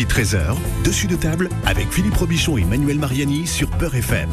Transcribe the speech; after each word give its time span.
midi 0.00 0.14
13h, 0.14 0.56
dessus 0.82 1.06
de 1.06 1.16
table 1.16 1.50
avec 1.66 1.92
Philippe 1.92 2.14
Robichon 2.14 2.56
et 2.56 2.64
Manuel 2.64 2.98
Mariani 2.98 3.46
sur 3.46 3.68
Peur 3.68 3.94
FM. 3.94 4.30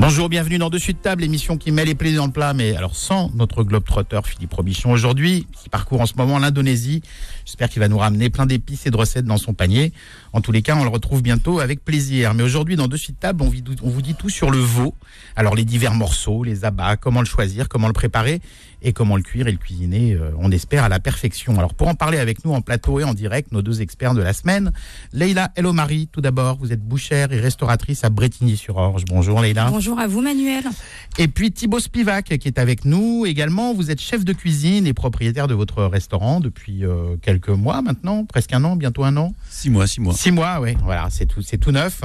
Bonjour, 0.00 0.28
bienvenue 0.28 0.58
dans 0.58 0.68
Dessus 0.68 0.94
de 0.94 0.98
table, 0.98 1.22
émission 1.22 1.56
qui 1.56 1.70
met 1.70 1.84
les 1.84 1.94
plaies 1.94 2.12
dans 2.12 2.26
le 2.26 2.32
plat, 2.32 2.52
mais 2.52 2.74
alors 2.76 2.96
sans 2.96 3.30
notre 3.34 3.62
globe-trotteur 3.62 4.26
Philippe 4.26 4.52
Robichon 4.52 4.90
aujourd'hui, 4.90 5.46
qui 5.52 5.68
parcourt 5.68 6.00
en 6.00 6.06
ce 6.06 6.14
moment 6.16 6.38
l'Indonésie. 6.38 7.02
J'espère 7.44 7.68
qu'il 7.70 7.80
va 7.80 7.88
nous 7.88 7.98
ramener 7.98 8.28
plein 8.28 8.46
d'épices 8.46 8.86
et 8.86 8.90
de 8.90 8.96
recettes 8.96 9.24
dans 9.26 9.38
son 9.38 9.54
panier. 9.54 9.92
En 10.32 10.40
tous 10.40 10.52
les 10.52 10.60
cas, 10.60 10.76
on 10.76 10.82
le 10.82 10.90
retrouve 10.90 11.22
bientôt 11.22 11.60
avec 11.60 11.84
plaisir. 11.84 12.34
Mais 12.34 12.42
aujourd'hui, 12.42 12.76
dans 12.76 12.88
Dessus 12.88 13.12
de 13.12 13.16
table, 13.16 13.42
on, 13.42 13.50
on 13.82 13.88
vous 13.88 14.02
dit 14.02 14.14
tout 14.14 14.28
sur 14.28 14.50
le 14.50 14.58
veau. 14.58 14.94
Alors 15.36 15.54
les 15.54 15.64
divers 15.64 15.94
morceaux, 15.94 16.42
les 16.42 16.64
abats, 16.64 16.96
comment 16.96 17.20
le 17.20 17.26
choisir, 17.26 17.68
comment 17.68 17.86
le 17.86 17.94
préparer 17.94 18.40
et 18.86 18.92
comment 18.92 19.16
le 19.16 19.22
cuire 19.22 19.48
et 19.48 19.52
le 19.52 19.58
cuisiner, 19.58 20.14
euh, 20.14 20.30
on 20.38 20.52
espère, 20.52 20.84
à 20.84 20.88
la 20.88 21.00
perfection. 21.00 21.58
Alors 21.58 21.74
pour 21.74 21.88
en 21.88 21.96
parler 21.96 22.18
avec 22.18 22.44
nous 22.44 22.52
en 22.52 22.60
plateau 22.60 23.00
et 23.00 23.04
en 23.04 23.14
direct, 23.14 23.50
nos 23.50 23.60
deux 23.60 23.82
experts 23.82 24.14
de 24.14 24.22
la 24.22 24.32
semaine, 24.32 24.70
Leïla 25.12 25.50
Elomari, 25.56 26.08
tout 26.12 26.20
d'abord, 26.20 26.56
vous 26.58 26.72
êtes 26.72 26.80
bouchère 26.80 27.32
et 27.32 27.40
restauratrice 27.40 28.04
à 28.04 28.10
Bretigny-sur-Orge. 28.10 29.04
Bonjour 29.08 29.40
Leïla. 29.40 29.70
Bonjour 29.70 29.98
à 29.98 30.06
vous 30.06 30.22
Manuel. 30.22 30.62
Et 31.18 31.26
puis 31.26 31.50
Thibaut 31.50 31.80
Spivak 31.80 32.38
qui 32.38 32.46
est 32.46 32.60
avec 32.60 32.84
nous 32.84 33.26
également. 33.26 33.74
Vous 33.74 33.90
êtes 33.90 34.00
chef 34.00 34.24
de 34.24 34.32
cuisine 34.32 34.86
et 34.86 34.94
propriétaire 34.94 35.48
de 35.48 35.54
votre 35.54 35.82
restaurant 35.82 36.38
depuis 36.38 36.84
euh, 36.84 37.16
quelques 37.20 37.48
mois 37.48 37.82
maintenant, 37.82 38.24
presque 38.24 38.52
un 38.52 38.62
an, 38.62 38.76
bientôt 38.76 39.02
un 39.02 39.16
an. 39.16 39.34
Six 39.50 39.68
mois, 39.68 39.88
six 39.88 40.00
mois. 40.00 40.14
Six 40.14 40.30
mois, 40.30 40.60
oui, 40.60 40.76
voilà, 40.84 41.08
c'est 41.10 41.26
tout, 41.26 41.42
c'est 41.42 41.58
tout 41.58 41.72
neuf. 41.72 42.02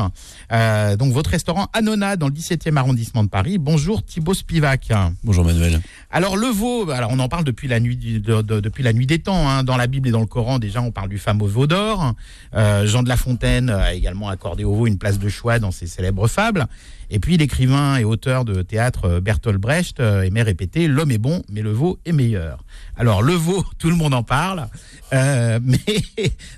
Euh, 0.51 0.97
donc 0.97 1.13
votre 1.13 1.29
restaurant 1.29 1.67
Anona 1.73 2.15
dans 2.15 2.27
le 2.27 2.33
17e 2.33 2.75
arrondissement 2.75 3.23
de 3.23 3.29
Paris. 3.29 3.59
Bonjour 3.59 4.03
Thibaut 4.03 4.33
Spivak. 4.33 4.91
Bonjour 5.23 5.45
Manuel. 5.45 5.79
Alors 6.09 6.37
le 6.37 6.47
veau, 6.47 6.70
alors 6.93 7.11
on 7.13 7.19
en 7.19 7.29
parle 7.29 7.43
depuis 7.43 7.67
la 7.67 7.79
nuit, 7.79 7.97
depuis 7.97 8.83
la 8.83 8.93
nuit 8.93 9.05
des 9.05 9.19
temps. 9.19 9.49
Hein. 9.49 9.63
Dans 9.63 9.77
la 9.77 9.87
Bible 9.87 10.07
et 10.07 10.11
dans 10.11 10.19
le 10.19 10.25
Coran, 10.25 10.59
déjà, 10.59 10.81
on 10.81 10.91
parle 10.91 11.09
du 11.09 11.17
fameux 11.17 11.47
veau 11.47 11.67
d'or. 11.67 12.13
Euh, 12.55 12.85
Jean 12.85 13.03
de 13.03 13.09
La 13.09 13.17
Fontaine 13.17 13.69
a 13.69 13.93
également 13.93 14.29
accordé 14.29 14.63
au 14.63 14.73
veau 14.73 14.87
une 14.87 14.97
place 14.97 15.19
de 15.19 15.29
choix 15.29 15.59
dans 15.59 15.71
ses 15.71 15.87
célèbres 15.87 16.27
fables. 16.27 16.67
Et 17.13 17.19
puis 17.19 17.35
l'écrivain 17.35 17.97
et 17.97 18.05
auteur 18.05 18.45
de 18.45 18.61
théâtre 18.61 19.05
euh, 19.05 19.19
Bertolt 19.19 19.59
Brecht 19.59 19.99
euh, 19.99 20.21
aimait 20.21 20.43
répéter 20.43 20.87
l'homme 20.87 21.11
est 21.11 21.17
bon, 21.17 21.43
mais 21.49 21.61
le 21.61 21.71
veau 21.71 21.99
est 22.05 22.13
meilleur. 22.13 22.63
Alors 22.95 23.21
le 23.21 23.33
veau, 23.33 23.65
tout 23.77 23.89
le 23.89 23.97
monde 23.97 24.13
en 24.13 24.23
parle, 24.23 24.69
euh, 25.11 25.59
mais 25.63 25.79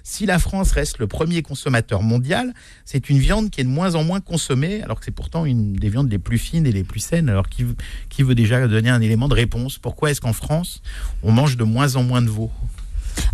si 0.04 0.28
la 0.28 0.38
France 0.38 0.72
reste 0.72 1.00
le 1.00 1.08
premier 1.08 1.42
consommateur 1.42 2.04
mondial, 2.04 2.54
c'est 2.86 3.10
une 3.10 3.18
viande 3.18 3.50
qui 3.50 3.62
est 3.62 3.64
de 3.64 3.70
moins 3.70 3.96
en 3.96 4.04
moins 4.04 4.22
consommée, 4.22 4.84
alors 4.84 5.00
que 5.00 5.06
c'est 5.06 5.12
pourtant 5.12 5.46
une 5.46 5.74
des 5.74 5.90
viandes 5.90 6.12
les 6.12 6.20
plus 6.20 6.38
fines 6.38 6.68
et 6.68 6.72
les 6.72 6.84
plus 6.84 7.00
saines. 7.00 7.30
Alors 7.30 7.50
qui, 7.50 7.66
qui 8.10 8.22
veut 8.22 8.36
déjà 8.36 8.68
donner 8.68 8.92
un 8.92 9.02
élément 9.02 9.28
de 9.28 9.34
réponse? 9.34 9.80
Pourquoi 9.80 10.12
est-ce 10.12 10.22
qu'en 10.22 10.34
France, 10.34 10.84
on 11.24 11.32
mange 11.32 11.58
de 11.58 11.64
moins 11.64 11.96
en 11.96 12.04
moins 12.04 12.22
de 12.22 12.30
veau? 12.30 12.52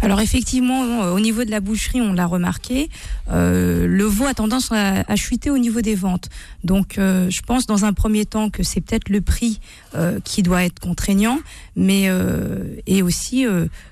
Alors 0.01 0.21
effectivement, 0.21 0.83
euh, 0.83 1.13
au 1.13 1.19
niveau 1.19 1.43
de 1.43 1.51
la 1.51 1.59
boucherie, 1.59 2.01
on 2.01 2.13
l'a 2.13 2.25
remarqué, 2.25 2.89
euh, 3.31 3.85
le 3.87 4.03
veau 4.05 4.25
a 4.25 4.33
tendance 4.33 4.71
à, 4.71 5.15
chuter 5.15 5.49
au 5.49 5.57
niveau 5.57 5.81
des 5.81 5.95
ventes. 5.95 6.29
Donc 6.63 6.97
euh, 6.97 7.29
je 7.29 7.41
pense 7.41 7.65
dans 7.65 7.85
un 7.85 7.93
premier 7.93 8.25
temps 8.25 8.49
que 8.49 8.63
c'est 8.63 8.81
peut-être 8.81 9.09
le 9.09 9.21
prix 9.21 9.59
qui 10.23 10.43
doit 10.43 10.63
être 10.63 10.79
contraignant, 10.79 11.39
mais 11.75 12.07
et 12.85 13.01
aussi 13.01 13.45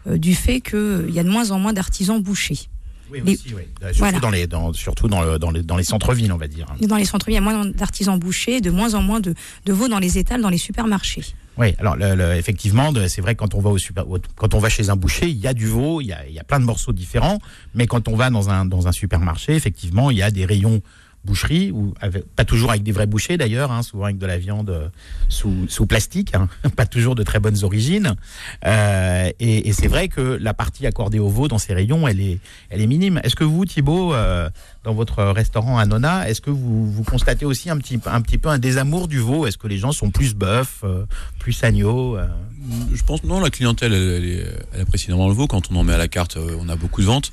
du 0.06 0.36
fait 0.36 0.62
qu'il 0.62 1.10
y 1.10 1.20
a 1.20 1.24
de 1.24 1.30
moins 1.30 1.52
en 1.52 1.60
moins 1.60 1.74
d'artisans 1.74 2.22
bouchers. 2.22 2.70
Oui, 3.12 3.22
aussi, 3.22 3.54
oui. 3.56 3.64
Surtout, 3.94 4.20
dans 4.20 4.30
les, 4.30 4.48
dans, 4.48 4.74
surtout 4.74 5.08
dans, 5.08 5.22
le, 5.22 5.40
dans 5.40 5.52
les, 5.52 5.64
dans 5.64 5.78
les 5.78 5.84
centres-villes, 5.84 6.32
on 6.32 6.38
va 6.38 6.48
dire. 6.48 6.68
Dans 6.82 6.98
les 6.98 7.06
centres-villes, 7.06 7.36
il 7.42 7.46
y 7.46 7.48
a 7.48 7.54
moins 7.54 7.66
d'artisans 7.66 8.20
bouchers, 8.20 8.62
de 8.62 8.70
moins 8.70 8.94
en 8.94 9.02
moins 9.02 9.20
de, 9.20 9.34
de 9.66 9.74
veaux 9.74 9.88
dans 9.88 10.00
les 10.00 10.18
étals, 10.18 10.42
dans 10.42 10.50
les 10.50 10.58
supermarchés. 10.58 11.24
Oui, 11.58 11.74
alors 11.80 11.96
le, 11.96 12.36
effectivement, 12.36 12.94
c'est 13.08 13.22
vrai 13.22 13.34
que 13.34 13.40
quand 13.40 13.56
on 13.56 13.62
va 13.62 13.72
au 13.72 13.78
super, 13.78 14.06
quand 14.36 14.54
on 14.54 14.60
va 14.60 14.70
chez 14.70 14.90
un 14.90 14.96
boucher, 14.96 15.28
il 15.28 15.38
y 15.38 15.48
a 15.48 15.54
du 15.54 15.66
veau, 15.66 16.02
il 16.02 16.08
y 16.08 16.14
a, 16.14 16.28
il 16.28 16.34
y 16.34 16.40
a 16.40 16.44
plein 16.44 16.60
de 16.60 16.66
morceaux 16.66 16.94
différents, 16.94 17.40
mais 17.74 17.88
quand 17.88 18.08
on 18.08 18.16
va 18.16 18.30
dans 18.30 18.50
un 18.50 18.66
dans 18.66 18.88
un 18.88 18.92
supermarché, 18.92 19.56
effectivement, 19.56 20.12
il 20.12 20.18
y 20.18 20.22
a 20.22 20.30
des 20.30 20.46
rayons 20.46 20.82
boucherie, 21.28 21.72
ou 21.72 21.94
pas 22.36 22.46
toujours 22.46 22.72
avec 22.72 22.84
des 22.84 22.92
vrais 22.92 23.06
bouchers 23.06 23.38
d'ailleurs, 23.38 23.72
hein, 23.72 23.84
souvent 23.84 24.06
avec 24.06 24.18
de 24.18 24.26
la 24.26 24.38
viande 24.38 24.70
euh, 24.70 24.88
sous, 25.28 25.68
sous 25.68 25.86
plastique, 25.86 26.34
hein, 26.34 26.48
pas 26.76 26.86
toujours 26.86 27.14
de 27.16 27.24
très 27.24 27.40
bonnes 27.40 27.64
origines. 27.64 28.16
Euh, 28.66 29.30
et, 29.40 29.72
c'est 29.74 29.88
vrai 29.88 30.08
que 30.08 30.40
la 30.42 30.54
partie 30.54 30.88
accordée 30.88 31.20
au 31.20 31.28
veau 31.28 31.48
dans 31.48 31.58
ces 31.60 31.74
rayons, 31.74 32.08
elle 32.08 32.22
est, 32.22 32.40
elle 32.70 32.82
est 32.82 32.88
minime. 32.88 33.20
Est-ce 33.24 33.36
que 33.36 33.44
vous, 33.44 33.66
Thibault, 33.66 34.14
euh, 34.14 34.50
dans 34.84 34.94
votre 34.94 35.24
restaurant 35.24 35.78
à 35.78 35.86
Nona, 35.86 36.30
est-ce 36.30 36.42
que 36.42 36.50
vous, 36.50 36.90
vous 36.90 37.04
constatez 37.04 37.46
aussi 37.46 37.70
un 37.70 37.78
petit, 37.78 38.00
un 38.06 38.22
petit 38.22 38.38
peu 38.38 38.50
un 38.50 38.58
désamour 38.58 39.08
du 39.08 39.20
veau? 39.20 39.46
Est-ce 39.46 39.58
que 39.58 39.68
les 39.68 39.78
gens 39.78 39.92
sont 39.92 40.10
plus 40.10 40.34
bœufs, 40.34 40.84
plus 41.38 41.64
agneaux 41.64 42.18
Je 42.94 43.04
pense 43.04 43.24
non, 43.24 43.40
la 43.40 43.50
clientèle, 43.50 43.94
elle, 43.94 44.56
elle, 44.74 44.82
apprécie 44.82 45.08
énormément 45.08 45.30
le 45.30 45.36
veau. 45.36 45.48
Quand 45.48 45.70
on 45.72 45.76
en 45.76 45.84
met 45.84 45.94
à 45.94 45.98
la 45.98 46.08
carte, 46.08 46.38
on 46.38 46.70
a 46.70 46.76
beaucoup 46.76 47.02
de 47.02 47.08
ventes. 47.08 47.32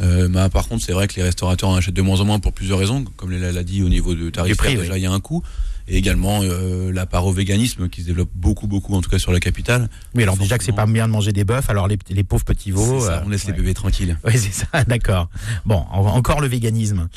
Euh, 0.00 0.28
bah, 0.28 0.48
par 0.48 0.68
contre, 0.68 0.84
c'est 0.84 0.92
vrai 0.92 1.08
que 1.08 1.14
les 1.16 1.22
restaurateurs 1.22 1.68
en 1.68 1.76
achètent 1.76 1.94
de 1.94 2.02
moins 2.02 2.20
en 2.20 2.24
moins 2.24 2.38
pour 2.38 2.52
plusieurs 2.52 2.78
raisons. 2.78 3.04
Comme 3.16 3.30
l'a 3.30 3.62
dit 3.62 3.82
au 3.82 3.88
niveau 3.88 4.14
de 4.14 4.30
tarifs, 4.30 4.60
déjà 4.60 4.96
il 4.96 5.02
y 5.02 5.06
a 5.06 5.12
un 5.12 5.20
coût. 5.20 5.42
Et 5.86 5.98
également 5.98 6.40
euh, 6.42 6.90
la 6.92 7.04
part 7.04 7.26
au 7.26 7.32
véganisme 7.32 7.88
qui 7.90 8.00
se 8.00 8.06
développe 8.06 8.30
beaucoup, 8.34 8.66
beaucoup, 8.66 8.94
en 8.94 9.02
tout 9.02 9.10
cas 9.10 9.18
sur 9.18 9.32
la 9.32 9.40
capitale. 9.40 9.88
Oui, 10.14 10.22
alors 10.22 10.36
déjà 10.36 10.56
que 10.56 10.64
c'est 10.64 10.72
pas 10.72 10.86
bien 10.86 11.06
de 11.06 11.12
manger 11.12 11.32
des 11.32 11.44
bœufs, 11.44 11.68
alors 11.68 11.88
les, 11.88 11.98
les 12.08 12.24
pauvres 12.24 12.44
petits 12.44 12.70
veaux. 12.70 13.04
Euh, 13.04 13.20
on 13.26 13.28
laisse 13.28 13.46
les 13.46 13.52
bébés 13.52 13.74
tranquilles. 13.74 14.18
Oui, 14.24 14.38
c'est 14.38 14.52
ça, 14.52 14.84
d'accord. 14.84 15.28
Bon, 15.66 15.84
encore 15.90 16.40
le 16.40 16.48
véganisme. 16.48 17.08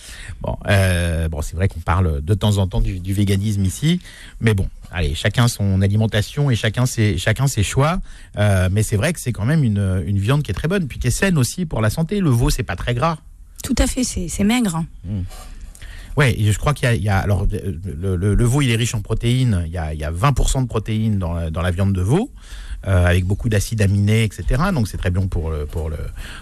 Bon, 0.41 0.57
euh, 0.67 1.29
bon 1.29 1.41
c'est 1.41 1.55
vrai 1.55 1.69
qu'on 1.69 1.79
parle 1.79 2.21
de 2.21 2.33
temps 2.33 2.57
en 2.57 2.67
temps 2.67 2.81
du, 2.81 2.99
du, 2.99 3.13
véganisme 3.13 3.63
ici, 3.63 4.01
mais 4.41 4.53
bon, 4.53 4.67
allez, 4.91 5.15
chacun 5.15 5.47
son 5.47 5.81
alimentation 5.81 6.51
et 6.51 6.55
chacun 6.55 6.85
ses, 6.85 7.17
chacun 7.17 7.47
ses 7.47 7.63
choix. 7.63 8.01
Euh, 8.37 8.67
mais 8.69 8.83
c'est 8.83 8.97
vrai 8.97 9.13
que 9.13 9.21
c'est 9.21 9.31
quand 9.31 9.45
même 9.45 9.63
une, 9.63 10.03
une, 10.05 10.19
viande 10.19 10.43
qui 10.43 10.51
est 10.51 10.53
très 10.53 10.67
bonne, 10.67 10.87
puis 10.87 10.99
qui 10.99 11.07
est 11.07 11.11
saine 11.11 11.37
aussi 11.37 11.65
pour 11.65 11.79
la 11.79 11.89
santé. 11.89 12.19
Le 12.19 12.29
veau, 12.29 12.49
c'est 12.49 12.63
pas 12.63 12.75
très 12.75 12.93
gras. 12.93 13.17
Tout 13.63 13.75
à 13.77 13.87
fait, 13.87 14.03
c'est 14.03 14.43
maigre. 14.43 14.83
Mmh. 15.05 15.21
Ouais, 16.17 16.35
je 16.39 16.57
crois 16.57 16.73
qu'il 16.73 16.91
y, 16.95 17.09
a, 17.09 17.17
alors 17.19 17.45
le, 17.45 18.15
le, 18.15 18.45
veau, 18.45 18.63
il 18.63 18.71
est 18.71 18.75
riche 18.75 18.95
en 18.95 19.01
protéines. 19.01 19.63
Il 19.67 19.71
y 19.71 19.77
a, 19.77 19.93
il 19.93 19.99
y 19.99 20.03
a 20.03 20.11
20% 20.11 20.63
de 20.63 20.67
protéines 20.67 21.19
dans, 21.19 21.61
la 21.61 21.71
viande 21.71 21.93
de 21.93 22.01
veau. 22.01 22.31
Euh, 22.87 23.05
avec 23.05 23.25
beaucoup 23.25 23.49
d'acides 23.49 23.81
aminés, 23.81 24.23
etc. 24.23 24.61
Donc 24.71 24.87
c'est 24.87 24.97
très 24.97 25.09
bon 25.09 25.27
pour, 25.27 25.51
pour, 25.71 25.89
le, 25.89 25.97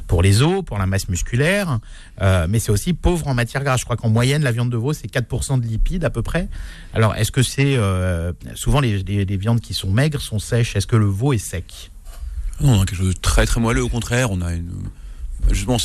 pour 0.06 0.22
les 0.22 0.42
os, 0.42 0.64
pour 0.66 0.78
la 0.78 0.86
masse 0.86 1.08
musculaire, 1.08 1.80
euh, 2.22 2.46
mais 2.50 2.60
c'est 2.60 2.72
aussi 2.72 2.94
pauvre 2.94 3.28
en 3.30 3.34
matière 3.34 3.64
grasse. 3.64 3.80
Je 3.80 3.86
crois 3.86 3.96
qu'en 3.96 4.10
moyenne, 4.10 4.44
la 4.44 4.52
viande 4.52 4.70
de 4.70 4.76
veau, 4.76 4.92
c'est 4.92 5.08
4% 5.08 5.62
de 5.62 5.66
lipides 5.66 6.04
à 6.04 6.10
peu 6.10 6.22
près. 6.22 6.50
Alors 6.94 7.16
est-ce 7.16 7.32
que 7.32 7.42
c'est... 7.42 7.78
Euh, 7.78 8.34
souvent, 8.54 8.82
les, 8.82 9.02
les, 9.02 9.38
viandes 9.38 9.62
qui 9.62 9.74
sont 9.74 9.90
maigres 9.90 10.22
sont 10.22 10.38
sèches. 10.38 10.76
Est-ce 10.76 10.88
que 10.88 10.98
le 10.98 11.06
veau 11.06 11.32
est 11.32 11.38
sec? 11.38 11.90
Non, 12.60 12.74
on 12.74 12.82
a 12.82 12.86
quelque 12.86 12.98
chose 12.98 13.16
de 13.16 13.20
très 13.20 13.46
très 13.46 13.62
moelleux, 13.62 13.84
au 13.84 13.90
contraire. 13.90 14.30
On 14.30 14.42
a 14.42 14.54
une... 14.54 14.72
Justement, 15.52 15.78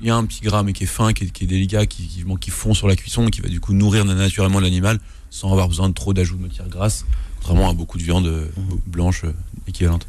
il 0.00 0.06
y 0.06 0.10
a 0.10 0.16
un 0.16 0.24
petit 0.24 0.40
gras 0.40 0.62
mais 0.62 0.72
qui 0.72 0.84
est 0.84 0.86
fin, 0.86 1.12
qui 1.12 1.24
est, 1.24 1.46
délicat, 1.46 1.86
qui, 1.86 2.06
qui, 2.08 2.24
qui, 2.40 2.50
fond 2.50 2.74
sur 2.74 2.88
la 2.88 2.96
cuisson, 2.96 3.26
qui 3.26 3.40
va 3.40 3.48
du 3.48 3.60
coup 3.60 3.72
nourrir 3.72 4.04
naturellement 4.04 4.60
l'animal 4.60 4.98
sans 5.30 5.50
avoir 5.52 5.68
besoin 5.68 5.88
de 5.88 5.94
trop 5.94 6.14
d'ajout 6.14 6.36
de 6.36 6.42
matière 6.42 6.68
grasse, 6.68 7.04
contrairement 7.36 7.68
à 7.68 7.74
beaucoup 7.74 7.98
de 7.98 8.02
viande 8.02 8.50
blanche 8.86 9.24
équivalente. 9.66 10.06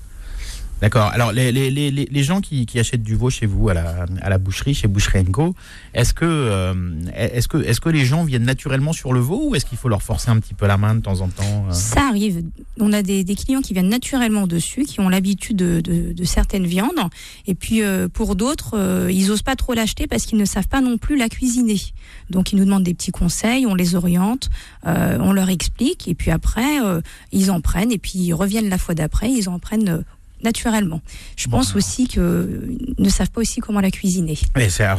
D'accord. 0.81 1.11
Alors, 1.13 1.33
les, 1.33 1.51
les, 1.51 1.69
les, 1.69 1.91
les 1.91 2.23
gens 2.23 2.39
qui, 2.39 2.65
qui, 2.65 2.79
achètent 2.79 3.03
du 3.03 3.15
veau 3.15 3.29
chez 3.29 3.45
vous, 3.45 3.67
à 3.69 3.73
la, 3.73 4.05
à 4.21 4.29
la 4.29 4.37
boucherie, 4.37 4.73
chez 4.73 4.87
Boucherie 4.87 5.25
Co, 5.25 5.53
est-ce 5.93 6.13
que, 6.13 6.23
euh, 6.25 6.73
est-ce 7.13 7.49
que, 7.49 7.57
est-ce 7.57 7.81
que 7.81 7.89
les 7.89 8.05
gens 8.05 8.23
viennent 8.23 8.43
naturellement 8.43 8.93
sur 8.93 9.11
le 9.11 9.19
veau 9.19 9.49
ou 9.49 9.55
est-ce 9.55 9.65
qu'il 9.65 9.77
faut 9.77 9.89
leur 9.89 10.01
forcer 10.01 10.29
un 10.29 10.39
petit 10.39 10.53
peu 10.53 10.67
la 10.67 10.77
main 10.77 10.95
de 10.95 11.01
temps 11.01 11.19
en 11.19 11.27
temps 11.27 11.65
euh 11.69 11.73
Ça 11.73 12.07
arrive. 12.07 12.43
On 12.79 12.93
a 12.93 13.01
des, 13.01 13.25
des, 13.25 13.35
clients 13.35 13.59
qui 13.59 13.73
viennent 13.73 13.89
naturellement 13.89 14.47
dessus, 14.47 14.83
qui 14.83 15.01
ont 15.01 15.09
l'habitude 15.09 15.57
de, 15.57 15.81
de, 15.81 16.13
de, 16.13 16.23
certaines 16.23 16.65
viandes. 16.65 16.99
Et 17.45 17.55
puis, 17.55 17.81
euh, 17.81 18.07
pour 18.07 18.35
d'autres, 18.35 19.09
ils 19.11 19.31
osent 19.31 19.41
pas 19.41 19.57
trop 19.57 19.73
l'acheter 19.73 20.07
parce 20.07 20.25
qu'ils 20.25 20.37
ne 20.37 20.45
savent 20.45 20.69
pas 20.69 20.81
non 20.81 20.97
plus 20.97 21.17
la 21.17 21.27
cuisiner. 21.27 21.79
Donc, 22.29 22.53
ils 22.53 22.55
nous 22.55 22.65
demandent 22.65 22.83
des 22.83 22.93
petits 22.93 23.11
conseils, 23.11 23.65
on 23.65 23.75
les 23.75 23.95
oriente, 23.95 24.49
on 24.85 25.33
leur 25.33 25.49
explique. 25.49 26.07
Et 26.07 26.15
puis 26.15 26.31
après, 26.31 26.77
ils 27.31 27.51
en 27.51 27.59
prennent. 27.59 27.91
Et 27.91 27.97
puis, 27.97 28.19
ils 28.19 28.33
reviennent 28.33 28.69
la 28.69 28.77
fois 28.77 28.95
d'après, 28.95 29.29
ils 29.29 29.49
en 29.49 29.59
prennent 29.59 30.03
naturellement. 30.43 31.01
Je 31.35 31.47
pense 31.47 31.75
aussi 31.75 32.07
qu'ils 32.07 32.21
ne 32.97 33.09
savent 33.09 33.31
pas 33.31 33.41
aussi 33.41 33.59
comment 33.59 33.81
la 33.81 33.91
cuisiner. 33.91 34.37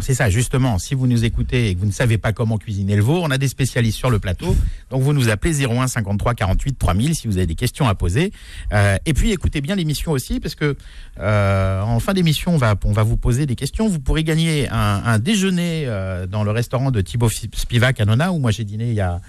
C'est 0.03 0.15
ça, 0.15 0.31
justement. 0.31 0.79
Si 0.79 0.95
vous 0.95 1.07
nous 1.07 1.25
écoutez 1.25 1.69
et 1.69 1.75
que 1.75 1.81
vous 1.81 1.87
ne 1.87 1.93
savez 1.93 2.19
pas 2.19 2.33
comment 2.33 2.59
cuisiner 2.59 2.97
le 2.97 3.03
veau, 3.03 3.21
on 3.23 3.31
a 3.31 3.39
des 3.39 3.49
spécialistes 3.49 3.99
sur 3.99 4.11
le 4.11 4.19
plateau. 4.19 4.57
Donc 4.91 5.03
vous 5.03 5.13
nous 5.13 5.29
appelez 5.29 5.65
01 5.65 5.87
53 5.87 6.35
48 6.35 6.79
3000 6.79 7.15
si 7.15 7.27
vous 7.27 7.37
avez 7.37 7.47
des 7.47 7.55
questions 7.55 7.89
à 7.89 7.95
poser. 7.95 8.33
Euh, 8.73 8.97
et 9.07 9.15
puis 9.15 9.31
écoutez 9.33 9.61
bien 9.61 9.77
l'émission 9.77 10.13
aussi 10.13 10.41
parce 10.41 10.55
que 10.55 10.77
euh, 11.19 11.83
en 11.83 12.01
fin 12.01 12.15
d'émission, 12.15 12.55
on 12.55 12.59
va, 12.59 12.75
on 12.85 12.93
va 12.93 13.03
vous 13.03 13.17
poser 13.17 13.47
des 13.47 13.57
questions. 13.57 13.89
Vous 13.89 14.01
pourrez 14.01 14.25
gagner 14.25 14.69
un, 14.71 15.03
un 15.05 15.19
déjeuner 15.19 15.85
euh, 15.87 16.27
dans 16.27 16.45
le 16.45 16.51
restaurant 16.51 16.91
de 16.91 17.01
Thibaut 17.01 17.29
Spivak 17.29 18.01
à 18.01 18.05
Nona 18.05 18.33
où 18.33 18.39
moi 18.39 18.51
j'ai 18.51 18.65
dîné 18.65 18.89
il 18.89 18.95
y 18.95 19.01
a 19.01 19.21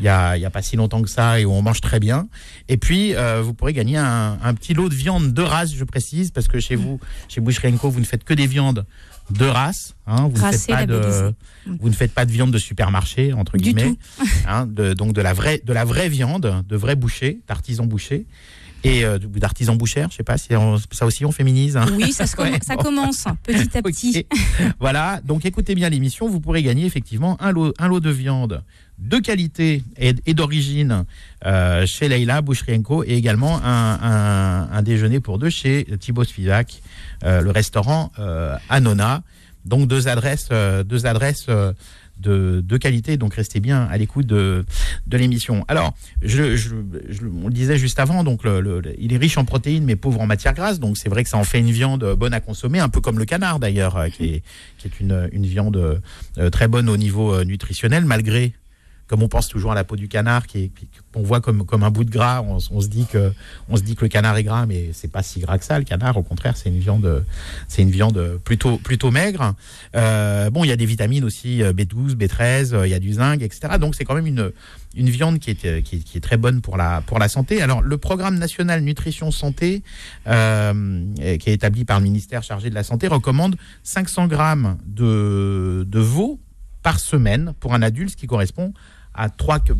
il 0.00 0.04
n'y 0.04 0.08
a, 0.08 0.50
pas 0.50 0.62
si 0.62 0.76
longtemps 0.76 1.02
que 1.02 1.10
ça 1.10 1.40
et 1.40 1.44
où 1.44 1.52
on 1.52 1.62
mange 1.62 1.80
très 1.80 2.00
bien. 2.00 2.28
Et 2.68 2.76
puis, 2.76 3.14
euh, 3.14 3.42
vous 3.42 3.54
pourrez 3.54 3.72
gagner 3.72 3.98
un, 3.98 4.38
un, 4.42 4.54
petit 4.54 4.74
lot 4.74 4.88
de 4.88 4.94
viande 4.94 5.32
de 5.32 5.42
race, 5.42 5.74
je 5.74 5.84
précise, 5.84 6.30
parce 6.30 6.48
que 6.48 6.58
chez 6.58 6.74
vous, 6.74 6.98
chez 7.28 7.40
Boucherie 7.40 7.72
Co, 7.74 7.90
vous 7.90 8.00
ne 8.00 8.04
faites 8.04 8.24
que 8.24 8.34
des 8.34 8.46
viandes 8.46 8.86
de 9.30 9.44
race. 9.44 9.94
Hein, 10.06 10.28
vous, 10.32 10.44
ne 10.44 10.52
faites 10.52 10.66
pas 10.66 10.86
de, 10.86 11.32
vous 11.66 11.88
ne 11.88 11.94
faites 11.94 12.12
pas 12.12 12.24
de 12.24 12.32
viande 12.32 12.50
de 12.50 12.58
supermarché, 12.58 13.32
entre 13.32 13.56
guillemets. 13.56 13.94
Hein, 14.46 14.66
de, 14.66 14.94
donc 14.94 15.12
de 15.12 15.20
la, 15.20 15.32
vraie, 15.32 15.60
de 15.64 15.72
la 15.72 15.84
vraie 15.84 16.08
viande, 16.08 16.64
de 16.66 16.76
vrais 16.76 16.96
bouchers, 16.96 17.40
d'artisans 17.46 17.86
bouchers. 17.86 18.26
et 18.84 19.04
euh, 19.04 19.18
d'artisans 19.18 19.76
bouchères. 19.76 20.08
Je 20.10 20.16
sais 20.16 20.22
pas 20.22 20.38
si 20.38 20.48
ça 20.90 21.06
aussi 21.06 21.24
on 21.24 21.30
féminise. 21.30 21.76
Hein. 21.76 21.86
Oui, 21.96 22.12
ça, 22.12 22.26
ça 22.26 22.76
commence 22.76 23.24
petit 23.42 23.76
à 23.76 23.82
petit. 23.82 24.26
voilà, 24.80 25.20
donc 25.24 25.44
écoutez 25.44 25.74
bien 25.74 25.88
l'émission, 25.88 26.28
vous 26.28 26.40
pourrez 26.40 26.62
gagner 26.62 26.86
effectivement 26.86 27.40
un 27.40 27.52
lot, 27.52 27.74
un 27.78 27.88
lot 27.88 28.00
de 28.00 28.10
viande 28.10 28.64
de 29.00 29.18
qualité 29.18 29.82
et, 29.96 30.34
d'origine 30.34 31.04
euh, 31.46 31.86
chez 31.86 32.08
Leila 32.08 32.42
Boucherienko 32.42 33.04
et 33.04 33.14
également 33.14 33.60
un, 33.64 34.68
un, 34.70 34.82
déjeuner 34.82 35.20
pour 35.20 35.38
deux 35.38 35.50
chez 35.50 35.86
Thibaut 35.98 36.24
Spivak, 36.24 36.82
euh, 37.24 37.40
le 37.40 37.50
restaurant 37.50 38.12
euh, 38.18 38.56
Anona. 38.68 39.22
Donc 39.64 39.88
deux 39.88 40.08
adresses, 40.08 40.48
deux 40.86 41.06
adresses 41.06 41.46
de, 42.18 42.76
qualité. 42.78 43.18
Donc 43.18 43.34
restez 43.34 43.60
bien 43.60 43.86
à 43.90 43.98
l'écoute 43.98 44.26
de, 44.26 44.64
de 45.06 45.16
l'émission. 45.18 45.66
Alors, 45.68 45.94
je, 46.22 46.56
on 47.42 47.48
le 47.48 47.52
disait 47.52 47.76
juste 47.76 47.98
avant, 47.98 48.24
donc 48.24 48.40
il 48.98 49.12
est 49.12 49.18
riche 49.18 49.36
en 49.36 49.44
protéines 49.44 49.84
mais 49.84 49.96
pauvre 49.96 50.20
en 50.20 50.26
matières 50.26 50.54
grasses. 50.54 50.80
Donc 50.80 50.96
c'est 50.96 51.10
vrai 51.10 51.24
que 51.24 51.28
ça 51.28 51.36
en 51.36 51.44
fait 51.44 51.58
une 51.58 51.70
viande 51.70 52.14
bonne 52.14 52.32
à 52.32 52.40
consommer, 52.40 52.78
un 52.78 52.88
peu 52.88 53.02
comme 53.02 53.18
le 53.18 53.26
canard 53.26 53.58
d'ailleurs, 53.58 54.06
qui 54.16 54.34
est, 54.34 54.42
une, 54.98 55.46
viande 55.46 56.00
très 56.50 56.66
bonne 56.66 56.88
au 56.88 56.96
niveau 56.96 57.44
nutritionnel, 57.44 58.06
malgré 58.06 58.54
comme 59.10 59.24
on 59.24 59.28
pense 59.28 59.48
toujours 59.48 59.72
à 59.72 59.74
la 59.74 59.82
peau 59.82 59.96
du 59.96 60.06
canard, 60.06 60.46
qui 60.46 60.70
qu'on 61.12 61.22
voit 61.22 61.40
comme, 61.40 61.66
un 61.68 61.90
bout 61.90 62.04
de 62.04 62.12
gras, 62.12 62.42
on, 62.42 62.60
se 62.60 62.86
dit 62.86 63.06
que, 63.06 63.32
le 63.68 64.08
canard 64.08 64.36
est 64.36 64.44
gras, 64.44 64.66
mais 64.66 64.90
c'est 64.92 65.10
pas 65.10 65.24
si 65.24 65.40
gras 65.40 65.58
que 65.58 65.64
ça. 65.64 65.80
Le 65.80 65.84
canard, 65.84 66.16
au 66.16 66.22
contraire, 66.22 66.56
c'est 66.56 66.68
une 66.68 66.78
viande, 66.78 67.24
c'est 67.66 67.82
une 67.82 67.90
viande 67.90 68.38
plutôt, 68.44 69.10
maigre. 69.10 69.56
Euh, 69.96 70.48
bon, 70.50 70.62
il 70.62 70.68
y 70.68 70.72
a 70.72 70.76
des 70.76 70.86
vitamines 70.86 71.24
aussi, 71.24 71.58
B12, 71.58 72.14
B13, 72.14 72.86
il 72.86 72.90
y 72.90 72.94
a 72.94 73.00
du 73.00 73.14
zinc, 73.14 73.42
etc. 73.42 73.78
Donc 73.80 73.96
c'est 73.96 74.04
quand 74.04 74.14
même 74.14 74.28
une, 74.28 74.52
viande 74.94 75.40
qui 75.40 75.50
est, 75.50 76.20
très 76.20 76.36
bonne 76.36 76.60
pour 76.60 76.76
la, 76.76 77.28
santé. 77.28 77.62
Alors, 77.62 77.82
le 77.82 77.98
programme 77.98 78.38
national 78.38 78.80
nutrition 78.82 79.32
santé, 79.32 79.82
euh, 80.28 81.04
qui 81.16 81.50
est 81.50 81.54
établi 81.54 81.84
par 81.84 81.98
le 81.98 82.04
ministère 82.04 82.44
chargé 82.44 82.70
de 82.70 82.76
la 82.76 82.84
santé, 82.84 83.08
recommande 83.08 83.56
500 83.82 84.28
grammes 84.28 84.78
de, 84.86 85.84
de 85.88 85.98
veau 85.98 86.38
par 86.84 87.00
semaine 87.00 87.54
pour 87.58 87.74
un 87.74 87.82
adulte, 87.82 88.10
ce 88.10 88.16
qui 88.16 88.28
correspond 88.28 88.72
à 89.14 89.28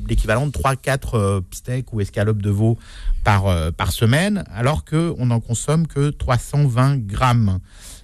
l'équivalent 0.08 0.46
de 0.46 0.52
3-4 0.52 1.00
euh, 1.14 1.40
steaks 1.52 1.92
ou 1.92 2.00
escalopes 2.00 2.42
de 2.42 2.50
veau 2.50 2.78
par, 3.24 3.46
euh, 3.46 3.70
par 3.70 3.92
semaine, 3.92 4.44
alors 4.52 4.84
qu'on 4.84 5.26
n'en 5.26 5.40
consomme 5.40 5.86
que 5.86 6.10
320 6.10 6.98
grammes. 7.06 7.60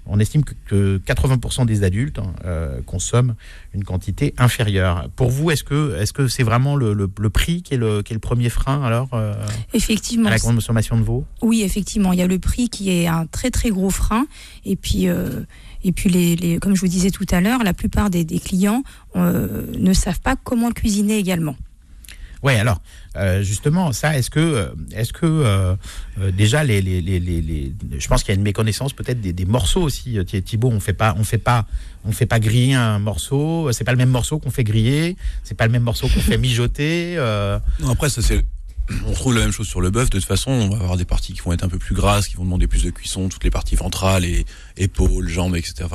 On 0.09 0.21
estime 0.21 0.45
que, 0.45 0.99
80% 0.99 1.67
des 1.67 1.83
adultes 1.83 2.21
hein, 2.21 2.33
euh, 2.45 2.81
consomment 2.87 3.35
une 3.75 3.83
quantité 3.83 4.35
inférieure. 4.39 5.09
Pour 5.17 5.31
vous, 5.31 5.51
est-ce 5.51 5.65
que 5.65 5.97
est-ce 5.99 6.13
que 6.13 6.29
c'est 6.29 6.45
vraiment 6.45 6.77
le, 6.77 7.09
prix 7.29 7.63
qui 7.63 7.75
est 7.75 7.77
le, 7.77 8.03
qui 8.03 8.13
est 8.13 8.15
le 8.15 8.21
premier 8.21 8.49
frein 8.49 8.85
alors 8.85 9.09
effectivement, 9.75 10.29
à 10.29 10.31
la 10.31 10.39
consommation 10.39 10.97
de 10.97 11.03
veau? 11.03 11.25
Oui, 11.43 11.63
effectivement, 11.63 12.13
il 12.13 12.21
y 12.21 12.23
a 12.23 12.29
le 12.29 12.39
prix 12.39 12.69
qui 12.69 12.91
est 12.91 13.09
un 13.09 13.27
très 13.27 13.51
très 13.51 13.71
gros 13.71 13.91
frein. 13.91 14.27
Et 14.65 14.77
puis 14.77 15.09
et 15.87 15.93
puis, 15.93 16.09
les, 16.11 16.59
comme 16.59 16.75
je 16.75 16.81
vous 16.81 16.89
disais 16.89 17.13
tout 17.13 17.27
à 17.31 17.41
l'heure, 17.41 17.63
la 17.63 17.73
plupart 17.73 18.11
des, 18.11 18.25
clients 18.41 18.83
euh, 19.15 19.67
ne 19.79 19.93
savent 19.93 20.21
pas 20.21 20.35
comment 20.35 20.67
le 20.67 20.75
cuisiner 20.75 21.17
également. 21.17 21.55
Oui, 22.43 22.55
alors 22.55 22.83
euh, 23.17 23.43
justement, 23.43 23.93
ça, 23.93 24.19
est-ce 24.19 24.29
que, 24.29 24.41
euh, 24.41 24.69
est-ce 24.93 25.13
que 25.13 25.77
déjà 26.33 26.65
les, 26.65 26.83
les, 26.83 27.01
les, 27.01 27.73
je 27.99 28.09
pense 28.09 28.25
qu'il 28.25 28.35
y 28.35 28.37
a 28.37 28.39
une 28.39 28.43
méconnaissance 28.43 28.93
peut-être 28.93 29.21
des, 29.21 29.45
morceaux 29.45 29.83
aussi. 29.83 30.19
Thibaut, 30.45 30.71
on 30.71 30.81
fait 30.81 30.93
pas, 30.93 31.15
on 31.19 31.23
fait 31.23 31.39
pas, 31.39 31.67
on 32.05 32.11
fait 32.11 32.27
pas 32.27 32.41
griller 32.41 32.75
un 32.75 32.99
morceau. 32.99 33.71
C'est 33.71 33.85
pas 33.85 33.93
le 33.93 33.99
même 33.99 34.11
morceau 34.11 34.41
qu'on 34.41 34.51
fait 34.51 34.65
griller. 34.65 35.17
C'est 35.45 35.55
pas 35.55 35.67
le 35.67 35.73
même 35.73 35.85
morceau 35.85 36.09
qu'on 36.09 36.21
fait 36.21 36.39
mijoter. 36.39 37.17
Non, 37.81 37.91
après 37.91 38.11
ça 38.11 38.23
c'est 38.23 38.45
on 39.07 39.13
trouve 39.13 39.35
la 39.35 39.41
même 39.41 39.53
chose 39.53 39.67
sur 39.67 39.81
le 39.81 39.91
bœuf. 39.91 40.11
De 40.11 40.19
toute 40.19 40.27
façon, 40.27 40.51
on 40.51 40.69
va 40.69 40.77
avoir 40.77 40.97
des 40.97 41.05
parties 41.05 41.33
qui 41.33 41.41
vont 41.41 41.53
être 41.53 41.65
un 41.65 41.69
peu 41.69 41.79
plus 41.79 41.95
grasses, 41.95 42.29
qui 42.29 42.37
vont 42.37 42.45
demander 42.45 42.67
plus 42.67 42.83
de 42.83 42.91
cuisson, 42.91 43.29
toutes 43.29 43.45
les 43.45 43.51
parties 43.51 43.77
ventrales, 43.77 44.25
et 44.25 44.47
épaules, 44.77 45.29
jambes, 45.29 45.57
etc. 45.57 45.87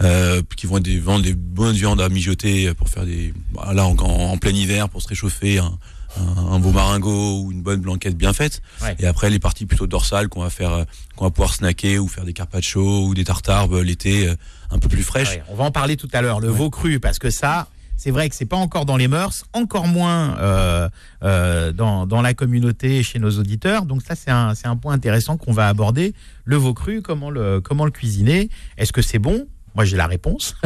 Euh, 0.00 0.42
qui 0.56 0.66
vont 0.66 0.78
être 0.78 0.84
des, 0.84 0.98
vendre 0.98 1.24
des 1.24 1.34
bonnes 1.34 1.76
viandes 1.76 2.00
à 2.00 2.08
mijoter 2.08 2.72
pour 2.74 2.88
faire 2.88 3.04
des, 3.04 3.32
bah, 3.52 3.72
là 3.74 3.86
en, 3.86 4.38
plein 4.38 4.52
hiver 4.52 4.88
pour 4.88 5.02
se 5.02 5.08
réchauffer, 5.08 5.58
un, 5.58 5.78
un, 6.18 6.58
beau 6.58 6.70
maringot 6.70 7.42
ou 7.42 7.52
une 7.52 7.62
bonne 7.62 7.80
blanquette 7.80 8.16
bien 8.16 8.32
faite. 8.32 8.62
Et 8.98 9.06
après 9.06 9.30
les 9.30 9.38
parties 9.38 9.66
plutôt 9.66 9.86
dorsales 9.86 10.28
qu'on 10.28 10.42
va 10.42 10.50
faire, 10.50 10.84
qu'on 11.16 11.24
va 11.24 11.30
pouvoir 11.30 11.54
snacker 11.54 11.98
ou 11.98 12.08
faire 12.08 12.24
des 12.24 12.32
carpaccio 12.32 13.06
ou 13.06 13.14
des 13.14 13.24
tartares 13.24 13.68
bah, 13.68 13.82
l'été 13.82 14.28
euh, 14.28 14.34
un 14.70 14.78
peu 14.78 14.88
plus 14.88 15.02
fraîches. 15.02 15.38
on 15.48 15.54
va 15.54 15.64
en 15.64 15.70
parler 15.70 15.96
tout 15.96 16.08
à 16.12 16.22
l'heure. 16.22 16.40
Le 16.40 16.48
veau 16.48 16.70
cru, 16.70 17.00
parce 17.00 17.18
que 17.18 17.30
ça, 17.30 17.68
c'est 17.96 18.10
vrai 18.10 18.28
que 18.28 18.34
c'est 18.34 18.46
pas 18.46 18.56
encore 18.56 18.84
dans 18.84 18.96
les 18.96 19.08
mœurs, 19.08 19.44
encore 19.52 19.86
moins 19.86 20.38
euh, 20.38 20.88
euh, 21.22 21.72
dans, 21.72 22.06
dans, 22.06 22.22
la 22.22 22.34
communauté 22.34 23.02
chez 23.02 23.18
nos 23.18 23.30
auditeurs. 23.38 23.86
Donc 23.86 24.02
ça, 24.02 24.14
c'est 24.14 24.30
un, 24.30 24.76
point 24.76 24.94
intéressant 24.94 25.36
qu'on 25.36 25.52
va 25.52 25.68
aborder. 25.68 26.14
Le 26.44 26.56
veau 26.56 26.74
cru, 26.74 27.02
comment 27.02 27.30
le, 27.30 27.60
comment 27.60 27.84
le 27.84 27.90
cuisiner? 27.90 28.50
Est-ce 28.76 28.92
que 28.92 29.02
c'est 29.02 29.18
bon? 29.18 29.46
Moi, 29.76 29.84
j'ai 29.84 29.98
la 29.98 30.06
réponse. 30.06 30.56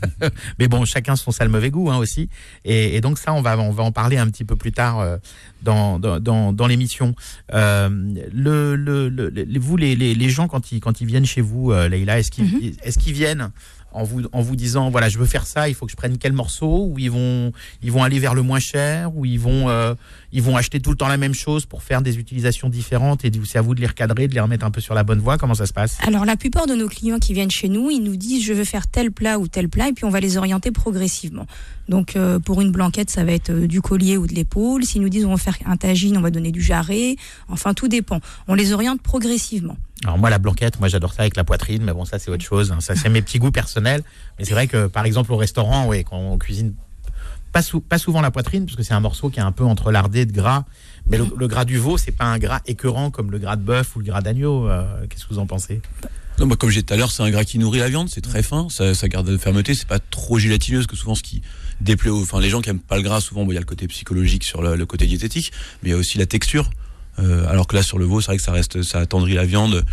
Mais 0.58 0.68
bon, 0.68 0.86
chacun 0.86 1.16
son 1.16 1.30
sale 1.30 1.50
mauvais 1.50 1.70
goût 1.70 1.90
hein, 1.90 1.98
aussi. 1.98 2.30
Et, 2.64 3.00
donc 3.02 3.18
ça, 3.18 3.34
on 3.34 3.42
va, 3.42 3.58
on 3.58 3.70
va 3.70 3.82
en 3.82 3.92
parler 3.92 4.16
un 4.16 4.26
petit 4.28 4.44
peu 4.44 4.56
plus 4.56 4.72
tard 4.72 5.00
euh, 5.00 5.18
dans, 5.62 5.98
dans, 5.98 6.52
dans, 6.52 6.66
l'émission. 6.66 7.14
Euh, 7.52 7.90
le, 8.32 8.74
le, 8.74 9.58
vous, 9.58 9.76
les, 9.76 9.94
les, 9.94 10.14
les, 10.14 10.28
gens, 10.30 10.48
quand 10.48 10.72
ils, 10.72 10.80
quand 10.80 11.02
ils 11.02 11.06
viennent 11.06 11.26
chez 11.26 11.42
vous, 11.42 11.72
euh, 11.72 11.88
Leïla, 11.88 12.18
est-ce 12.18 12.30
qu'ils 12.30 12.44
mhm. 12.44 12.72
est-ce 12.82 12.98
qu'ils 12.98 13.12
viennent 13.12 13.50
en 13.94 14.02
vous, 14.02 14.22
en 14.32 14.42
vous 14.42 14.56
disant 14.56 14.90
voilà 14.90 15.08
je 15.08 15.18
veux 15.18 15.26
faire 15.26 15.46
ça 15.46 15.68
il 15.68 15.74
faut 15.74 15.86
que 15.86 15.92
je 15.92 15.96
prenne 15.96 16.18
quel 16.18 16.32
morceau 16.32 16.86
ou 16.90 16.98
ils 16.98 17.10
vont 17.10 17.52
ils 17.82 17.92
vont 17.92 18.02
aller 18.02 18.18
vers 18.18 18.34
le 18.34 18.42
moins 18.42 18.58
cher 18.58 19.16
ou 19.16 19.24
ils 19.24 19.38
vont 19.38 19.68
euh, 19.68 19.94
ils 20.32 20.42
vont 20.42 20.56
acheter 20.56 20.80
tout 20.80 20.90
le 20.90 20.96
temps 20.96 21.08
la 21.08 21.16
même 21.16 21.34
chose 21.34 21.64
pour 21.64 21.82
faire 21.82 22.02
des 22.02 22.18
utilisations 22.18 22.68
différentes 22.68 23.24
et 23.24 23.30
c'est 23.44 23.58
à 23.58 23.62
vous 23.62 23.74
de 23.74 23.80
les 23.80 23.86
recadrer 23.86 24.26
de 24.28 24.34
les 24.34 24.40
remettre 24.40 24.66
un 24.66 24.70
peu 24.70 24.80
sur 24.80 24.94
la 24.94 25.04
bonne 25.04 25.20
voie. 25.20 25.38
Comment 25.38 25.54
ça 25.54 25.66
se 25.66 25.72
passe? 25.72 25.98
Alors 26.02 26.24
la 26.24 26.36
plupart 26.36 26.66
de 26.66 26.74
nos 26.74 26.88
clients 26.88 27.18
qui 27.18 27.32
viennent 27.32 27.50
chez 27.50 27.68
nous 27.68 27.90
ils 27.90 28.02
nous 28.02 28.16
disent 28.16 28.44
je 28.44 28.52
veux 28.52 28.64
faire 28.64 28.88
tel 28.88 29.12
plat 29.12 29.38
ou 29.38 29.46
tel 29.46 29.68
plat 29.68 29.88
et 29.88 29.92
puis 29.92 30.04
on 30.04 30.10
va 30.10 30.20
les 30.20 30.36
orienter 30.36 30.72
progressivement. 30.72 31.46
Donc 31.88 32.16
euh, 32.16 32.38
pour 32.40 32.60
une 32.60 32.72
blanquette 32.72 33.10
ça 33.10 33.24
va 33.24 33.32
être 33.32 33.50
euh, 33.50 33.66
du 33.66 33.80
collier 33.80 34.16
ou 34.16 34.26
de 34.26 34.34
l'épaule. 34.34 34.84
S'ils 34.84 35.02
nous 35.02 35.08
disent 35.08 35.24
on 35.24 35.30
va 35.30 35.36
faire 35.36 35.56
un 35.66 35.76
tagine 35.76 36.18
on 36.18 36.20
va 36.20 36.30
donner 36.30 36.50
du 36.50 36.60
jarret. 36.60 37.16
Enfin 37.48 37.74
tout 37.74 37.88
dépend. 37.88 38.20
On 38.48 38.54
les 38.54 38.72
oriente 38.72 39.00
progressivement 39.02 39.76
alors 40.04 40.18
moi 40.18 40.30
la 40.30 40.38
blanquette, 40.38 40.78
moi 40.80 40.88
j'adore 40.88 41.12
ça 41.12 41.22
avec 41.22 41.36
la 41.36 41.44
poitrine, 41.44 41.82
mais 41.82 41.92
bon 41.92 42.04
ça 42.04 42.18
c'est 42.18 42.30
autre 42.30 42.44
chose. 42.44 42.72
Hein. 42.72 42.80
Ça 42.80 42.94
c'est 42.94 43.08
mes 43.08 43.22
petits 43.22 43.38
goûts 43.38 43.50
personnels. 43.50 44.02
Mais 44.38 44.44
c'est 44.44 44.54
vrai 44.54 44.66
que 44.66 44.86
par 44.86 45.04
exemple 45.06 45.32
au 45.32 45.36
restaurant, 45.36 45.86
ouais, 45.86 46.04
quand 46.04 46.18
on 46.18 46.38
cuisine 46.38 46.74
pas, 47.52 47.62
pas 47.88 47.98
souvent 47.98 48.20
la 48.20 48.30
poitrine, 48.30 48.66
parce 48.66 48.76
que 48.76 48.82
c'est 48.82 48.94
un 48.94 49.00
morceau 49.00 49.30
qui 49.30 49.38
est 49.38 49.42
un 49.42 49.52
peu 49.52 49.64
entre 49.64 49.92
lardé 49.92 50.26
de 50.26 50.32
gras. 50.32 50.64
Mais 51.08 51.18
le, 51.18 51.48
gras 51.48 51.64
du 51.64 51.78
veau, 51.78 51.98
c'est 51.98 52.12
pas 52.12 52.24
un 52.24 52.38
gras 52.38 52.60
écœurant 52.66 53.10
comme 53.10 53.30
le 53.30 53.38
gras 53.38 53.56
de 53.56 53.62
bœuf 53.62 53.94
ou 53.94 54.00
le 54.00 54.06
gras 54.06 54.22
d'agneau. 54.22 54.68
Euh, 54.68 55.06
qu'est-ce 55.08 55.24
que 55.24 55.34
vous 55.34 55.38
en 55.38 55.46
pensez? 55.46 55.80
Non, 56.38 56.46
bah, 56.46 56.56
comme 56.56 56.70
j'ai 56.70 56.80
dit 56.80 56.86
tout 56.86 56.94
à 56.94 56.96
l'heure, 56.96 57.12
c'est 57.12 57.22
un 57.22 57.30
gras 57.30 57.44
qui 57.44 57.58
nourrit 57.58 57.78
la 57.78 57.88
viande, 57.88 58.08
c'est 58.08 58.22
très 58.22 58.42
fin, 58.42 58.66
ça, 58.70 58.92
garde 59.08 59.28
la 59.28 59.38
fermeté, 59.38 59.74
c'est 59.74 59.86
pas 59.86 60.00
trop 60.00 60.38
gélatineux, 60.38 60.78
parce 60.78 60.88
que 60.88 60.96
souvent 60.96 61.14
ce 61.14 61.22
qui 61.22 61.42
déplaît, 61.80 62.10
enfin 62.10 62.40
les 62.40 62.48
gens 62.48 62.60
qui 62.60 62.70
aiment 62.70 62.80
pas 62.80 62.96
le 62.96 63.02
gras, 63.02 63.20
souvent 63.20 63.46
il 63.46 63.54
y 63.54 63.56
a 63.56 63.60
le 63.60 63.66
côté 63.66 63.86
psychologique 63.86 64.42
sur 64.42 64.60
le 64.60 64.84
côté 64.86 65.06
diététique, 65.06 65.52
mais 65.82 65.90
il 65.90 65.92
y 65.92 65.94
a 65.94 65.98
aussi 65.98 66.18
la 66.18 66.26
texture. 66.26 66.70
Euh, 67.18 67.46
alors 67.48 67.66
que 67.66 67.76
là 67.76 67.82
sur 67.82 67.98
le 67.98 68.04
veau, 68.04 68.20
c'est 68.20 68.26
vrai 68.26 68.36
que 68.36 68.42
ça 68.42 68.52
reste, 68.52 68.82
ça 68.82 68.98
attendrit 68.98 69.34
la 69.34 69.44
viande. 69.44 69.84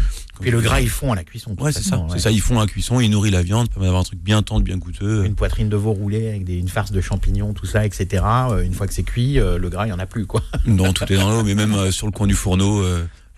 Et 0.44 0.50
le 0.50 0.60
gras, 0.60 0.82
ils 0.82 0.90
font 0.90 1.12
à 1.12 1.16
la 1.16 1.24
cuisson. 1.24 1.56
Ouais, 1.60 1.72
c'est 1.72 1.84
ça. 1.84 2.04
C'est 2.12 2.20
ça, 2.20 2.32
ils 2.32 2.42
font 2.42 2.58
à 2.58 2.62
la 2.62 2.68
cuisson, 2.68 3.00
ils 3.00 3.10
nourrissent 3.10 3.34
la 3.34 3.44
viande, 3.44 3.70
permet 3.70 3.86
d'avoir 3.86 4.02
un 4.02 4.06
truc 4.06 4.20
bien 4.20 4.42
tendre, 4.42 4.64
bien 4.64 4.78
goûteux. 4.78 5.24
Une 5.24 5.36
poitrine 5.36 5.70
de 5.70 5.76
veau 5.76 5.92
roulée 5.92 6.30
avec 6.30 6.46
des, 6.46 6.56
une 6.56 6.70
farce 6.70 6.92
de 6.92 7.00
champignons, 7.00 7.54
tout 7.54 7.68
ça, 7.68 7.86
etc. 7.86 8.24
Euh, 8.50 8.64
une 8.64 8.74
fois 8.74 8.88
que 8.88 8.94
c'est 8.94 9.04
cuit, 9.04 9.40
euh, 9.40 9.60
le 9.60 9.70
gras, 9.70 9.86
il 9.86 9.90
y 9.90 9.94
en 9.94 10.00
a 10.00 10.08
plus, 10.08 10.26
quoi. 10.26 10.42
Non, 10.66 10.94
tout 10.94 11.12
est 11.12 11.16
dans 11.16 11.30
l'eau, 11.30 11.44
mais 11.44 11.54
même 11.54 11.92
sur 11.92 12.08
le 12.08 12.12
coin 12.12 12.28
du 12.28 12.34
fourneau, 12.34 12.84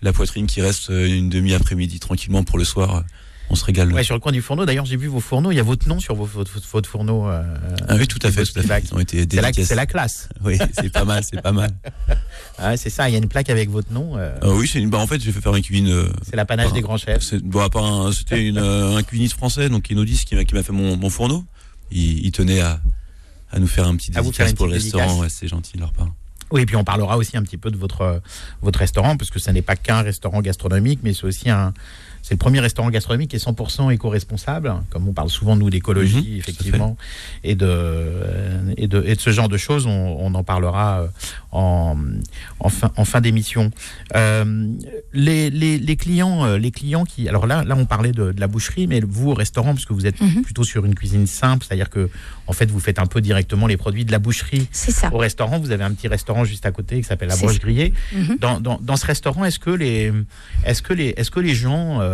la 0.02 0.12
poitrine 0.12 0.46
qui 0.46 0.62
reste 0.62 0.88
une 0.88 1.28
demi-après-midi 1.28 2.00
tranquillement 2.00 2.42
pour 2.42 2.58
le 2.58 2.64
soir 2.64 3.04
on 3.50 3.54
se 3.54 3.64
régale. 3.64 3.92
Ouais, 3.92 4.02
sur 4.02 4.14
le 4.14 4.20
coin 4.20 4.32
du 4.32 4.42
fourneau. 4.42 4.64
D'ailleurs, 4.64 4.86
j'ai 4.86 4.96
vu 4.96 5.06
vos 5.06 5.20
fourneaux. 5.20 5.50
Il 5.50 5.56
y 5.56 5.60
a 5.60 5.62
votre 5.62 5.88
nom 5.88 6.00
sur 6.00 6.14
votre, 6.14 6.60
votre, 6.72 6.88
fourneau. 6.88 7.28
Euh, 7.28 7.42
ah 7.88 7.96
oui, 7.96 8.06
tout 8.06 8.18
à 8.22 8.30
fait. 8.30 8.44
C'est 8.44 8.66
la, 8.66 9.76
la, 9.76 9.86
classe. 9.86 10.28
Oui, 10.44 10.58
c'est 10.72 10.92
pas 10.92 11.04
mal, 11.04 11.22
c'est 11.24 11.40
pas 11.40 11.52
mal. 11.52 11.70
Ah, 12.56 12.76
c'est 12.76 12.90
ça. 12.90 13.08
Il 13.08 13.12
y 13.12 13.16
a 13.16 13.18
une 13.18 13.28
plaque 13.28 13.50
avec 13.50 13.68
votre 13.68 13.92
nom. 13.92 14.16
Euh. 14.16 14.32
Ah 14.40 14.50
oui, 14.50 14.68
c'est 14.68 14.78
une. 14.78 14.88
Bah, 14.88 14.98
en 14.98 15.08
fait, 15.08 15.20
j'ai 15.20 15.32
fait 15.32 15.40
faire 15.40 15.56
une 15.56 15.62
cuisine. 15.62 15.88
Euh, 15.88 16.08
c'est 16.22 16.36
l'apanage 16.36 16.72
des 16.72 16.82
grands 16.82 16.96
chefs. 16.96 17.34
Bon, 17.42 17.68
c'était 18.12 18.52
un 18.56 19.02
cuisiniste 19.02 19.36
français, 19.36 19.68
donc 19.68 19.90
Inodis, 19.90 20.24
qui 20.24 20.36
m'a 20.36 20.62
fait 20.62 20.72
mon, 20.72 20.96
mon 20.96 21.10
fourneau. 21.10 21.44
Il, 21.90 22.30
tenait 22.30 22.60
à, 22.60 22.80
à 23.50 23.58
nous 23.58 23.66
faire 23.66 23.88
un 23.88 23.96
petit 23.96 24.12
dédicace 24.12 24.52
pour 24.52 24.66
le 24.66 24.74
restaurant. 24.74 25.24
c'est 25.28 25.48
gentil 25.48 25.72
de 25.74 25.80
leur 25.80 25.92
part. 25.92 26.12
Oui, 26.52 26.60
et 26.60 26.66
puis 26.66 26.76
on 26.76 26.84
parlera 26.84 27.16
aussi 27.16 27.36
un 27.36 27.42
petit 27.42 27.56
peu 27.56 27.72
de 27.72 27.76
votre, 27.76 28.22
votre 28.62 28.78
restaurant, 28.78 29.16
parce 29.16 29.30
que 29.30 29.40
ce 29.40 29.50
n'est 29.50 29.62
pas 29.62 29.74
qu'un 29.74 30.02
restaurant 30.02 30.40
gastronomique, 30.40 31.00
mais 31.02 31.12
c'est 31.12 31.24
aussi 31.24 31.50
un, 31.50 31.74
c'est 32.26 32.32
le 32.32 32.38
premier 32.38 32.60
restaurant 32.60 32.88
gastronomique 32.88 33.28
qui 33.30 33.36
est 33.36 33.46
100% 33.46 33.92
éco-responsable, 33.92 34.72
comme 34.88 35.06
on 35.06 35.12
parle 35.12 35.28
souvent 35.28 35.56
nous 35.56 35.68
d'écologie 35.68 36.30
Mhm, 36.32 36.38
effectivement 36.38 36.96
et 37.42 37.54
de, 37.54 38.72
et 38.78 38.88
de 38.88 39.02
et 39.06 39.14
de 39.14 39.20
ce 39.20 39.28
genre 39.30 39.50
de 39.50 39.58
choses. 39.58 39.84
On, 39.86 40.16
on 40.18 40.34
en 40.34 40.42
parlera 40.42 41.02
euh, 41.02 41.06
en, 41.52 41.96
en 42.60 42.68
fin 42.70 42.90
en 42.96 43.04
fin 43.04 43.20
d'émission. 43.20 43.70
Euh, 44.16 44.68
les, 45.12 45.50
les, 45.50 45.78
les 45.78 45.96
clients 45.96 46.46
euh, 46.46 46.56
les 46.58 46.70
clients 46.70 47.04
qui 47.04 47.28
alors 47.28 47.46
là 47.46 47.62
là 47.62 47.74
on 47.76 47.84
parlait 47.84 48.12
de, 48.12 48.32
de 48.32 48.40
la 48.40 48.46
boucherie, 48.48 48.86
mais 48.86 49.00
vous 49.06 49.30
au 49.30 49.34
restaurant 49.34 49.74
parce 49.74 49.84
que 49.84 49.92
vous 49.92 50.06
êtes 50.06 50.20
Mhm. 50.20 50.42
plutôt 50.42 50.64
sur 50.64 50.86
une 50.86 50.94
cuisine 50.94 51.26
simple, 51.26 51.66
c'est-à-dire 51.66 51.90
que 51.90 52.08
en 52.46 52.52
fait 52.54 52.70
vous 52.70 52.80
faites 52.80 52.98
un 52.98 53.06
peu 53.06 53.20
directement 53.20 53.66
les 53.66 53.76
produits 53.76 54.04
de 54.06 54.12
la 54.12 54.18
boucherie 54.18 54.66
C'est 54.72 54.92
ça. 54.92 55.10
au 55.12 55.18
restaurant. 55.18 55.58
Vous 55.58 55.72
avez 55.72 55.84
un 55.84 55.92
petit 55.92 56.08
restaurant 56.08 56.44
juste 56.44 56.64
à 56.64 56.70
côté 56.72 56.96
qui 56.96 57.04
s'appelle 57.04 57.28
la 57.28 57.36
Broche. 57.36 57.58
Grillée. 57.60 57.92
Mhm. 58.14 58.38
Dans, 58.40 58.60
dans, 58.60 58.78
dans 58.80 58.96
ce 58.96 59.06
restaurant, 59.06 59.44
est-ce 59.44 59.58
que 59.58 59.70
les, 59.70 60.12
est-ce 60.64 60.80
que 60.82 60.92
les, 60.94 61.08
est-ce 61.18 61.30
que 61.30 61.40
les 61.40 61.54
gens, 61.54 62.00
euh, 62.00 62.13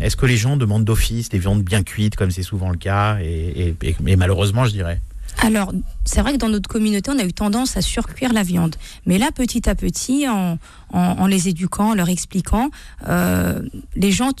est-ce 0.00 0.16
que 0.16 0.26
les 0.26 0.36
gens 0.36 0.56
demandent 0.56 0.84
d'office 0.84 1.28
des 1.28 1.38
viandes 1.38 1.62
bien 1.62 1.82
cuites 1.82 2.16
comme 2.16 2.30
c'est 2.30 2.42
souvent 2.42 2.70
le 2.70 2.76
cas 2.78 3.18
et, 3.20 3.74
et, 3.82 3.88
et- 3.88 3.96
et 4.06 4.16
malheureusement, 4.16 4.64
je 4.64 4.70
dirais. 4.72 5.00
Alors, 5.42 5.72
c'est 6.04 6.20
vrai 6.22 6.32
que 6.32 6.38
dans 6.38 6.48
notre 6.48 6.68
communauté, 6.68 7.10
on 7.10 7.18
a 7.18 7.24
eu 7.24 7.32
tendance 7.32 7.76
à 7.76 7.82
surcuire 7.82 8.32
la 8.32 8.42
viande. 8.42 8.74
Mais 9.06 9.16
là, 9.16 9.30
petit 9.32 9.68
à 9.68 9.74
petit, 9.74 10.28
en, 10.28 10.58
en, 10.92 10.98
en 11.00 11.26
les 11.26 11.48
éduquant, 11.48 11.90
en 11.90 11.94
leur 11.94 12.08
expliquant, 12.08 12.70
euh, 13.08 13.62
les 13.94 14.10
gens 14.10 14.32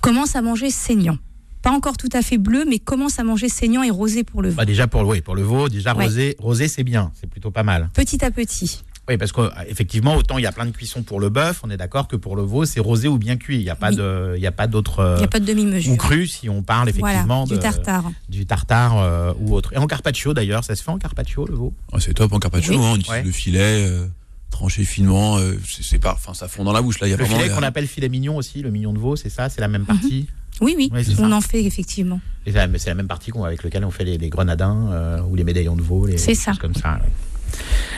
commencent 0.00 0.36
à 0.36 0.42
manger 0.42 0.70
saignant. 0.70 1.16
Pas 1.62 1.70
encore 1.70 1.96
tout 1.96 2.08
à 2.12 2.22
fait 2.22 2.38
bleu, 2.38 2.64
mais 2.68 2.80
commencent 2.80 3.20
à 3.20 3.24
manger 3.24 3.48
saignant 3.48 3.84
et 3.84 3.90
rosé 3.90 4.24
pour 4.24 4.42
le 4.42 4.48
veau. 4.50 4.56
Bah 4.56 4.64
déjà 4.64 4.88
pour 4.88 5.02
le, 5.02 5.08
oui, 5.08 5.20
pour 5.20 5.36
le 5.36 5.42
veau, 5.42 5.68
déjà 5.68 5.94
Ouais. 5.94 6.04
rosé, 6.06 6.36
rosé 6.40 6.66
c'est 6.66 6.82
bien, 6.82 7.12
c'est 7.18 7.30
plutôt 7.30 7.52
pas 7.52 7.62
mal. 7.62 7.88
Petit 7.94 8.24
à 8.24 8.32
petit. 8.32 8.82
Oui, 9.08 9.16
parce 9.16 9.32
qu'effectivement, 9.32 10.14
autant 10.14 10.38
il 10.38 10.42
y 10.42 10.46
a 10.46 10.52
plein 10.52 10.64
de 10.64 10.70
cuissons 10.70 11.02
pour 11.02 11.18
le 11.18 11.28
bœuf, 11.28 11.60
on 11.64 11.70
est 11.70 11.76
d'accord 11.76 12.06
que 12.06 12.14
pour 12.14 12.36
le 12.36 12.42
veau, 12.42 12.64
c'est 12.64 12.78
rosé 12.78 13.08
ou 13.08 13.18
bien 13.18 13.36
cuit. 13.36 13.56
Il 13.58 13.64
n'y 13.64 13.70
a 13.70 13.74
pas 13.74 13.90
Oui. 13.90 13.96
de, 13.96 14.34
il 14.36 14.42
y 14.42 14.46
a 14.46 14.52
pas 14.52 14.68
d'autres 14.68 15.00
Il 15.00 15.16
n'y 15.16 15.22
euh, 15.22 15.24
a 15.24 15.28
pas 15.28 15.40
de 15.40 15.44
demi-mesure. 15.44 15.92
ou 15.92 15.96
cru 15.96 16.26
si 16.28 16.48
on 16.48 16.62
parle 16.62 16.88
effectivement 16.88 17.44
voilà, 17.44 17.46
du 17.46 17.54
de- 17.54 17.58
tartare. 17.58 18.12
du 18.28 18.46
tartare 18.46 18.98
euh, 18.98 19.32
ou 19.40 19.54
autre. 19.54 19.72
Et 19.72 19.78
en 19.78 19.88
carpaccio 19.88 20.34
d'ailleurs, 20.34 20.62
ça 20.62 20.76
se 20.76 20.82
fait 20.84 20.90
en 20.92 20.98
carpaccio 20.98 21.44
le 21.46 21.54
veau? 21.54 21.74
Ah, 21.92 21.96
c'est 21.98 22.14
top 22.14 22.32
en 22.32 22.38
carpaccio, 22.38 22.74
Oui. 22.74 22.78
hein, 22.78 22.90
on 22.92 22.94
utilise 22.96 23.10
Ouais. 23.10 23.22
le 23.24 23.32
filet 23.32 23.86
euh, 23.88 24.06
tranché 24.52 24.84
finement, 24.84 25.36
euh, 25.38 25.58
c'est 25.68 25.82
c'est 25.82 25.98
pas, 25.98 26.12
enfin 26.12 26.32
ça 26.34 26.46
fond 26.46 26.62
dans 26.62 26.72
la 26.72 26.80
bouche 26.82 27.00
là. 27.00 27.08
Il 27.08 27.10
y 27.10 27.14
a 27.14 27.16
Le 27.16 27.24
vraiment 27.24 27.40
filet 27.40 27.50
a- 27.50 27.56
qu'on 27.56 27.62
appelle 27.64 27.88
filet 27.88 28.08
mignon 28.08 28.36
aussi, 28.36 28.62
le 28.62 28.70
mignon 28.70 28.92
de 28.92 28.98
veau, 29.00 29.16
c'est 29.16 29.30
ça, 29.30 29.48
c'est 29.48 29.60
la 29.60 29.66
Mhm. 29.66 29.72
même 29.72 29.84
partie? 29.84 30.28
Oui, 30.60 30.74
oui, 30.78 30.92
on 30.94 31.02
ça. 31.02 31.36
en 31.36 31.40
fait 31.40 31.64
effectivement. 31.64 32.20
C'est 32.46 32.52
la- 32.52 32.94
même 32.94 33.08
partie 33.08 33.32
qu'on- 33.32 33.42
avec 33.42 33.64
lequel 33.64 33.84
on 33.84 33.90
fait 33.90 34.04
les, 34.04 34.16
les 34.18 34.28
grenadins 34.28 34.90
euh, 34.92 35.22
ou 35.22 35.34
les 35.34 35.42
médaillons 35.42 35.74
de 35.74 35.82
veau, 35.82 36.06
les, 36.06 36.18
C'est 36.18 36.28
les 36.28 36.34
ça. 36.36 36.52
choses 36.52 36.60
comme 36.60 36.74
ça. 36.74 36.92
ouais. 37.02 37.08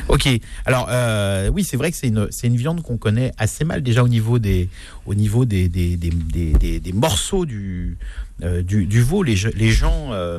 Ok. 0.09 0.29
Alors 0.67 0.87
euh, 0.91 1.49
oui, 1.49 1.65
c'est 1.65 1.77
vrai 1.77 1.91
que 1.91 1.97
c'est 1.97 2.09
une 2.09 2.29
une 2.43 2.57
viande 2.57 2.83
qu'on 2.83 2.97
connaît 2.99 3.33
assez 3.39 3.65
mal 3.65 3.83
déjà 3.83 4.03
au 4.03 4.09
niveau 4.09 4.39
des 4.39 4.69
au 5.07 5.15
niveau 5.15 5.45
des 5.45 5.69
des, 5.69 5.97
des, 5.97 6.81
des, 6.81 6.93
morceaux 6.93 7.47
du, 7.47 7.97
euh, 8.43 8.63
du 8.63 8.87
du 8.87 9.03
veau. 9.03 9.23
Les, 9.23 9.37
les 9.57 9.71
gens 9.71 10.11
euh, 10.13 10.39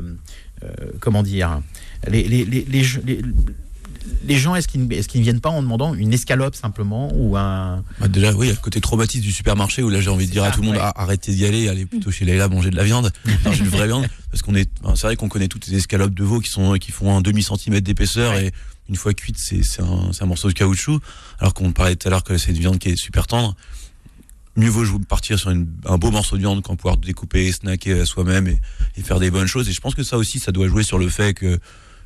comment 1.00 1.22
dire 1.22 1.60
les 2.08 2.22
les 2.28 2.44
les, 2.44 2.64
les, 4.24 4.36
gens, 4.38 4.54
est-ce 4.54 4.68
qu'ils 4.68 4.90
est-ce 4.92 5.08
qu'ils 5.08 5.20
ne 5.20 5.24
viennent 5.24 5.40
pas 5.40 5.50
en 5.50 5.62
demandant 5.62 5.94
une 5.94 6.12
escalope 6.12 6.54
simplement 6.54 7.10
ou 7.14 7.36
un 7.36 7.82
Bah, 8.00 8.08
déjà, 8.08 8.32
oui, 8.32 8.46
il 8.46 8.48
y 8.48 8.52
a 8.52 8.54
le 8.54 8.60
côté 8.60 8.80
traumatisme 8.80 9.22
du 9.22 9.32
supermarché 9.32 9.82
où 9.82 9.90
là 9.90 10.00
j'ai 10.00 10.10
envie 10.10 10.26
de 10.26 10.30
dire 10.32 10.44
à 10.44 10.50
tout 10.50 10.60
le 10.60 10.66
monde 10.66 10.76
ouais. 10.76 10.82
ah, 10.82 10.92
arrêtez 10.96 11.32
d'y 11.32 11.44
aller, 11.44 11.68
allez 11.68 11.86
plutôt 11.86 12.10
chez 12.10 12.24
Leila 12.24 12.48
manger 12.48 12.70
de 12.70 12.76
la 12.76 12.84
viande, 12.84 13.10
manger 13.44 13.64
de 13.64 13.68
vraie 13.68 13.86
viande, 13.86 14.06
parce 14.30 14.42
qu'on 14.42 14.54
est, 14.54 14.70
c'est 14.94 15.06
vrai 15.06 15.16
qu'on 15.16 15.28
connaît 15.28 15.48
toutes 15.48 15.66
les 15.66 15.76
escalopes 15.76 16.14
de 16.14 16.24
veau 16.24 16.40
qui 16.40 16.50
sont 16.50 16.74
qui 16.74 16.92
font 16.92 17.16
un 17.16 17.20
demi 17.20 17.42
centimètre 17.42 17.84
d'épaisseur 17.84 18.32
Ouais. 18.34 18.46
et 18.46 18.52
une 18.88 18.96
fois 18.96 19.14
cuite 19.14 19.36
c'est 19.38 19.80
un, 19.80 20.10
un 20.18 20.26
morceau 20.26 20.48
de 20.48 20.54
caoutchouc, 20.54 21.00
alors 21.38 21.54
qu'on 21.54 21.72
parlait 21.72 21.96
tout 21.96 22.08
à 22.08 22.10
l'heure 22.10 22.24
que 22.24 22.38
c'est 22.38 22.50
une 22.50 22.58
viande 22.58 22.78
qui 22.78 22.90
est 22.90 22.96
super 22.96 23.26
tendre. 23.26 23.54
Mieux 24.56 24.70
vaut 24.70 24.98
partir 25.00 25.38
sur 25.38 25.50
un 25.50 25.98
beau 25.98 26.10
morceau 26.10 26.36
de 26.36 26.40
viande 26.40 26.62
qu'en 26.62 26.76
pouvoir 26.76 26.96
découper, 26.96 27.52
snacker 27.52 28.00
à 28.00 28.06
soi-même 28.06 28.48
et, 28.48 29.02
faire 29.02 29.20
des 29.20 29.30
bonnes 29.30 29.46
choses. 29.46 29.68
Et 29.68 29.72
je 29.72 29.80
pense 29.82 29.94
que 29.94 30.02
ça 30.02 30.16
aussi, 30.16 30.38
ça 30.38 30.50
doit 30.50 30.66
jouer 30.66 30.82
sur 30.82 30.98
le 30.98 31.08
fait 31.10 31.34
que 31.34 31.58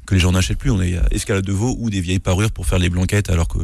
que 0.06 0.14
les 0.14 0.20
gens 0.20 0.32
n'achètent 0.32 0.58
plus. 0.58 0.70
On 0.70 0.80
a 0.80 0.84
euh, 0.84 1.02
escalope 1.12 1.44
de 1.44 1.52
veau 1.52 1.76
ou 1.78 1.90
des 1.90 2.00
vieilles 2.00 2.18
parures 2.18 2.50
pour 2.50 2.66
faire 2.66 2.78
les 2.80 2.90
blanquettes, 2.90 3.30
alors 3.30 3.46
que 3.46 3.58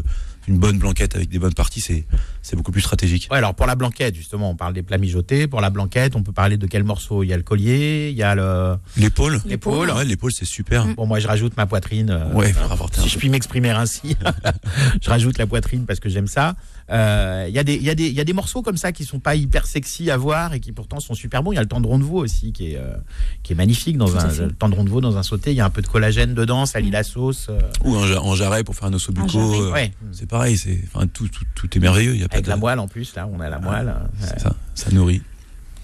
une 0.49 0.59
bonne 0.59 0.79
blanquette 0.79 1.17
avec 1.17 1.29
des 1.29 1.38
bonnes 1.38 1.55
parties, 1.55 1.81
c'est 1.81 2.05
c'est 2.43 2.55
beaucoup 2.57 2.71
plus 2.73 2.81
stratégique. 2.81 3.26
Ouais, 3.31 3.38
alors 3.38 3.55
pour 3.55 3.67
la 3.67 3.75
blanquette, 3.75 4.15
justement, 4.15 4.50
on 4.50 4.55
parle 4.57 4.73
des 4.73 4.83
plats 4.83 4.99
mijotés. 4.99 5.49
Pour 5.49 5.61
la 5.61 5.71
blanquette, 5.71 6.15
on 6.15 6.23
peut 6.23 6.33
parler 6.33 6.57
de 6.57 6.67
quel 6.67 6.85
morceau? 6.85 7.23
Il 7.25 7.26
y 7.29 7.33
a 7.33 7.37
le 7.37 7.43
collier, 7.43 8.11
il 8.12 8.17
y 8.17 8.23
a 8.23 8.35
le. 8.37 8.76
L'épaule 8.97 9.41
L'épaule. 9.47 9.91
Ouais, 9.91 10.05
l'épaule, 10.05 10.31
c'est 10.33 10.45
super. 10.45 10.87
Bon, 10.95 11.07
moi, 11.07 11.19
je 11.19 11.26
rajoute 11.26 11.57
ma 11.57 11.67
poitrine. 11.67 12.11
euh, 12.11 12.33
Ouais, 12.33 12.53
faut 12.53 12.61
euh, 12.65 12.67
rapporter 12.67 13.00
un 13.00 13.03
si 13.03 13.09
je 13.09 13.19
puis 13.19 13.29
m'exprimer 13.29 13.71
ainsi, 13.71 14.17
je 15.03 15.09
rajoute 15.11 15.38
la 15.38 15.47
poitrine 15.47 15.87
parce 15.87 15.99
que 16.00 16.09
j'aime 16.09 16.29
ça. 16.29 16.55
Euh, 16.90 17.47
Il 17.49 17.55
y, 17.55 17.59
a 17.59 17.64
des- 17.64 17.75
il 17.75 17.83
y, 17.83 17.90
a 17.90 17.95
des- 17.95 18.07
il 18.09 18.12
y 18.14 18.21
a 18.21 18.25
des 18.25 18.33
morceaux 18.33 18.62
comme 18.62 18.76
ça 18.76 18.93
qui 18.93 19.05
sont 19.05 19.19
pas 19.19 19.35
hyper 19.35 19.66
sexy 19.66 20.11
à 20.11 20.16
voir 20.16 20.55
et 20.55 20.61
qui 20.61 20.71
pourtant 20.73 21.00
sont 21.00 21.14
super 21.14 21.43
bons. 21.43 21.52
Il 21.52 21.57
y 21.57 21.59
a 21.59 21.62
le 21.62 21.69
tendron 21.69 21.99
de 21.99 22.05
veau 22.05 22.19
aussi 22.23 22.52
qui 22.52 22.73
est, 22.73 22.76
euh, 22.76 22.97
qui 23.43 23.52
est 23.52 23.57
magnifique 23.57 23.97
dans 23.97 24.16
un 24.16 24.28
le 24.47 24.52
tendron 24.52 24.85
de 24.85 24.90
veau 24.90 25.00
dans 25.00 25.16
un 25.16 25.23
sauté. 25.23 25.50
Il 25.52 25.57
y 25.57 25.61
a 25.61 25.64
un 25.64 25.71
peu 25.71 25.83
de 25.83 25.87
collagène 25.88 26.35
dedans, 26.35 26.64
ça 26.66 26.78
lie 26.81 26.90
la 26.90 27.02
sauce. 27.02 27.49
euh, 27.50 27.59
Ou 27.85 27.97
en 27.97 28.35
jarret 28.35 28.62
pour 28.64 28.75
faire 28.76 28.88
un 28.88 28.93
osso 28.93 29.12
bucco. 29.12 29.38
euh, 29.38 29.73
ouais, 29.73 29.93
C'est 30.12 30.28
pareil, 30.28 30.57
c'est, 30.57 30.78
enfin, 30.87 31.07
tout, 31.09 31.28
tout, 31.28 31.45
tout 31.55 31.76
est 31.76 31.81
merveilleux. 31.81 32.14
Il 32.14 32.21
y 32.21 32.25
a 32.25 32.28
pas 32.28 32.35
avec 32.37 32.45
de, 32.45 32.50
la 32.50 32.57
moelle 32.57 32.78
en 32.78 32.88
plus. 32.88 33.14
Là, 33.16 33.28
on 33.33 33.40
a 33.40 33.49
la 33.49 33.59
moelle. 33.59 33.88
euh, 33.88 34.07
c'est 34.21 34.38
ça, 34.40 34.55
ça 34.75 34.90
nourrit. 34.90 35.23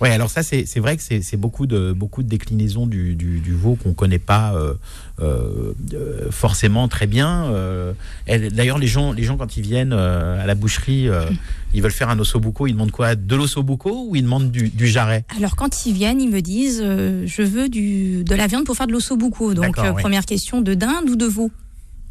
Ouais, 0.02 0.10
alors 0.10 0.30
ça, 0.30 0.42
c'est 0.42 0.80
vrai 0.80 0.96
que 0.96 1.02
c'est 1.02 1.36
beaucoup 1.36 1.66
de, 1.68 1.92
beaucoup 1.92 2.24
de 2.24 2.28
déclinaisons 2.28 2.88
du, 2.88 3.14
du, 3.14 3.38
du 3.38 3.54
veau 3.54 3.76
qu'on 3.76 3.92
connaît 3.94 4.18
pas 4.18 4.52
euh, 4.52 4.74
euh, 5.20 5.72
euh, 5.94 6.28
forcément 6.32 6.88
très 6.88 7.06
bien. 7.06 7.44
Euh, 7.52 7.92
D'ailleurs, 8.26 8.78
les 8.78 8.88
gens, 8.88 9.12
les 9.12 9.22
gens, 9.22 9.36
quand 9.36 9.56
ils 9.56 9.62
viennent 9.62 9.92
à 9.92 10.44
la 10.44 10.54
boucherie, 10.56 11.08
euh, 11.08 11.30
ils 11.72 11.80
veulent 11.82 11.92
faire 11.92 12.08
un 12.10 12.18
ossobuco, 12.18 12.66
ils 12.66 12.72
demandent 12.72 12.90
quoi? 12.90 13.14
De 13.14 13.36
l'ossobuco 13.36 14.06
ou 14.08 14.16
ils 14.16 14.22
demandent 14.24 14.50
du, 14.50 14.70
du 14.70 14.88
jarret? 14.88 15.24
Alors 15.36 15.54
quand 15.54 15.86
ils 15.86 15.94
viennent, 15.94 16.20
ils 16.20 16.30
me 16.30 16.40
disent 16.42 16.82
je 16.82 17.42
veux 17.42 17.68
du, 17.68 18.24
de 18.24 18.34
la 18.34 18.48
viande 18.48 18.64
pour 18.64 18.76
faire 18.76 18.88
de 18.88 18.92
l'ossobuco. 18.92 19.54
Donc 19.54 19.66
D'accord, 19.66 19.84
euh, 19.84 19.92
oui. 19.94 20.02
première 20.02 20.26
question 20.26 20.60
de 20.62 20.74
dinde 20.74 21.08
ou 21.10 21.14
de 21.16 21.26
veau? 21.26 21.52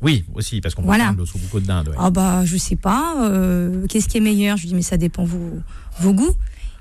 Oui, 0.02 0.24
aussi, 0.34 0.62
parce 0.62 0.76
qu'on 0.76 0.82
Voilà. 0.84 1.04
parle 1.04 1.16
de 1.18 1.20
l'ossobuco 1.22 1.60
de 1.60 1.66
dinde. 1.66 1.90
ouais. 1.90 1.96
Ah 2.00 2.10
bah 2.10 2.46
je 2.46 2.56
sais 2.56 2.78
pas. 2.78 3.30
Qu'est-ce 3.90 4.08
qui 4.08 4.18
est 4.18 4.22
meilleur? 4.22 4.56
Je 4.56 4.62
lui 4.64 4.70
dis 4.70 4.76
mais 4.76 4.82
ça 4.82 4.96
dépend 4.98 5.26
vos, 5.26 5.60
vos 6.00 6.14
goûts. 6.14 6.34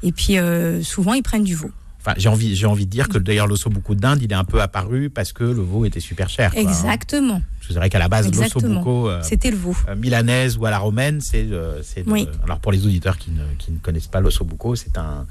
Et 0.03 0.13
puis 0.13 0.39
euh, 0.39 0.83
souvent 0.83 1.15
ils 1.15 1.23
prennent 1.23 1.45
du 1.45 1.55
veau. 1.55 1.71
Enfin, 2.01 2.15
j'ai 2.17 2.29
envie, 2.29 2.57
j'ai 2.57 2.67
envie 2.67 2.87
de 2.87 2.91
dire 2.91 3.09
que 3.09 3.19
d'ailleurs 3.19 3.47
l'ossobuco 3.47 3.95
de 3.95 4.01
dinde, 4.01 4.21
il 4.23 4.33
est 4.33 4.35
un 4.35 4.45
peu 4.45 4.61
apparu 4.63 5.11
parce 5.11 5.33
que 5.33 5.45
le 5.45 5.61
veau 5.63 5.85
était 5.85 6.01
super 6.01 6.29
cher. 6.31 6.51
quoi, 6.53 6.61
hein. 6.61 6.63
Exactement. 6.63 7.41
Que 7.61 7.67
C'est 7.69 7.75
vrai 7.75 7.91
qu'à 7.91 7.99
la 7.99 8.09
base, 8.09 8.27
Exactement. 8.27 8.69
l'ossobuco. 8.81 9.11
euh, 9.11 9.21
C'était 9.23 9.51
le 9.51 9.57
veau. 9.59 9.77
euh, 9.87 9.95
milanaise 9.95 10.57
ou 10.57 10.65
à 10.65 10.71
la 10.71 10.79
romaine, 10.79 11.21
c'est 11.21 11.47
euh, 11.53 11.83
Oui. 12.07 12.27
alors 12.45 12.59
pour 12.59 12.73
les 12.73 12.87
auditeurs 12.87 13.19
qui 13.19 13.31
ne, 13.31 13.43
qui 13.59 13.71
ne 13.71 13.79
connaissent 13.79 14.07
pas 14.07 14.21
l'ossobuco, 14.21 14.75
c'est 14.77 14.97
un, 14.97 15.27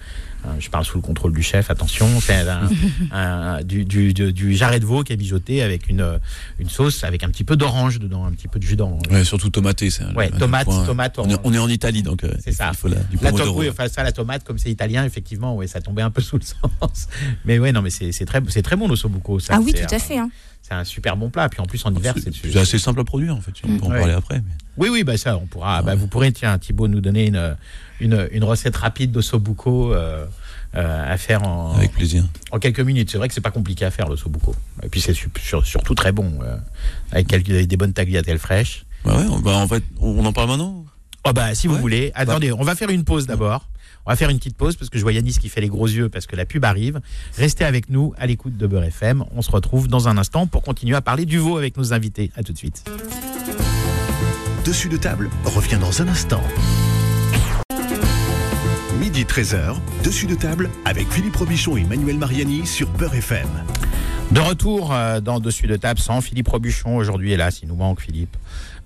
un- 0.46 0.60
je 0.60 0.70
parle 0.70 0.86
sous 0.86 0.96
le 0.98 1.02
contrôle 1.02 1.34
du 1.34 1.42
chef, 1.42 1.72
attention, 1.72 2.08
c'est 2.22 2.36
un, 2.50 2.70
un- 3.12 3.64
du, 3.64 3.84
du, 3.84 4.14
du, 4.14 4.32
du 4.32 4.54
jarret 4.56 4.80
de 4.80 4.86
veau 4.86 5.04
qui 5.04 5.12
est 5.14 5.18
mijoté 5.18 5.64
avec 5.64 5.90
une, 5.90 6.20
une 6.60 6.70
sauce 6.70 7.04
avec 7.04 7.24
un 7.24 7.30
petit 7.30 7.44
peu 7.44 7.56
d'orange 7.58 7.98
dedans, 8.00 8.26
un 8.26 8.32
petit 8.32 8.48
peu 8.48 8.60
de 8.60 8.64
jus 8.64 8.76
d'orange. 8.76 9.02
Ouais, 9.10 9.24
surtout 9.26 9.50
tomaté. 9.50 9.90
C'est 9.90 10.04
un- 10.04 10.14
Ouais, 10.14 10.30
tomate, 10.30 10.66
point. 10.66 10.86
tomate, 10.86 11.18
On 11.18 11.24
est, 11.28 11.34
orange. 11.34 11.42
on 11.46 11.54
est 11.54 11.58
en 11.60 11.68
Italie, 11.68 12.04
donc 12.04 12.24
euh, 12.24 12.32
C'est 12.46 12.52
ça. 12.52 12.70
il 12.72 12.78
faut 12.78 12.88
la, 12.88 12.98
du 12.98 13.18
La 13.22 13.32
tomate, 13.32 13.48
oui, 13.56 13.70
enfin 13.70 13.88
ça, 13.88 14.04
la 14.04 14.12
tomate, 14.12 14.44
comme 14.44 14.60
c'est 14.60 14.70
italien, 14.70 15.04
effectivement, 15.04 15.56
ouais, 15.56 15.66
ça 15.66 15.82
tombait 15.82 16.04
un 16.04 16.12
peu 16.12 16.22
sous 16.22 16.38
le 16.38 16.44
sens. 16.44 16.59
Mais 17.46 17.60
ouais, 17.60 17.72
non, 17.72 17.82
mais 17.82 17.90
c'est 17.90 18.12
c'est 18.12 18.26
très, 18.26 18.42
c'est 18.50 18.62
très 18.62 18.76
bon 18.76 18.88
l'ossobuco. 18.88 19.40
ça. 19.40 19.54
Ah 19.56 19.60
oui 19.62 19.74
tout 19.74 19.82
à 19.92 19.96
un- 19.96 20.00
fait. 20.00 20.18
hein. 20.18 20.30
C'est 20.62 20.74
un 20.74 20.84
super 20.84 21.16
bon 21.18 21.30
plat. 21.30 21.50
Puis 21.50 21.62
en 21.62 21.66
plus 21.66 21.84
en 21.86 21.94
hiver, 21.96 22.14
c'est 22.18 22.58
assez 22.58 22.80
simple 22.80 23.00
à 23.00 23.04
produire 23.04 23.36
en 23.36 23.42
fait. 23.42 23.52
On 23.64 23.78
peut 23.78 23.86
en 23.86 23.90
Ouais. 23.92 23.98
parler 24.00 24.14
après. 24.14 24.36
mais- 24.40 24.54
Oui, 24.78 24.90
oui, 24.92 25.04
bah 25.04 25.18
ça, 25.18 25.38
on 25.38 25.46
pourra. 25.48 25.82
Bah, 25.82 25.96
vous 25.96 26.08
pourrez, 26.08 26.32
tiens, 26.32 26.58
Thibaut, 26.58 26.88
nous 26.88 27.02
donner 27.02 27.28
une, 27.28 27.56
une, 28.00 28.28
une 28.32 28.44
recette 28.44 28.76
rapide 28.76 29.12
d'ossobuco 29.12 29.94
euh, 29.94 30.26
euh, 30.76 31.14
à 31.14 31.18
faire 31.18 31.44
en, 31.44 31.74
Avec 31.76 31.92
plaisir. 31.94 32.24
en 32.52 32.60
quelques 32.60 32.80
minutes. 32.82 33.10
C'est 33.12 33.18
vrai 33.18 33.28
que 33.28 33.34
c'est 33.34 33.42
pas 33.42 33.52
compliqué 33.52 33.84
à 33.86 33.92
faire 33.92 34.08
l'ossobuco. 34.08 34.56
Et 34.84 34.90
puis 34.90 35.02
c'est 35.02 35.14
su- 35.14 35.30
sur- 35.42 35.66
surtout 35.66 35.96
très 35.96 36.12
bon, 36.12 36.40
euh, 36.44 36.56
avec, 37.12 37.28
quelques, 37.28 37.50
avec 37.50 37.68
des 37.68 37.78
bonnes 37.78 37.94
tagliatelles 37.94 38.38
fraîches. 38.40 38.86
Bah 39.04 39.18
ouais, 39.18 39.26
on- 39.30 39.40
bah 39.40 39.56
en 39.58 39.68
fait, 39.68 39.84
on, 40.00 40.24
en 40.26 40.34
parle 40.34 40.50
maintenant. 40.50 40.86
Oh 41.26 41.34
bah 41.34 41.56
si 41.56 41.68
vous 41.68 41.76
Ouais. 41.76 41.82
voulez. 41.82 42.12
Attendez, 42.16 42.52
on 42.54 42.64
va 42.64 42.76
faire 42.76 42.90
une 42.90 43.04
pause 43.04 43.26
d'abord. 43.28 43.68
On 44.10 44.12
va 44.12 44.16
faire 44.16 44.32
une 44.32 44.40
petite 44.40 44.58
pause 44.58 44.76
parce 44.76 44.90
que 44.90 44.98
je 44.98 45.04
vois 45.04 45.14
Yanis 45.14 45.34
qui 45.34 45.50
fait 45.50 45.62
les 45.62 45.68
gros 45.68 45.86
yeux 45.86 46.10
parce 46.10 46.26
que 46.26 46.36
la 46.36 46.48
pub 46.48 46.66
arrive. 46.66 47.00
Restez 47.38 47.64
avec 47.64 47.92
nous 47.92 48.12
à 48.18 48.26
l'écoute 48.26 48.58
de 48.58 48.66
Beurre 48.66 48.86
FM. 48.86 49.24
On 49.36 49.44
se 49.44 49.52
retrouve 49.52 49.88
dans 49.88 50.08
un 50.08 50.18
instant 50.18 50.48
pour 50.48 50.64
continuer 50.64 50.96
à 50.96 51.02
parler 51.02 51.28
du 51.28 51.38
veau 51.38 51.58
avec 51.58 51.78
nos 51.78 51.94
invités. 51.94 52.32
À 52.36 52.42
tout 52.42 52.52
de 52.52 52.58
suite. 52.58 52.90
Dessus 54.66 54.90
de 54.90 54.98
table 54.98 55.30
revient 55.46 55.78
dans 55.80 56.02
un 56.02 56.08
instant. 56.08 56.42
Midi 59.00 59.24
13h, 59.24 59.76
dessus 60.04 60.26
de 60.28 60.36
table 60.36 60.70
avec 60.86 61.10
Philippe 61.12 61.36
Robichon 61.36 61.78
et 61.78 61.84
Manuel 61.84 62.18
Mariani 62.18 62.66
sur 62.66 62.90
Beurre 62.90 63.16
FM. 63.16 63.48
De 64.32 64.40
retour 64.40 64.94
euh, 64.94 65.22
dans 65.22 65.40
Dessus 65.40 65.66
de 65.68 65.76
table 65.76 66.00
sans 66.00 66.22
Philippe 66.22 66.50
Robuchon. 66.50 66.98
Aujourd'hui, 66.98 67.32
hélas, 67.32 67.62
il 67.64 67.68
nous 67.70 67.76
manque 67.76 68.02
Philippe. 68.02 68.36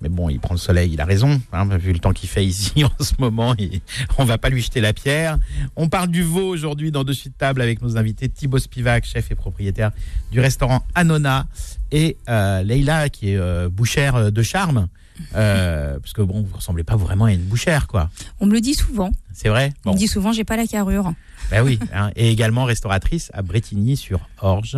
Mais 0.01 0.08
bon, 0.10 0.29
il 0.29 0.39
prend 0.39 0.53
le 0.53 0.60
soleil, 0.60 0.91
il 0.93 1.01
a 1.01 1.05
raison. 1.05 1.41
hein, 1.51 1.65
vu 1.77 1.91
le 1.91 2.00
temps 2.00 2.13
qu'il 2.13 2.29
fait 2.29 2.46
ici 2.46 2.84
en 3.00 3.03
ce 3.03 3.13
moment, 3.20 3.53
il- 3.58 3.82
on 4.17 4.24
va 4.25 4.38
pas 4.38 4.50
lui 4.50 4.62
jeter 4.62 4.79
la 4.82 4.93
pierre. 4.93 5.38
On 5.75 5.89
parle 5.89 6.10
du 6.10 6.24
veau 6.24 6.48
aujourd'hui 6.48 6.91
dans 6.91 7.03
Dessus 7.03 7.29
de 7.29 7.34
table 7.34 7.62
avec 7.62 7.82
nos 7.82 7.98
invités 7.98 8.29
Thibaut 8.29 8.60
Spivak, 8.60 9.05
chef 9.05 9.32
et 9.32 9.36
propriétaire 9.36 9.91
du 10.32 10.39
restaurant 10.39 10.86
Anona, 10.96 11.48
et 11.91 12.17
euh, 12.29 12.63
Leïla, 12.63 13.10
qui 13.10 13.32
est 13.32 13.38
euh, 13.38 13.67
bouchère 13.70 14.15
euh, 14.15 14.32
de 14.32 14.43
charme. 14.43 14.88
Euh, 15.36 16.00
parce 16.00 16.13
que 16.13 16.22
bon, 16.22 16.41
vous 16.41 16.55
ressemblez 16.55 16.84
pas 16.84 16.96
vraiment 16.96 17.25
à 17.25 17.34
une 17.34 17.43
bouchère, 17.43 17.88
quoi. 17.88 18.10
On 18.39 18.46
me 18.48 18.53
le 18.53 18.62
dit 18.62 18.74
souvent. 18.74 19.12
C'est 19.33 19.49
vrai 19.49 19.73
On 19.85 19.93
me 19.93 19.97
dit 19.97 20.07
souvent, 20.07 20.31
j'ai 20.31 20.43
pas 20.43 20.57
la 20.57 20.67
carrure. 20.67 21.13
Ben 21.51 21.63
oui, 21.63 21.79
hein. 21.93 22.11
et 22.15 22.29
également 22.29 22.63
restauratrice 22.65 23.29
à 23.33 23.41
Bretigny-sur-Orge. 23.41 24.77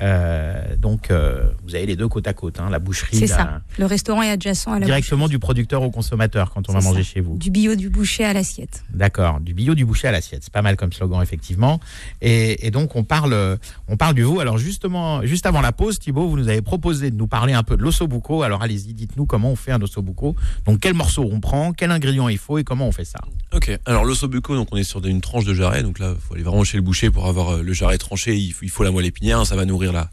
Euh, 0.00 0.76
donc, 0.76 1.10
euh, 1.10 1.50
vous 1.64 1.74
avez 1.74 1.86
les 1.86 1.96
deux 1.96 2.08
côte 2.08 2.26
à 2.26 2.32
côte, 2.32 2.60
hein, 2.60 2.68
la 2.70 2.78
boucherie. 2.78 3.16
C'est 3.16 3.26
ça. 3.26 3.60
Le 3.78 3.86
restaurant 3.86 4.22
est 4.22 4.30
adjacent 4.30 4.72
à 4.72 4.78
la 4.78 4.86
Directement 4.86 5.28
du 5.28 5.38
producteur 5.38 5.82
au 5.82 5.90
consommateur 5.90 6.52
quand 6.52 6.68
on 6.68 6.72
va 6.72 6.80
manger 6.80 7.02
chez 7.02 7.20
vous. 7.20 7.36
Du 7.36 7.50
bio 7.50 7.74
du 7.74 7.88
boucher 7.88 8.24
à 8.24 8.32
l'assiette. 8.32 8.84
D'accord, 8.92 9.40
du 9.40 9.54
bio 9.54 9.74
du 9.74 9.84
boucher 9.84 10.08
à 10.08 10.12
l'assiette. 10.12 10.42
C'est 10.44 10.52
pas 10.52 10.62
mal 10.62 10.76
comme 10.76 10.92
slogan, 10.92 11.22
effectivement. 11.22 11.80
Et, 12.20 12.70
donc, 12.70 12.96
on 12.96 13.04
parle, 13.04 13.58
on 13.88 13.96
parle 13.96 14.14
du 14.14 14.22
veau. 14.22 14.40
Alors, 14.40 14.58
justement, 14.58 15.24
juste 15.24 15.46
avant 15.46 15.60
la 15.60 15.72
pause, 15.72 15.98
Thibaut, 15.98 16.28
vous 16.28 16.36
nous 16.36 16.48
avez 16.48 16.62
proposé 16.62 17.10
de 17.10 17.16
nous 17.16 17.26
parler 17.26 17.52
un 17.52 17.62
peu 17.62 17.76
de 17.76 17.82
l'ossobuco. 17.82 18.42
Alors, 18.42 18.62
allez-y, 18.62 18.92
dites-nous 18.92 19.26
comment 19.26 19.50
on 19.50 19.56
fait 19.56 19.72
un 19.72 19.80
ossobuco. 19.80 20.36
Donc, 20.66 20.80
quel 20.80 20.94
morceau 20.94 21.28
on 21.30 21.40
prend, 21.40 21.72
quel 21.72 21.90
ingrédient 21.90 22.28
il 22.28 22.38
faut 22.38 22.58
et 22.58 22.64
comment 22.64 22.86
on 22.86 22.92
fait 22.92 23.04
ça. 23.04 23.18
Ok, 23.52 23.78
alors 23.86 24.04
l'ossobuco, 24.04 24.54
donc 24.54 24.68
on 24.72 24.76
est 24.76 24.84
sur 24.84 25.04
une 25.04 25.20
tranche 25.20 25.44
de 25.44 25.54
jarret. 25.54 25.82
Donc 25.82 25.98
là, 25.98 26.12
il 26.14 26.20
faut 26.20 26.34
aller 26.34 26.42
vraiment 26.42 26.64
chez 26.64 26.76
le 26.76 26.82
boucher 26.82 27.10
pour 27.10 27.26
avoir 27.26 27.50
euh, 27.50 27.62
le 27.62 27.72
jarret 27.72 27.98
tranché. 27.98 28.36
Il 28.36 28.70
faut, 28.70 28.82
la 28.82 28.90
moelle 28.90 29.06
épinière, 29.06 29.46
ça 29.46 29.56
va 29.56 29.64
nourrir 29.64 29.92
la, 29.92 30.10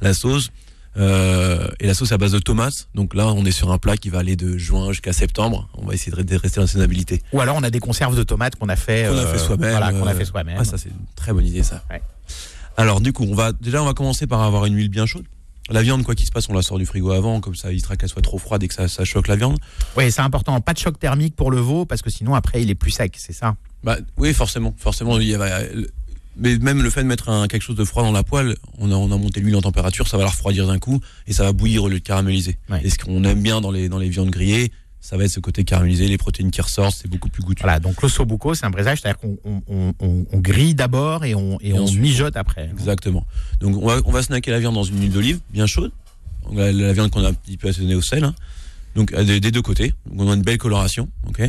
la 0.00 0.14
sauce. 0.14 0.50
Euh, 0.96 1.66
et 1.80 1.88
la 1.88 1.94
sauce 1.94 2.12
est 2.12 2.14
à 2.14 2.18
base 2.18 2.32
de 2.32 2.38
tomates. 2.38 2.88
Donc 2.94 3.14
là, 3.14 3.26
on 3.26 3.44
est 3.44 3.50
sur 3.50 3.72
un 3.72 3.78
plat 3.78 3.96
qui 3.96 4.10
va 4.10 4.18
aller 4.20 4.36
de 4.36 4.56
juin 4.56 4.92
jusqu'à 4.92 5.12
septembre. 5.12 5.68
On 5.74 5.86
va 5.86 5.94
essayer 5.94 6.12
de 6.12 6.36
rester 6.36 6.60
dans 6.60 6.66
saisonnabilité. 6.66 7.20
Ou 7.32 7.40
alors, 7.40 7.56
on 7.56 7.62
a 7.62 7.70
des 7.70 7.80
conserves 7.80 8.16
de 8.16 8.22
tomates 8.22 8.56
qu'on 8.56 8.68
a 8.68 8.76
fait, 8.76 9.08
qu'on 9.08 9.18
a 9.18 9.26
fait 9.26 9.38
soi-même. 9.38 9.70
Voilà, 9.70 9.92
qu'on 9.92 10.06
a 10.06 10.14
fait 10.14 10.24
soi-même. 10.24 10.56
Ah, 10.60 10.64
ça, 10.64 10.78
c'est 10.78 10.90
une 10.90 11.06
très 11.16 11.32
bonne 11.32 11.46
idée, 11.46 11.62
ça. 11.62 11.82
Alors, 12.76 13.00
du 13.00 13.12
coup, 13.12 13.24
on 13.28 13.34
va 13.34 13.52
déjà, 13.52 13.82
on 13.82 13.86
va 13.86 13.94
commencer 13.94 14.26
par 14.26 14.42
avoir 14.42 14.66
une 14.66 14.74
huile 14.74 14.88
bien 14.88 15.06
chaude. 15.06 15.24
La 15.70 15.82
viande, 15.82 16.02
quoi 16.02 16.14
qu'il 16.14 16.26
se 16.26 16.30
passe, 16.32 16.48
on 16.48 16.52
la 16.52 16.62
sort 16.62 16.78
du 16.78 16.84
frigo 16.84 17.10
avant, 17.12 17.40
comme 17.40 17.54
ça, 17.54 17.72
il 17.72 17.80
sera 17.80 17.96
qu'elle 17.96 18.08
soit 18.08 18.20
trop 18.22 18.38
froide 18.38 18.62
et 18.62 18.68
que 18.68 18.74
ça, 18.74 18.86
ça 18.86 19.04
choque 19.04 19.28
la 19.28 19.36
viande. 19.36 19.58
Oui, 19.96 20.12
c'est 20.12 20.20
important. 20.20 20.60
Pas 20.60 20.74
de 20.74 20.78
choc 20.78 20.98
thermique 20.98 21.34
pour 21.36 21.50
le 21.50 21.58
veau, 21.58 21.86
parce 21.86 22.02
que 22.02 22.10
sinon, 22.10 22.34
après, 22.34 22.62
il 22.62 22.70
est 22.70 22.74
plus 22.74 22.90
sec, 22.90 23.14
c'est 23.16 23.32
ça? 23.32 23.56
Bah, 23.82 23.96
Oui, 24.18 24.34
forcément. 24.34 24.74
Forcément, 24.76 25.18
il 25.18 25.28
y 25.28 25.34
a, 25.34 25.62
mais 26.36 26.58
même 26.58 26.82
le 26.82 26.90
fait 26.90 27.02
de 27.02 27.08
mettre 27.08 27.28
un, 27.28 27.46
quelque 27.46 27.62
chose 27.62 27.76
de 27.76 27.84
froid 27.84 28.02
dans 28.02 28.12
la 28.12 28.22
poêle, 28.22 28.56
on 28.78 28.90
a, 28.90 28.94
on 28.94 29.10
a 29.12 29.16
monté 29.16 29.40
l'huile 29.40 29.56
en 29.56 29.62
température, 29.62 30.08
ça 30.08 30.16
va 30.16 30.24
la 30.24 30.30
refroidir 30.30 30.66
d'un 30.66 30.78
coup 30.78 31.00
et 31.26 31.32
ça 31.32 31.44
va 31.44 31.52
bouillir 31.52 31.84
au 31.84 31.88
lieu 31.88 32.00
de 32.00 32.04
caraméliser. 32.04 32.58
Et 32.82 32.90
ce 32.90 32.98
qu'on 32.98 33.22
aime 33.24 33.40
bien 33.40 33.60
dans 33.60 33.70
les, 33.70 33.88
dans 33.88 33.98
les 33.98 34.08
viandes 34.08 34.30
grillées, 34.30 34.72
ça 35.04 35.18
va 35.18 35.24
être 35.24 35.30
ce 35.30 35.38
côté 35.38 35.64
caramélisé, 35.64 36.08
les 36.08 36.16
protéines 36.16 36.50
qui 36.50 36.62
ressortent, 36.62 36.96
c'est 36.98 37.10
beaucoup 37.10 37.28
plus 37.28 37.42
goûteux. 37.42 37.60
Voilà, 37.60 37.78
donc 37.78 38.00
l'ossobuco, 38.00 38.54
c'est 38.54 38.64
un 38.64 38.70
braisage, 38.70 39.02
c'est-à-dire 39.02 39.20
qu'on 39.20 39.36
on, 39.44 39.92
on, 40.00 40.38
grille 40.38 40.74
d'abord 40.74 41.26
et 41.26 41.34
on, 41.34 41.58
et, 41.60 41.74
on 41.74 41.84
mijote 41.92 42.38
après. 42.38 42.70
Exactement. 42.72 43.26
Donc 43.60 43.76
on 43.76 43.86
va, 43.86 44.00
on 44.06 44.10
va 44.10 44.22
snacker 44.22 44.50
la 44.50 44.60
viande 44.60 44.76
dans 44.76 44.82
une 44.82 44.98
huile 44.98 45.12
d'olive 45.12 45.40
bien 45.50 45.66
chaude, 45.66 45.92
la, 46.54 46.72
la 46.72 46.94
viande 46.94 47.10
qu'on 47.10 47.22
a 47.22 47.28
un 47.28 47.34
petit 47.34 47.58
peu 47.58 47.68
assaisonnée 47.68 47.94
au 47.94 48.00
sel, 48.00 48.24
hein. 48.24 48.34
donc 48.94 49.14
des, 49.14 49.40
des, 49.40 49.50
deux 49.50 49.60
côtés. 49.60 49.92
Donc 50.06 50.20
on 50.26 50.30
a 50.30 50.34
une 50.36 50.42
belle 50.42 50.56
coloration, 50.56 51.10
ok. 51.28 51.42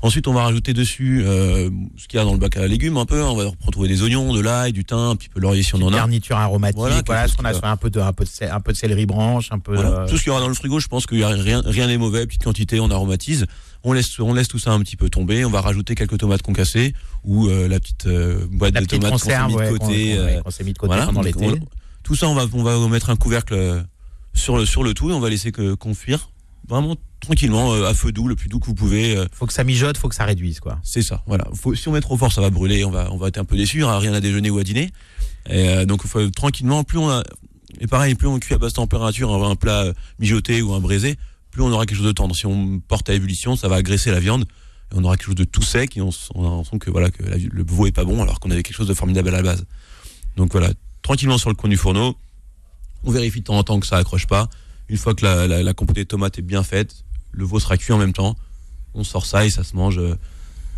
Ensuite, 0.00 0.28
on 0.28 0.32
va 0.32 0.44
rajouter 0.44 0.74
dessus 0.74 1.24
euh, 1.24 1.70
ce 1.96 2.06
qu'il 2.06 2.18
y 2.18 2.22
a 2.22 2.24
dans 2.24 2.32
le 2.32 2.38
bac 2.38 2.56
à 2.56 2.68
légumes 2.68 2.96
un 2.98 3.04
peu. 3.04 3.20
On 3.20 3.34
va 3.34 3.50
retrouver 3.64 3.88
des 3.88 4.02
oignons, 4.02 4.32
de 4.32 4.40
l'ail, 4.40 4.72
du 4.72 4.84
thym, 4.84 4.96
un 4.96 5.16
petit 5.16 5.28
peu 5.28 5.40
laurier 5.40 5.64
si 5.64 5.74
on 5.74 5.82
en 5.82 5.92
a. 5.92 5.96
Garniture 5.96 6.36
aromatique. 6.36 6.76
Voilà, 6.76 7.26
ce 7.26 7.36
qu'on 7.36 7.44
a 7.44 7.68
un 7.68 7.76
peu 7.76 7.90
de 7.90 7.98
un 7.98 8.12
peu 8.12 8.24
de, 8.24 8.50
un 8.50 8.60
peu 8.60 8.72
de 8.72 8.76
céleri 8.76 9.06
branche, 9.06 9.48
un 9.50 9.58
peu. 9.58 9.76
Tout 10.08 10.16
ce 10.16 10.22
qu'il 10.22 10.28
y 10.28 10.30
aura 10.30 10.40
dans 10.40 10.48
le 10.48 10.54
frigo, 10.54 10.78
je 10.78 10.86
pense 10.86 11.04
a 11.10 11.28
rien 11.28 11.62
rien 11.64 11.86
n'est 11.88 11.98
mauvais. 11.98 12.26
Petite 12.26 12.44
quantité, 12.44 12.78
on 12.78 12.90
aromatise. 12.90 13.46
On 13.82 13.92
laisse 13.92 14.18
on 14.20 14.34
laisse 14.34 14.48
tout 14.48 14.58
ça 14.58 14.72
un 14.72 14.80
petit 14.80 14.96
peu 14.96 15.08
tomber. 15.08 15.44
On 15.44 15.50
va 15.50 15.60
rajouter 15.60 15.94
quelques 15.94 16.18
tomates 16.18 16.42
concassées 16.42 16.94
ou 17.24 17.48
euh, 17.48 17.66
la 17.68 17.80
petite 17.80 18.06
euh, 18.06 18.46
boîte 18.50 18.74
de 18.74 18.84
tomates 18.84 19.12
qu'on 19.12 19.18
s'est 19.18 19.46
mis 19.46 19.54
de 19.54 19.78
côté. 19.78 20.40
Qu'on 20.44 20.50
s'est 20.50 20.64
mis 20.64 20.72
de 20.74 20.78
côté 20.78 20.94
pendant 21.06 21.22
l'été. 21.22 21.60
Tout 22.04 22.14
ça, 22.14 22.28
on 22.28 22.34
va 22.34 22.46
on 22.52 22.62
va 22.62 22.88
mettre 22.88 23.10
un 23.10 23.16
couvercle 23.16 23.84
sur 24.32 24.56
le 24.56 24.64
sur 24.64 24.84
le 24.84 24.94
tout 24.94 25.10
et 25.10 25.12
on 25.12 25.20
va 25.20 25.28
laisser 25.28 25.50
que 25.50 25.74
confire 25.74 26.30
vraiment 26.68 26.96
tranquillement 27.20 27.72
euh, 27.72 27.86
à 27.86 27.94
feu 27.94 28.12
doux, 28.12 28.28
le 28.28 28.36
plus 28.36 28.48
doux 28.48 28.58
que 28.58 28.66
vous 28.66 28.74
pouvez. 28.74 29.16
Euh. 29.16 29.26
Faut 29.32 29.46
que 29.46 29.52
ça 29.52 29.64
mijote, 29.64 29.96
faut 29.96 30.08
que 30.08 30.14
ça 30.14 30.24
réduise 30.24 30.60
quoi. 30.60 30.78
C'est 30.82 31.02
ça, 31.02 31.22
voilà. 31.26 31.46
Faut, 31.54 31.74
si 31.74 31.88
on 31.88 31.92
met 31.92 32.00
trop 32.00 32.16
fort, 32.16 32.32
ça 32.32 32.40
va 32.40 32.50
brûler, 32.50 32.84
on 32.84 32.90
va 32.90 33.10
on 33.12 33.16
va 33.16 33.28
être 33.28 33.38
un 33.38 33.44
peu 33.44 33.56
déçu, 33.56 33.84
hein, 33.84 33.98
rien 33.98 34.12
à 34.12 34.20
déjeuner 34.20 34.50
ou 34.50 34.58
à 34.58 34.64
dîner. 34.64 34.90
Et, 35.48 35.68
euh, 35.68 35.84
donc 35.84 36.06
faut 36.06 36.30
tranquillement, 36.30 36.84
plus 36.84 36.98
on 36.98 37.08
a 37.10 37.22
et 37.80 37.86
pareil, 37.86 38.14
plus 38.14 38.26
on 38.26 38.38
cuit 38.38 38.54
à 38.54 38.58
basse 38.58 38.72
température 38.72 39.32
un, 39.32 39.54
plat 39.54 39.92
mijoté 40.18 40.62
ou 40.62 40.72
un 40.72 40.80
braisé, 40.80 41.16
plus 41.50 41.62
on 41.62 41.70
aura 41.70 41.86
quelque 41.86 41.98
chose 41.98 42.06
de 42.06 42.12
tendre. 42.12 42.34
Si 42.34 42.46
on 42.46 42.80
porte 42.80 43.08
à 43.10 43.14
ébullition, 43.14 43.56
ça 43.56 43.68
va 43.68 43.76
agresser 43.76 44.10
la 44.10 44.20
viande 44.20 44.46
et 44.92 44.96
on 44.96 45.04
aura 45.04 45.16
quelque 45.16 45.26
chose 45.26 45.34
de 45.34 45.44
tout 45.44 45.62
sec 45.62 45.96
et 45.96 46.00
on, 46.00 46.10
on 46.34 46.64
sent 46.64 46.78
que 46.78 46.90
voilà 46.90 47.10
que 47.10 47.22
le 47.22 47.64
veau 47.64 47.86
est 47.86 47.92
pas 47.92 48.04
bon 48.04 48.22
alors 48.22 48.40
qu'on 48.40 48.50
avait 48.50 48.62
quelque 48.62 48.76
chose 48.76 48.88
de 48.88 48.94
formidable 48.94 49.28
à 49.28 49.32
la 49.32 49.42
base. 49.42 49.64
Donc 50.36 50.52
voilà, 50.52 50.70
tranquillement 51.02 51.38
sur 51.38 51.50
le 51.50 51.56
coin 51.56 51.68
du 51.68 51.76
fourneau, 51.76 52.16
on 53.04 53.10
vérifie 53.10 53.40
de 53.40 53.44
temps 53.44 53.58
en 53.58 53.64
temps 53.64 53.78
que 53.80 53.86
ça 53.86 53.96
accroche 53.96 54.26
pas. 54.26 54.48
Une 54.88 54.96
fois 54.96 55.14
que 55.14 55.24
la, 55.24 55.46
la, 55.46 55.62
la 55.62 55.74
compotée 55.74 56.04
de 56.04 56.08
tomates 56.08 56.38
est 56.38 56.42
bien 56.42 56.62
faite, 56.62 57.04
le 57.32 57.44
veau 57.44 57.60
sera 57.60 57.76
cuit 57.76 57.92
en 57.92 57.98
même 57.98 58.12
temps. 58.12 58.36
On 58.94 59.04
sort 59.04 59.26
ça 59.26 59.44
et 59.44 59.50
ça 59.50 59.64
se 59.64 59.76
mange 59.76 59.98
euh, 59.98 60.16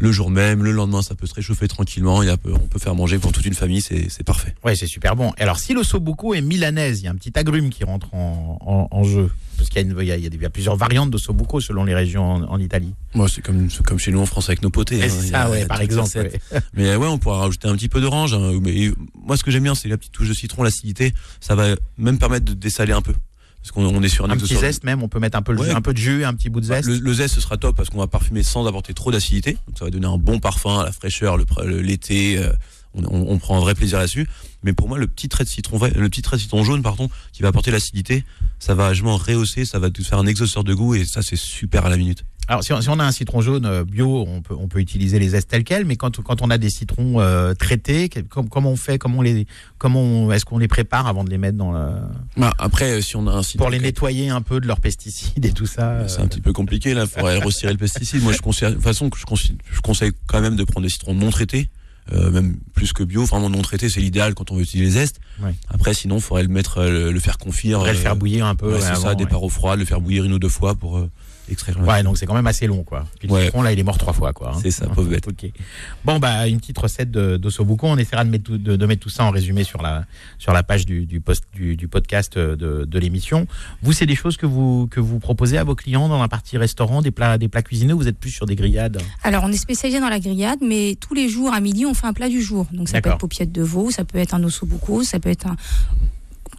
le 0.00 0.12
jour 0.12 0.30
même, 0.30 0.64
le 0.64 0.72
lendemain, 0.72 1.02
ça 1.02 1.14
peut 1.14 1.26
se 1.26 1.34
réchauffer 1.34 1.68
tranquillement. 1.68 2.22
Et 2.22 2.30
on 2.30 2.66
peut 2.66 2.78
faire 2.78 2.94
manger 2.94 3.18
pour 3.18 3.32
toute 3.32 3.44
une 3.44 3.54
famille, 3.54 3.82
c'est 3.82 4.24
parfait. 4.24 4.54
Ouais, 4.64 4.74
c'est 4.74 4.86
super 4.86 5.14
bon. 5.14 5.32
Alors, 5.38 5.58
si 5.58 5.74
l'ossobuco 5.74 6.34
est 6.34 6.40
milanaise, 6.40 7.00
il 7.00 7.04
y 7.04 7.08
a 7.08 7.10
un 7.10 7.14
petit 7.14 7.38
agrume 7.38 7.70
qui 7.70 7.84
rentre 7.84 8.08
en, 8.14 9.04
jeu. 9.04 9.30
Parce 9.58 9.68
qu'il 9.68 9.86
y, 9.86 10.04
y, 10.06 10.44
a 10.46 10.50
plusieurs 10.50 10.76
variantes 10.76 11.10
d'ossobuco 11.10 11.60
selon 11.60 11.84
les 11.84 11.94
régions 11.94 12.24
en, 12.24 12.58
Italie. 12.58 12.94
Moi, 13.14 13.28
c'est 13.28 13.42
comme, 13.42 13.68
comme 13.84 13.98
chez 13.98 14.10
nous 14.10 14.20
en 14.20 14.26
France 14.26 14.48
avec 14.48 14.62
nos 14.62 14.70
potés. 14.70 15.02
Hein. 15.02 15.50
ouais, 15.50 15.66
par 15.66 15.82
exemple. 15.82 16.30
Mais 16.72 16.96
ouais, 16.96 17.06
on 17.06 17.18
pourra 17.18 17.40
rajouter 17.40 17.68
un 17.68 17.76
petit 17.76 17.90
peu 17.90 18.00
d'orange. 18.00 18.32
Hein. 18.32 18.58
Mais 18.62 18.90
moi, 19.14 19.36
ce 19.36 19.44
que 19.44 19.50
j'aime 19.50 19.64
bien, 19.64 19.74
c'est 19.74 19.88
la 19.88 19.98
petite 19.98 20.12
touche 20.12 20.28
de 20.28 20.34
citron, 20.34 20.62
l'acidité. 20.62 21.12
Ça 21.40 21.54
va 21.54 21.76
même 21.98 22.18
permettre 22.18 22.46
de 22.46 22.54
dessaler 22.54 22.94
un 22.94 23.02
peu. 23.02 23.12
Parce 23.62 23.72
qu'on 23.72 24.02
est 24.02 24.08
sur 24.08 24.24
un, 24.24 24.30
un 24.30 24.36
petit 24.36 24.56
zeste 24.56 24.84
même, 24.84 25.02
on 25.02 25.08
peut 25.08 25.18
mettre 25.18 25.36
un 25.36 25.42
peu, 25.42 25.54
un 25.70 25.82
peu 25.82 25.92
de 25.92 25.98
jus, 25.98 26.24
un 26.24 26.32
petit 26.32 26.48
bout 26.48 26.60
de 26.60 26.64
zeste. 26.64 26.88
Le, 26.88 27.12
zeste 27.12 27.34
ce 27.34 27.40
sera 27.42 27.58
top 27.58 27.76
parce 27.76 27.90
qu'on 27.90 27.98
va 27.98 28.06
parfumer 28.06 28.42
sans 28.42 28.66
apporter 28.66 28.94
trop 28.94 29.10
d'acidité. 29.10 29.52
Donc 29.66 29.78
ça 29.78 29.84
va 29.84 29.90
donner 29.90 30.06
un 30.06 30.16
bon 30.16 30.38
parfum 30.38 30.80
à 30.80 30.84
la 30.84 30.92
fraîcheur, 30.92 31.36
l'été. 31.66 32.38
Euh, 32.38 32.52
on, 32.94 33.04
on, 33.04 33.38
prend 33.38 33.56
un 33.56 33.60
vrai 33.60 33.74
plaisir 33.74 33.98
là-dessus. 33.98 34.28
Mais 34.62 34.72
pour 34.72 34.88
moi, 34.88 34.98
le 34.98 35.06
petit 35.06 35.28
trait 35.28 35.44
de 35.44 35.48
citron, 35.48 35.78
le 35.78 36.08
petit 36.08 36.22
trait 36.22 36.36
de 36.36 36.42
citron 36.42 36.64
jaune, 36.64 36.82
pardon, 36.82 37.08
qui 37.32 37.42
va 37.42 37.48
apporter 37.48 37.70
l'acidité, 37.70 38.24
ça 38.58 38.74
va 38.74 38.88
vachement 38.88 39.16
rehausser, 39.16 39.64
ça 39.64 39.78
va 39.78 39.90
tout 39.90 40.04
faire 40.04 40.18
un 40.18 40.26
exhausteur 40.26 40.64
de 40.64 40.74
goût 40.74 40.94
et 40.94 41.04
ça 41.04 41.22
c'est 41.22 41.36
super 41.36 41.86
à 41.86 41.88
la 41.88 41.96
minute. 41.96 42.24
Alors, 42.50 42.64
si 42.64 42.72
on, 42.72 42.98
a 42.98 43.04
un 43.04 43.12
citron 43.12 43.42
jaune 43.42 43.64
euh, 43.64 43.84
bio, 43.84 44.24
on 44.26 44.42
peut, 44.42 44.56
on 44.58 44.66
peut 44.66 44.80
utiliser 44.80 45.20
les 45.20 45.28
zestes 45.28 45.48
tels 45.48 45.62
quels, 45.62 45.84
mais 45.84 45.94
quand, 45.94 46.20
quand 46.20 46.42
on 46.42 46.50
a 46.50 46.58
des 46.58 46.68
citrons 46.68 47.20
euh, 47.20 47.54
traités, 47.54 48.10
comment 48.28 48.70
on 48.70 48.76
fait 48.76 48.98
Comment, 48.98 49.22
les, 49.22 49.46
comment 49.78 50.32
est-ce 50.32 50.44
qu'on 50.44 50.58
les 50.58 50.66
prépare 50.66 51.06
avant 51.06 51.22
de 51.22 51.30
les 51.30 51.38
mettre 51.38 51.56
dans 51.56 51.70
le. 51.70 51.90
Bah, 52.36 52.52
après, 52.58 53.02
si 53.02 53.14
on 53.14 53.28
a 53.28 53.30
un 53.30 53.44
citron. 53.44 53.66
Pour 53.66 53.70
les 53.70 53.78
nettoyer 53.78 54.30
un 54.30 54.42
peu 54.42 54.58
de 54.58 54.66
leurs 54.66 54.80
pesticides 54.80 55.44
et 55.44 55.52
tout 55.52 55.66
ça. 55.66 56.08
C'est 56.08 56.22
un 56.22 56.26
petit 56.26 56.40
peu 56.40 56.52
compliqué, 56.52 56.92
là. 56.92 57.02
Il 57.04 57.08
faudrait 57.08 57.38
retirer 57.38 57.70
le 57.70 57.78
pesticide. 57.78 58.20
Moi, 58.20 58.32
je 58.32 58.40
conseille, 58.40 58.70
de 58.70 58.74
toute 58.74 58.82
façon, 58.82 59.08
je 59.16 59.24
conseille, 59.24 59.56
je 59.70 59.80
conseille 59.80 60.10
quand 60.26 60.40
même 60.40 60.56
de 60.56 60.64
prendre 60.64 60.84
des 60.84 60.92
citrons 60.92 61.14
non 61.14 61.30
traités. 61.30 61.68
Euh, 62.12 62.30
même 62.30 62.56
plus 62.74 62.92
que 62.92 63.04
bio, 63.04 63.24
vraiment 63.24 63.48
non 63.48 63.62
traité, 63.62 63.88
c'est 63.88 64.00
l'idéal 64.00 64.34
quand 64.34 64.50
on 64.50 64.56
veut 64.56 64.62
utiliser 64.62 64.86
les 64.86 64.90
zestes. 64.92 65.20
Après, 65.68 65.94
sinon, 65.94 66.16
il 66.16 66.22
faudrait 66.22 66.42
le 66.42 66.48
mettre, 66.48 66.82
le, 66.82 67.20
faire 67.20 67.38
confire. 67.38 67.84
le 67.84 67.94
faire 67.94 68.16
bouillir 68.16 68.46
un 68.46 68.54
peu. 68.56 68.80
c'est 68.80 68.96
ça, 68.96 69.14
des 69.14 69.24
ouais. 69.24 69.34
au 69.34 69.48
froid, 69.48 69.76
le 69.76 69.84
faire 69.84 70.00
bouillir 70.00 70.24
une 70.24 70.32
ou 70.32 70.38
deux 70.38 70.48
fois 70.48 70.74
pour 70.74 71.06
Ouais, 71.80 72.02
donc 72.02 72.18
c'est 72.18 72.26
quand 72.26 72.34
même 72.34 72.46
assez 72.46 72.66
long, 72.66 72.82
quoi. 72.82 73.06
Puis 73.18 73.28
le 73.28 73.40
citron, 73.42 73.62
là, 73.62 73.72
il 73.72 73.78
est 73.78 73.82
mort 73.82 73.98
trois 73.98 74.12
fois, 74.12 74.32
quoi. 74.32 74.52
Hein. 74.54 74.58
C'est 74.62 74.70
ça, 74.70 74.86
pauvre 74.86 75.08
bête. 75.08 75.26
Bon, 76.04 76.18
bah, 76.18 76.48
une 76.48 76.58
petite 76.58 76.78
recette 76.78 77.10
d'ossobuco. 77.10 77.86
On 77.86 77.96
essaiera 77.96 78.24
de 78.24 78.30
mettre, 78.30 78.44
tout, 78.44 78.58
de, 78.58 78.86
mettre 78.86 79.02
tout 79.02 79.10
ça 79.10 79.24
en 79.24 79.30
résumé 79.30 79.64
sur 79.64 79.82
la, 79.82 80.04
sur 80.38 80.52
la 80.52 80.62
page 80.62 80.86
du, 80.86 81.06
du, 81.06 81.20
post, 81.20 81.44
du, 81.54 81.76
du 81.76 81.88
podcast 81.88 82.38
de, 82.38 82.84
de 82.84 82.98
l'émission. 82.98 83.46
Vous, 83.82 83.92
c'est 83.92 84.06
des 84.06 84.14
choses 84.14 84.36
que 84.36 84.46
vous, 84.46 84.88
que 84.90 85.00
vous 85.00 85.18
proposez 85.18 85.58
à 85.58 85.64
vos 85.64 85.74
clients 85.74 86.08
dans 86.08 86.20
la 86.20 86.28
partie 86.28 86.58
restaurant, 86.58 87.02
des 87.02 87.10
plats, 87.10 87.38
des 87.38 87.48
plats 87.48 87.62
cuisinés, 87.62 87.92
ou 87.92 87.98
vous 87.98 88.08
êtes 88.08 88.18
plus 88.18 88.30
sur 88.30 88.46
des 88.46 88.56
grillades? 88.56 89.00
Alors, 89.22 89.44
on 89.44 89.52
est 89.52 89.56
spécialisé 89.56 90.00
dans 90.00 90.08
la 90.08 90.20
grillade, 90.20 90.58
mais 90.62 90.96
tous 91.00 91.14
les 91.14 91.28
jours 91.28 91.52
à 91.52 91.60
midi, 91.60 91.86
on 91.86 91.94
fait 91.94 92.06
un 92.06 92.12
plat 92.12 92.28
du 92.28 92.42
jour. 92.42 92.66
Donc, 92.72 92.88
ça 92.88 93.00
peut 93.00 93.10
être 93.10 93.18
paupiette 93.18 93.52
de 93.52 93.62
veau, 93.62 93.90
ça 93.90 94.04
peut 94.04 94.18
être 94.18 94.34
un 94.34 94.42
ossobuco, 94.42 95.02
ça 95.02 95.18
peut 95.20 95.30
être 95.30 95.46
un 95.46 95.56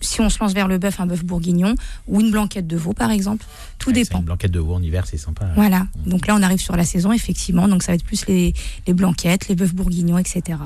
si 0.02 0.22
on 0.22 0.30
se 0.30 0.40
lance 0.40 0.54
vers 0.54 0.68
le 0.68 0.78
bœuf, 0.78 1.00
un 1.00 1.06
bœuf 1.06 1.24
bourguignon 1.24 1.76
ou 2.08 2.22
une 2.22 2.32
blanquette 2.32 2.68
de 2.68 2.78
veau, 2.78 2.94
par 2.94 3.12
exemple. 3.12 3.46
Tout 3.80 3.92
dépend. 3.92 4.20
Une 4.20 4.26
blanquette 4.26 4.52
de 4.52 4.60
veau 4.60 4.76
en 4.76 4.82
hiver, 4.82 5.06
c'est 5.08 5.18
sympa. 5.18 5.46
Voilà. 5.56 5.88
Donc 6.06 6.28
là, 6.28 6.36
on 6.36 6.42
arrive 6.42 6.60
sur 6.60 6.76
la 6.76 6.86
saison, 6.86 7.12
effectivement. 7.12 7.68
Donc 7.68 7.84
ça 7.84 7.92
va 7.92 7.96
être 7.96 8.04
plus 8.06 8.26
les, 8.28 8.54
les 8.88 8.94
blanquettes, 8.94 9.48
les 9.48 9.56
bœufs 9.56 9.74
bourguignons, 9.74 10.18
etc. 10.18 10.60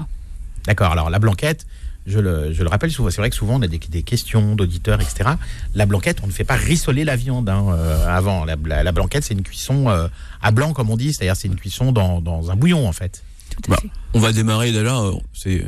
D'accord. 0.65 0.91
Alors 0.91 1.09
la 1.09 1.19
blanquette, 1.19 1.65
je 2.05 2.19
le, 2.19 2.53
je 2.53 2.63
le 2.63 2.69
rappelle 2.69 2.91
souvent, 2.91 3.09
c'est 3.09 3.21
vrai 3.21 3.29
que 3.29 3.35
souvent 3.35 3.55
on 3.55 3.61
a 3.61 3.67
des, 3.67 3.79
des 3.79 4.03
questions 4.03 4.55
d'auditeurs, 4.55 5.01
etc. 5.01 5.31
La 5.73 5.85
blanquette, 5.85 6.19
on 6.23 6.27
ne 6.27 6.31
fait 6.31 6.43
pas 6.43 6.55
rissoler 6.55 7.03
la 7.03 7.15
viande 7.15 7.49
hein, 7.49 7.65
euh, 7.69 8.07
avant. 8.07 8.45
La, 8.45 8.83
la, 8.83 8.91
blanquette, 8.91 9.23
c'est 9.23 9.33
une 9.33 9.43
cuisson 9.43 9.89
euh, 9.89 10.07
à 10.41 10.51
blanc, 10.51 10.73
comme 10.73 10.89
on 10.89 10.97
dit, 10.97 11.13
c'est-à-dire 11.13 11.35
c'est 11.35 11.47
une 11.47 11.55
cuisson 11.55 11.91
dans, 11.91 12.21
dans, 12.21 12.51
un 12.51 12.55
bouillon, 12.55 12.87
en 12.87 12.91
fait. 12.91 13.23
Tout 13.49 13.71
à 13.71 13.75
bah, 13.75 13.77
fait. 13.81 13.89
On 14.13 14.19
va 14.19 14.33
démarrer 14.33 14.71
déjà, 14.71 14.99
euh, 14.99 15.13
c'est 15.33 15.65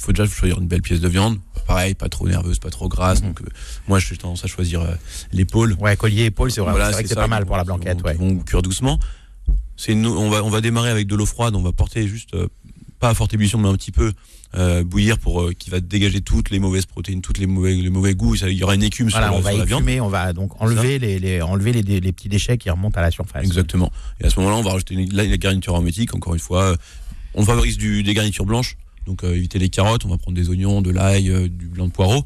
faut 0.00 0.12
déjà 0.12 0.26
choisir 0.26 0.58
une 0.58 0.66
belle 0.66 0.82
pièce 0.82 1.00
de 1.00 1.08
viande. 1.08 1.38
Pareil, 1.66 1.94
pas 1.94 2.08
trop 2.08 2.28
nerveuse, 2.28 2.58
pas 2.58 2.70
trop 2.70 2.88
grasse. 2.88 3.22
Mhm. 3.22 3.28
Donc, 3.28 3.40
euh, 3.42 3.46
moi, 3.88 3.98
je 3.98 4.06
suis 4.06 4.18
tendance 4.18 4.44
à 4.44 4.48
choisir 4.48 4.80
euh, 4.80 4.94
l'épaule. 5.32 5.76
Ouais, 5.80 5.96
collier, 5.96 6.24
épaule, 6.24 6.50
c'est 6.50 6.60
vrai, 6.60 6.72
vrai 6.72 7.02
que 7.02 7.08
c'est 7.08 7.14
pas 7.14 7.26
mal 7.28 7.46
pour 7.46 7.56
la 7.56 7.64
blanquette. 7.64 7.98
Ils 8.04 8.18
vont 8.18 8.38
cuire 8.38 8.62
doucement. 8.62 8.98
C'est 9.76 9.94
on 9.94 10.30
va, 10.30 10.44
on 10.44 10.50
va 10.50 10.60
démarrer 10.60 10.90
avec 10.90 11.06
de 11.06 11.16
l'eau 11.16 11.26
froide. 11.26 11.54
On 11.54 11.62
va 11.62 11.72
porter 11.72 12.06
juste 12.06 12.34
euh, 12.34 12.48
pas 13.00 13.08
à 13.08 13.14
forte 13.14 13.34
ébullition, 13.34 13.58
mais 13.58 13.68
un 13.68 13.74
petit 13.74 13.90
peu 13.90 14.12
euh, 14.54 14.84
bouillir 14.84 15.18
pour 15.18 15.50
qui 15.58 15.70
va 15.70 15.80
dégager 15.80 16.20
toutes 16.20 16.50
les 16.50 16.58
mauvaises 16.58 16.86
protéines, 16.86 17.22
toutes 17.22 17.38
les 17.38 17.46
mauvais, 17.46 17.72
les 17.72 17.90
mauvais 17.90 18.14
goûts. 18.14 18.34
il 18.36 18.52
y 18.52 18.62
aura 18.62 18.74
une 18.74 18.82
écume 18.82 19.10
sur, 19.10 19.20
la, 19.20 19.30
va 19.30 19.52
la 19.52 19.64
viande. 19.64 19.84
On 20.00 20.08
va 20.08 20.32
donc 20.32 20.60
enlever 20.60 20.98
les, 20.98 21.18
les, 21.18 21.42
enlever 21.42 21.72
les, 21.72 22.00
les, 22.00 22.12
petits 22.12 22.28
déchets 22.28 22.58
qui 22.58 22.70
remontent 22.70 22.98
à 22.98 23.02
la 23.02 23.10
surface. 23.10 23.44
Exactement. 23.44 23.90
Et 24.20 24.26
à 24.26 24.30
ce 24.30 24.38
moment-là, 24.40 24.56
on 24.56 24.62
va 24.62 24.72
rajouter 24.72 24.94
une, 24.94 25.12
la 25.12 25.26
garniture 25.36 25.74
aromatique. 25.74 26.14
Encore 26.14 26.34
une 26.34 26.40
fois, 26.40 26.76
on 27.34 27.44
favorise 27.44 27.78
du, 27.78 28.02
des 28.02 28.14
garnitures 28.14 28.46
blanches. 28.46 28.76
Donc 29.06 29.24
éviter 29.24 29.58
les 29.58 29.68
carottes, 29.68 30.04
on 30.04 30.08
va 30.08 30.18
prendre 30.18 30.36
des 30.36 30.48
oignons, 30.48 30.82
de 30.82 30.90
l'ail, 30.90 31.50
du 31.50 31.66
blanc 31.66 31.86
de 31.86 31.92
poireau 31.92 32.24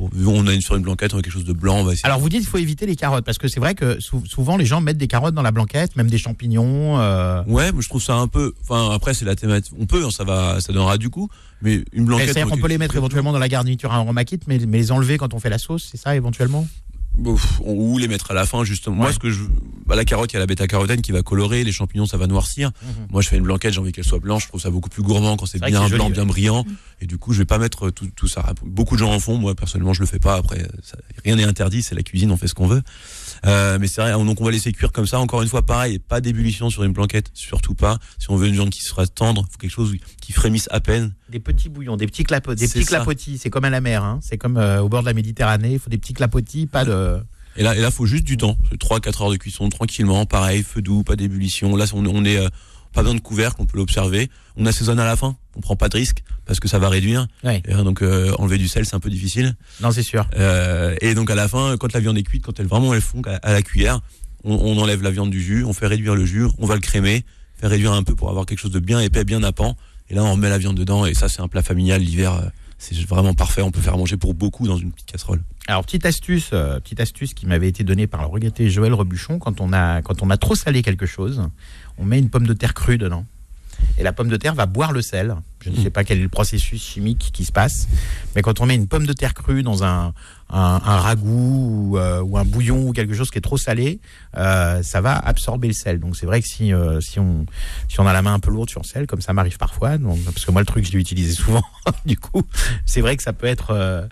on 0.00 0.46
a 0.46 0.52
une, 0.52 0.60
sur 0.60 0.76
une 0.76 0.82
blanquette, 0.82 1.14
on 1.14 1.18
a 1.18 1.22
quelque 1.22 1.32
chose 1.32 1.44
de 1.44 1.52
blanc. 1.52 1.78
On 1.80 1.84
va 1.84 1.92
Alors 2.02 2.18
vous 2.18 2.28
dites 2.28 2.40
qu'il 2.40 2.48
faut 2.48 2.58
éviter 2.58 2.86
les 2.86 2.96
carottes 2.96 3.24
parce 3.24 3.38
que 3.38 3.48
c'est 3.48 3.60
vrai 3.60 3.74
que 3.74 3.98
souvent 4.00 4.56
les 4.56 4.66
gens 4.66 4.80
mettent 4.80 4.98
des 4.98 5.06
carottes 5.06 5.34
dans 5.34 5.42
la 5.42 5.52
blanquette, 5.52 5.96
même 5.96 6.08
des 6.08 6.18
champignons. 6.18 6.98
Euh... 7.00 7.42
Ouais, 7.44 7.70
je 7.78 7.88
trouve 7.88 8.02
ça 8.02 8.16
un 8.16 8.28
peu. 8.28 8.54
Enfin 8.62 8.90
après 8.94 9.14
c'est 9.14 9.24
la 9.24 9.36
thématique. 9.36 9.74
On 9.78 9.86
peut, 9.86 10.04
hein, 10.04 10.10
ça 10.10 10.24
va, 10.24 10.60
ça 10.60 10.72
donnera 10.72 10.98
du 10.98 11.10
coup. 11.10 11.28
Mais 11.62 11.84
une 11.92 12.04
blanquette. 12.04 12.36
on 12.50 12.56
peut 12.58 12.68
les 12.68 12.78
mettre 12.78 12.96
éventuellement 12.96 13.32
dans 13.32 13.38
la 13.38 13.48
garniture 13.48 13.92
aromatique, 13.92 14.42
mais, 14.46 14.58
mais 14.68 14.78
les 14.78 14.92
enlever 14.92 15.16
quand 15.16 15.32
on 15.32 15.40
fait 15.40 15.50
la 15.50 15.58
sauce, 15.58 15.88
c'est 15.90 15.96
ça 15.96 16.14
éventuellement? 16.14 16.66
Ou 17.60 17.98
les 17.98 18.08
mettre 18.08 18.30
à 18.30 18.34
la 18.34 18.46
fin 18.46 18.64
justement. 18.64 18.96
Moi 18.96 19.12
ce 19.12 19.18
que 19.18 19.30
je 19.30 19.42
bah, 19.86 19.96
la 19.96 20.04
carotte 20.04 20.32
il 20.32 20.34
y 20.34 20.36
a 20.36 20.40
la 20.40 20.46
bêta 20.46 20.66
carotène 20.66 21.00
qui 21.00 21.12
va 21.12 21.22
colorer, 21.22 21.64
les 21.64 21.72
champignons 21.72 22.06
ça 22.06 22.16
va 22.16 22.26
noircir. 22.26 22.70
Mhm. 22.82 23.06
Moi 23.10 23.22
je 23.22 23.28
fais 23.28 23.36
une 23.36 23.44
blanquette, 23.44 23.72
j'ai 23.72 23.80
envie 23.80 23.92
qu'elle 23.92 24.04
soit 24.04 24.18
blanche, 24.18 24.44
je 24.44 24.48
trouve 24.48 24.60
ça 24.60 24.70
beaucoup 24.70 24.90
plus 24.90 25.02
gourmand 25.02 25.36
quand 25.36 25.46
c'est 25.46 25.62
bien 25.62 25.88
blanc, 25.88 26.10
bien 26.10 26.26
brillant 26.26 26.64
mhm. 26.64 26.76
et 27.00 27.06
du 27.06 27.18
coup 27.18 27.32
je 27.32 27.38
vais 27.38 27.44
pas 27.44 27.58
mettre 27.58 27.90
tout, 27.90 28.08
tout, 28.14 28.28
ça. 28.28 28.44
Beaucoup 28.64 28.96
de 28.96 29.00
gens 29.00 29.12
en 29.12 29.20
font, 29.20 29.38
moi 29.38 29.54
personnellement 29.54 29.94
je 29.94 30.00
le 30.00 30.06
fais 30.06 30.18
pas 30.18 30.36
après 30.36 30.66
rien 31.24 31.36
n'est 31.36 31.44
interdit, 31.44 31.82
c'est 31.82 31.94
la 31.94 32.02
cuisine, 32.02 32.30
on 32.30 32.36
fait 32.36 32.48
ce 32.48 32.54
qu'on 32.54 32.66
veut. 32.66 32.82
Euh, 33.44 33.78
mais 33.80 33.86
c'est 33.86 34.00
vrai, 34.00 34.12
donc 34.12 34.40
on 34.40 34.44
va 34.44 34.50
laisser 34.50 34.72
cuire 34.72 34.92
comme 34.92 35.06
ça. 35.06 35.18
Encore 35.18 35.42
une 35.42 35.48
fois, 35.48 35.64
pareil, 35.64 35.98
pas 35.98 36.20
d'ébullition 36.20 36.70
sur 36.70 36.84
une 36.84 36.92
blanquette, 36.92 37.30
surtout 37.34 37.74
pas. 37.74 37.98
Si 38.18 38.30
on 38.30 38.36
veut 38.36 38.48
une 38.48 38.54
viande 38.54 38.70
qui 38.70 38.82
sera 38.82 39.06
tendre, 39.06 39.46
faut 39.50 39.58
quelque 39.58 39.70
chose 39.70 39.94
qui 40.20 40.32
frémisse 40.32 40.68
à 40.70 40.80
peine. 40.80 41.14
Des 41.28 41.40
petits 41.40 41.68
bouillons, 41.68 41.96
des 41.96 42.06
petits 42.06 42.24
clapotis, 42.24 42.60
des 42.60 42.68
petits 42.68 42.84
clapotis. 42.84 43.38
C'est 43.38 43.50
comme 43.50 43.64
à 43.64 43.70
la 43.70 43.80
mer, 43.80 44.04
hein. 44.04 44.20
c'est 44.22 44.38
comme 44.38 44.56
euh, 44.56 44.80
au 44.80 44.88
bord 44.88 45.02
de 45.02 45.06
la 45.06 45.14
Méditerranée. 45.14 45.74
Il 45.74 45.78
faut 45.78 45.90
des 45.90 45.98
petits 45.98 46.14
clapotis, 46.14 46.66
pas 46.66 46.84
de. 46.84 47.18
Et 47.56 47.62
là, 47.62 47.74
et 47.74 47.80
là, 47.80 47.90
faut 47.90 48.06
juste 48.06 48.24
du 48.24 48.36
temps. 48.36 48.56
3-4 48.78 49.22
heures 49.22 49.30
de 49.30 49.36
cuisson 49.36 49.68
tranquillement, 49.68 50.26
pareil, 50.26 50.62
feu 50.62 50.82
doux, 50.82 51.02
pas 51.02 51.16
d'ébullition. 51.16 51.74
Là, 51.74 51.86
on, 51.94 52.04
on 52.06 52.24
est 52.24 52.36
euh, 52.36 52.48
pas 52.96 53.02
besoin 53.02 53.14
de 53.14 53.20
couvercle, 53.20 53.60
on 53.60 53.66
peut 53.66 53.76
l'observer. 53.76 54.30
On 54.56 54.64
assaisonne 54.64 54.98
à 54.98 55.04
la 55.04 55.16
fin, 55.16 55.36
on 55.54 55.60
prend 55.60 55.76
pas 55.76 55.90
de 55.90 55.96
risque 55.96 56.24
parce 56.46 56.60
que 56.60 56.66
ça 56.66 56.78
va 56.78 56.88
réduire. 56.88 57.26
Et, 57.44 57.60
donc 57.74 58.02
enlever 58.38 58.56
du 58.58 58.68
sel, 58.68 58.86
c'est 58.86 58.96
un 58.96 59.00
peu 59.00 59.10
difficile. 59.10 59.54
Non, 59.82 59.92
c'est 59.92 60.02
sûr. 60.02 60.26
et 61.00 61.14
donc 61.14 61.30
à 61.30 61.34
la 61.34 61.46
fin, 61.46 61.76
quand 61.76 61.92
la 61.92 62.00
viande 62.00 62.16
est 62.16 62.22
cuite, 62.22 62.42
quand 62.42 62.58
elle 62.58 62.66
vraiment 62.66 62.94
elle 62.94 63.02
fond 63.02 63.20
à, 63.42 63.52
la 63.52 63.62
cuillère, 63.62 64.00
on, 64.44 64.78
enlève 64.78 65.02
la 65.02 65.10
viande 65.10 65.30
du 65.30 65.42
jus, 65.42 65.64
on 65.64 65.74
fait 65.74 65.86
réduire 65.86 66.14
le 66.14 66.24
jus, 66.24 66.46
on 66.58 66.66
va 66.66 66.74
le 66.74 66.80
crémer, 66.80 67.24
faire 67.56 67.68
réduire 67.68 67.92
un 67.92 68.02
peu 68.02 68.14
pour 68.14 68.30
avoir 68.30 68.46
quelque 68.46 68.60
chose 68.60 68.70
de 68.70 68.80
bien 68.80 69.00
épais, 69.00 69.24
bien 69.24 69.40
nappant. 69.40 69.76
Et 70.08 70.14
là, 70.14 70.24
on 70.24 70.32
remet 70.32 70.48
la 70.48 70.58
viande 70.58 70.76
dedans 70.76 71.04
et 71.04 71.14
ça, 71.14 71.28
c'est 71.28 71.42
un 71.42 71.48
plat 71.48 71.62
familial 71.62 72.00
l'hiver. 72.00 72.50
C'est 72.78 72.96
vraiment 73.06 73.34
parfait. 73.34 73.62
On 73.62 73.70
peut 73.70 73.80
faire 73.80 73.96
manger 73.96 74.16
pour 74.16 74.34
beaucoup 74.34 74.66
dans 74.66 74.76
une 74.76 74.92
petite 74.92 75.10
casserole. 75.10 75.42
Alors 75.66 75.84
petite 75.84 76.06
astuce, 76.06 76.50
euh, 76.52 76.78
petite 76.78 77.00
astuce 77.00 77.34
qui 77.34 77.46
m'avait 77.46 77.68
été 77.68 77.84
donnée 77.84 78.06
par 78.06 78.20
le 78.20 78.28
regretté 78.28 78.68
Joël 78.70 78.92
Rebuchon 78.94 79.38
quand 79.38 79.60
on 79.60 79.72
a 79.72 80.02
quand 80.02 80.22
on 80.22 80.30
a 80.30 80.36
trop 80.36 80.54
salé 80.54 80.82
quelque 80.82 81.06
chose, 81.06 81.42
on 81.98 82.04
met 82.04 82.18
une 82.18 82.30
pomme 82.30 82.46
de 82.46 82.52
terre 82.52 82.74
crue 82.74 82.98
dedans. 82.98 83.24
Et 83.98 84.02
la 84.02 84.12
pomme 84.12 84.28
de 84.28 84.36
terre 84.36 84.54
va 84.54 84.66
boire 84.66 84.92
le 84.92 85.02
sel. 85.02 85.36
Je 85.60 85.70
ne 85.70 85.76
sais 85.76 85.90
pas 85.90 86.04
quel 86.04 86.18
est 86.18 86.22
le 86.22 86.28
processus 86.28 86.80
chimique 86.80 87.30
qui 87.32 87.44
se 87.44 87.50
passe, 87.50 87.88
mais 88.34 88.42
quand 88.42 88.60
on 88.60 88.66
met 88.66 88.76
une 88.76 88.86
pomme 88.86 89.06
de 89.06 89.12
terre 89.12 89.34
crue 89.34 89.64
dans 89.64 89.82
un, 89.82 90.12
un, 90.48 90.78
ragoût 90.78 91.96
euh, 91.96 92.20
ou, 92.20 92.38
un 92.38 92.44
bouillon 92.44 92.88
ou 92.88 92.92
quelque 92.92 93.14
chose 93.14 93.30
qui 93.30 93.38
est 93.38 93.42
trop 93.42 93.56
salé, 93.56 93.98
euh, 94.36 94.82
ça 94.82 95.00
va 95.00 95.16
absorber 95.16 95.68
le 95.68 95.74
sel. 95.74 95.98
Donc 95.98 96.16
c'est 96.16 96.26
vrai 96.26 96.40
que 96.40 96.48
si, 96.48 96.72
euh, 96.72 97.00
si, 97.00 97.18
on, 97.18 97.46
si 97.88 97.98
on 98.00 98.06
a 98.06 98.12
la 98.12 98.22
main 98.22 98.34
un 98.34 98.38
peu 98.38 98.50
lourde 98.50 98.70
sur 98.70 98.80
le 98.80 98.86
sel, 98.86 99.06
comme 99.06 99.20
ça 99.20 99.32
m'arrive 99.32 99.58
parfois, 99.58 99.98
donc, 99.98 100.22
parce 100.24 100.44
que 100.44 100.50
moi 100.52 100.62
le 100.62 100.66
truc 100.66 100.86
je 100.86 100.92
l'ai 100.92 100.98
utilisé 100.98 101.32
souvent, 101.32 101.62
du 102.06 102.16
coup 102.16 102.42
c'est 102.84 103.00
vrai 103.00 103.16
que 103.16 103.22
ça 103.22 103.32
peut 103.32 103.46
être, 103.46 104.08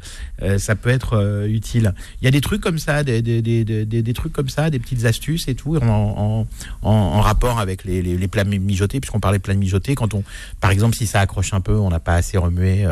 ça 0.59 0.74
peut 0.74 0.90
être 0.90 1.46
utile. 1.48 1.94
Il 2.20 2.24
y 2.24 2.28
a 2.28 2.30
des 2.30 2.40
trucs 2.40 2.61
comme 2.61 2.78
ça, 2.78 3.04
des, 3.04 3.22
des, 3.22 3.42
des, 3.42 3.85
des, 3.85 4.14
trucs 4.14 4.33
comme 4.33 4.48
ça, 4.48 4.70
des 4.70 4.78
petites 4.78 5.04
astuces 5.04 5.46
et 5.48 5.54
tout 5.54 5.76
en, 5.76 6.46
en, 6.83 7.20
rapport 7.20 7.59
avec 7.61 7.85
les, 7.85 8.02
les, 8.02 8.28
plats 8.28 8.44
mijotés, 8.44 9.00
puisqu'on 9.00 9.20
parlait 9.20 9.38
de 9.38 9.42
plats 9.42 9.54
mijotés. 9.54 9.94
Quand 9.94 10.14
on, 10.14 10.24
par 10.61 10.70
exemple, 10.70 10.96
si 10.96 11.07
ça 11.07 11.20
accroche 11.20 11.43
un 11.52 11.61
peu, 11.61 11.74
on 11.74 11.90
n'a 11.90 12.00
pas 12.00 12.14
assez 12.14 12.38
remué 12.38 12.87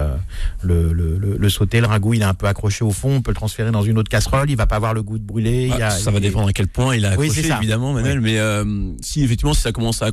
le, 0.63 0.93
le, 0.93 1.17
le, 1.19 1.37
le, 1.37 1.49
sauté, 1.49 1.81
le 1.81 1.87
ragoût 1.87 2.15
il 2.15 2.23
est 2.23 2.25
un 2.25 2.35
peu 2.35 2.47
accroché 2.47 2.85
au 2.85 2.91
fond, 2.91 3.17
on 3.17 3.23
peut 3.23 3.31
le 3.31 3.37
transférer 3.37 3.71
dans 3.71 3.83
une 3.83 3.99
autre 3.99 4.11
casserole, 4.11 4.51
il 4.51 4.57
va 4.57 4.67
pas 4.67 4.77
avoir 4.77 4.95
le 4.95 5.03
goût 5.03 5.19
de 5.19 5.25
brûler. 5.25 5.71
Ah, 5.81 5.91
ça 5.91 6.11
va 6.11 6.21
dépendre 6.21 6.49
à 6.49 6.53
quel 6.53 6.69
point 6.69 6.97
il 6.97 7.05
a 7.05 7.11
accroché, 7.11 7.49
évidemment, 7.51 7.93
Manuel. 7.93 8.21
Mais 8.21 8.39
euh, 8.39 8.93
si 9.01 9.23
effectivement, 9.23 9.55
si 9.55 9.63
ça 9.63 9.73
commence 9.73 10.03
à 10.03 10.11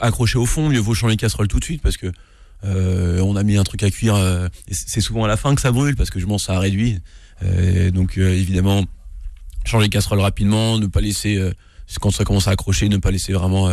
accrocher 0.00 0.38
au 0.38 0.46
fond, 0.46 0.68
mieux 0.68 0.78
vaut 0.78 0.94
changer 0.94 1.12
les 1.12 1.16
casseroles 1.16 1.48
tout 1.48 1.58
de 1.58 1.64
suite 1.64 1.82
parce 1.82 1.96
que 1.96 2.10
euh, 2.64 3.20
on 3.20 3.36
a 3.36 3.42
mis 3.42 3.56
un 3.56 3.64
truc 3.64 3.82
à 3.82 3.90
cuire. 3.90 4.14
Euh, 4.14 4.48
c'est 4.70 5.00
souvent 5.00 5.24
à 5.24 5.28
la 5.28 5.36
fin 5.36 5.54
que 5.54 5.60
ça 5.60 5.72
brûle 5.72 5.96
parce 5.96 6.10
que 6.10 6.20
je 6.20 6.26
pense 6.26 6.44
ça 6.44 6.54
a 6.54 6.58
réduit. 6.58 7.00
donc 7.92 8.18
évidemment, 8.18 8.84
changer 9.64 9.84
les 9.84 9.90
casseroles 9.90 10.20
rapidement, 10.20 10.78
ne 10.78 10.86
pas 10.86 11.00
laisser 11.00 11.40
quand 12.00 12.10
ça 12.10 12.24
commence 12.24 12.48
à 12.48 12.52
accrocher, 12.52 12.88
ne 12.88 12.98
pas 12.98 13.10
laisser 13.10 13.32
vraiment 13.32 13.70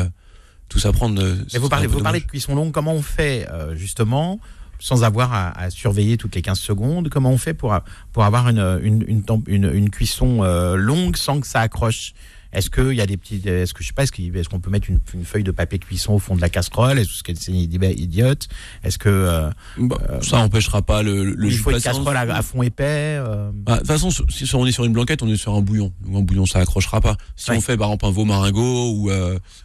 tout 0.70 0.80
ça 0.80 0.92
prendre. 0.92 1.22
Mais 1.54 1.60
vous 1.60 1.70
parlez, 1.70 1.88
vous 1.88 2.02
parlez 2.02 2.20
de 2.20 2.26
cuisson 2.26 2.56
longue. 2.56 2.72
Comment 2.72 2.94
on 2.94 3.02
fait 3.02 3.48
justement 3.76 4.40
sans 4.80 5.04
avoir 5.04 5.34
à, 5.34 5.70
surveiller 5.70 6.18
toutes 6.18 6.36
les 6.36 6.42
15 6.42 6.60
secondes? 6.60 7.10
Comment 7.10 7.32
on 7.32 7.38
fait 7.38 7.54
pour, 7.54 7.78
pour 8.14 8.24
avoir 8.24 8.50
une, 8.50 8.80
une, 8.84 9.24
une, 9.48 9.72
une 9.74 9.90
cuisson 9.90 10.44
euh, 10.44 10.76
longue 10.76 11.16
sans 11.16 11.40
que 11.40 11.48
ça 11.48 11.62
accroche? 11.62 12.14
Est-ce 12.54 12.70
qu'il 12.70 12.94
y 12.94 13.02
a 13.02 13.06
des 13.06 13.18
petits, 13.18 13.42
est-ce 13.48 13.74
que 13.74 13.84
je 13.84 13.88
sais 13.88 13.94
pas, 13.94 14.04
est-ce 14.04 14.50
qu'on 14.50 14.60
peut 14.60 14.70
mettre 14.70 14.90
une, 14.90 15.00
feuille 15.24 15.44
de 15.44 15.52
papier 15.52 15.80
cuisson 15.80 16.14
au 16.14 16.20
fond 16.20 16.36
de 16.36 16.42
la 16.42 16.50
casserole? 16.50 17.00
Est-ce 17.00 17.24
que 17.24 17.34
c'est 17.36 17.52
une 17.52 17.58
idiote? 17.58 18.48
Est-ce 18.84 18.98
que 18.98 19.10
euh, 19.10 19.50
bah, 19.78 19.98
euh, 20.10 20.22
ça 20.22 20.38
empêchera 20.40 20.82
pas 20.82 21.04
le, 21.04 21.24
le 21.24 21.48
Il 21.48 21.58
faut 21.58 21.72
une 21.72 21.82
casserole 21.82 22.16
à, 22.16 22.42
fond 22.42 22.64
épais. 22.64 23.22
Bah, 23.54 23.74
de 23.74 23.78
toute 23.80 23.88
façon, 23.88 24.10
si 24.30 24.56
on 24.56 24.66
est 24.66 24.72
sur 24.72 24.86
une 24.86 24.94
blanquette, 24.94 25.22
on 25.24 25.30
est 25.30 25.38
sur 25.38 25.54
un 25.54 25.62
bouillon. 25.62 25.94
Un 26.14 26.22
bouillon, 26.22 26.46
ça 26.46 26.60
accrochera 26.60 27.02
pas. 27.02 27.18
Si 27.36 27.52
on 27.52 27.62
fait 27.62 27.78
par 27.78 27.88
exemple 27.88 28.06
un 28.06 28.12
veau 28.12 28.26
maringot 28.26 28.92
ou 28.92 29.12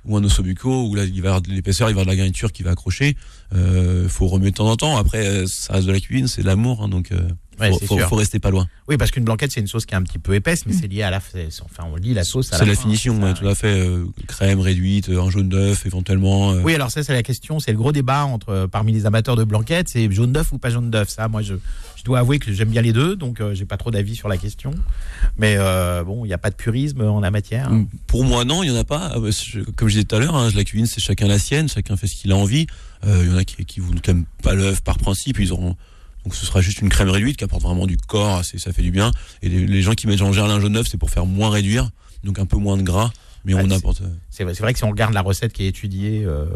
ou 0.05 0.16
un 0.16 0.25
ossobuco 0.25 0.87
où 0.88 0.95
là 0.95 1.05
il 1.05 1.21
va 1.21 1.27
y 1.27 1.29
avoir 1.29 1.42
de 1.42 1.51
l'épaisseur, 1.51 1.88
il 1.88 1.95
va 1.95 2.01
y 2.01 2.03
avoir 2.03 2.07
de 2.07 2.11
la 2.11 2.16
garniture 2.16 2.53
qui 2.53 2.62
va 2.62 2.73
accrocher. 2.73 3.16
Euh, 3.55 4.09
faut 4.09 4.27
remuer 4.27 4.51
de 4.51 4.57
temps 4.57 4.71
en 4.71 4.77
temps. 4.77 4.97
Après, 4.97 5.27
euh, 5.27 5.47
ça 5.47 5.75
reste 5.75 5.87
de 5.87 5.92
la 5.92 6.01
cuisine, 6.01 6.27
c'est 6.27 6.42
de 6.42 6.47
l'amour, 6.47 6.83
hein, 6.83 6.88
donc. 6.88 7.12
Euh, 7.61 7.73
faut, 7.87 7.99
faut, 7.99 8.17
rester 8.17 8.38
pas 8.38 8.51
loin. 8.51 8.67
Oui, 8.88 8.97
parce 8.97 9.11
qu'une 9.11 9.25
blanquette, 9.25 9.53
c'est 9.53 9.61
une 9.61 9.67
sauce 9.67 9.87
qui 9.87 9.95
est 9.95 9.97
un 9.97 10.03
petit 10.03 10.19
peu 10.19 10.35
épaisse, 10.35 10.67
mais 10.67 10.73
mm. 10.73 10.79
c'est 10.81 10.87
lié 10.88 11.03
à 11.03 11.11
la. 11.11 11.19
Enfin, 11.19 11.85
on 11.93 11.97
lit 11.97 12.15
la 12.15 12.25
sauce. 12.25 12.51
C'est 12.51 12.65
la, 12.65 12.75
finition, 12.75 13.35
tout 13.35 13.47
à 13.47 13.55
fait. 13.55 13.88
crème 14.27 14.61
réduite, 14.61 15.09
un 15.11 15.31
jaune 15.31 15.49
d'œuf, 15.49 15.87
éventuellement. 15.87 16.53
Oui, 16.53 16.75
alors 16.75 16.91
ça, 16.91 17.03
c'est 17.03 17.12
la 17.12 17.23
question. 17.23 17.61
C'est 17.61 17.73
le 17.73 17.79
gros 17.79 17.93
débat 17.93 18.25
entre 18.25 18.67
parmi 18.71 18.93
les 18.93 19.07
amateurs 19.07 19.37
de 19.37 19.45
blanquettes, 19.45 19.88
c'est 19.88 20.11
jaune 20.11 20.33
d'œuf 20.33 20.53
ou 20.53 20.59
pas 20.59 20.71
jaune 20.71 20.91
d'œuf? 20.91 21.09
Ça, 21.09 21.29
moi, 21.29 21.43
je, 21.43 21.55
je 21.97 22.05
dois 22.05 22.21
avouer 22.21 22.38
que 22.38 22.53
j'aime 22.53 22.71
bien 22.71 22.83
les 22.83 22.93
deux, 22.93 23.17
donc 23.17 23.41
j'ai 23.53 23.65
pas 23.65 23.77
trop 23.77 23.91
d'avis 23.91 24.17
sur 24.17 24.29
la 24.29 24.38
question. 24.38 24.73
Mais 25.37 25.57
bon, 26.05 26.25
il 26.25 26.29
n'y 26.29 26.35
a 26.35 26.38
pas 26.38 26.51
de 26.51 26.57
purisme 26.57 27.03
en 27.03 27.21
la 27.21 27.31
matière. 27.31 27.71
Mm. 27.71 27.87
Pour 28.07 28.25
moi, 28.25 28.45
non, 28.45 28.62
il 28.62 28.69
y 28.69 28.73
en 28.73 28.77
a 28.77 28.85
pas. 28.85 29.12
Ah, 29.15 29.21
bah, 29.21 29.29
comme 29.77 29.88
je 29.88 29.95
disais 29.95 30.05
tout 30.05 30.17
à 30.17 30.21
l'heure, 30.21 30.35
hein, 30.35 30.51
la 30.55 30.65
cuisine, 30.65 30.87
c'est 30.87 31.01
chacun 31.01 31.27
la 31.27 31.38
sienne, 31.38 31.69
chacun 31.69 31.97
fait 31.97 32.07
ce 32.07 32.17
qu'il 32.17 32.33
a 32.33 32.37
envie. 32.37 32.67
Euh, 33.05 33.23
il 33.25 33.31
y 33.31 33.35
en 33.35 33.37
a 33.37 33.45
qui, 33.45 33.65
qui 33.65 33.81
vous 33.81 33.95
n'aiment 34.07 34.25
pas 34.43 34.55
l'œuf 34.55 34.81
par 34.81 34.99
principe, 34.99 35.38
ils 35.38 35.53
auront 35.53 35.77
donc 36.25 36.35
ce 36.35 36.47
sera 36.47 36.61
juste 36.61 36.81
une 36.81 36.89
crème 36.89 37.11
réduite 37.11 37.37
qui 37.37 37.45
apporte 37.45 37.63
vraiment 37.63 37.87
du 37.87 37.97
corps, 37.97 38.45
ça 38.45 38.73
fait 38.73 38.83
du 38.83 38.91
bien. 38.91 39.11
Et 39.43 39.49
les, 39.49 39.83
gens 39.83 39.95
qui 39.95 40.07
mettent 40.07 40.23
en 40.23 40.33
gerlin 40.33 40.61
jaune 40.61 40.75
d'œuf, 40.75 40.87
c'est 40.91 40.99
pour 40.99 41.11
faire 41.11 41.27
moins 41.27 41.51
réduire, 41.51 41.91
donc 42.25 42.39
un 42.39 42.47
peu 42.47 42.57
moins 42.57 42.77
de 42.77 42.83
gras. 42.83 43.11
Mais 43.45 43.55
on 43.55 43.71
apporte. 43.71 44.03
Euh, 44.03 44.09
c'est 44.31 44.45
vrai, 44.45 44.53
vrai, 44.53 44.73
que 44.73 44.79
si 44.79 44.85
on 44.85 44.91
regarde 44.91 45.13
la 45.15 45.21
recette 45.21 45.53
qui 45.53 45.65
est 45.65 45.67
étudiée, 45.67 46.23
euh, 46.25 46.47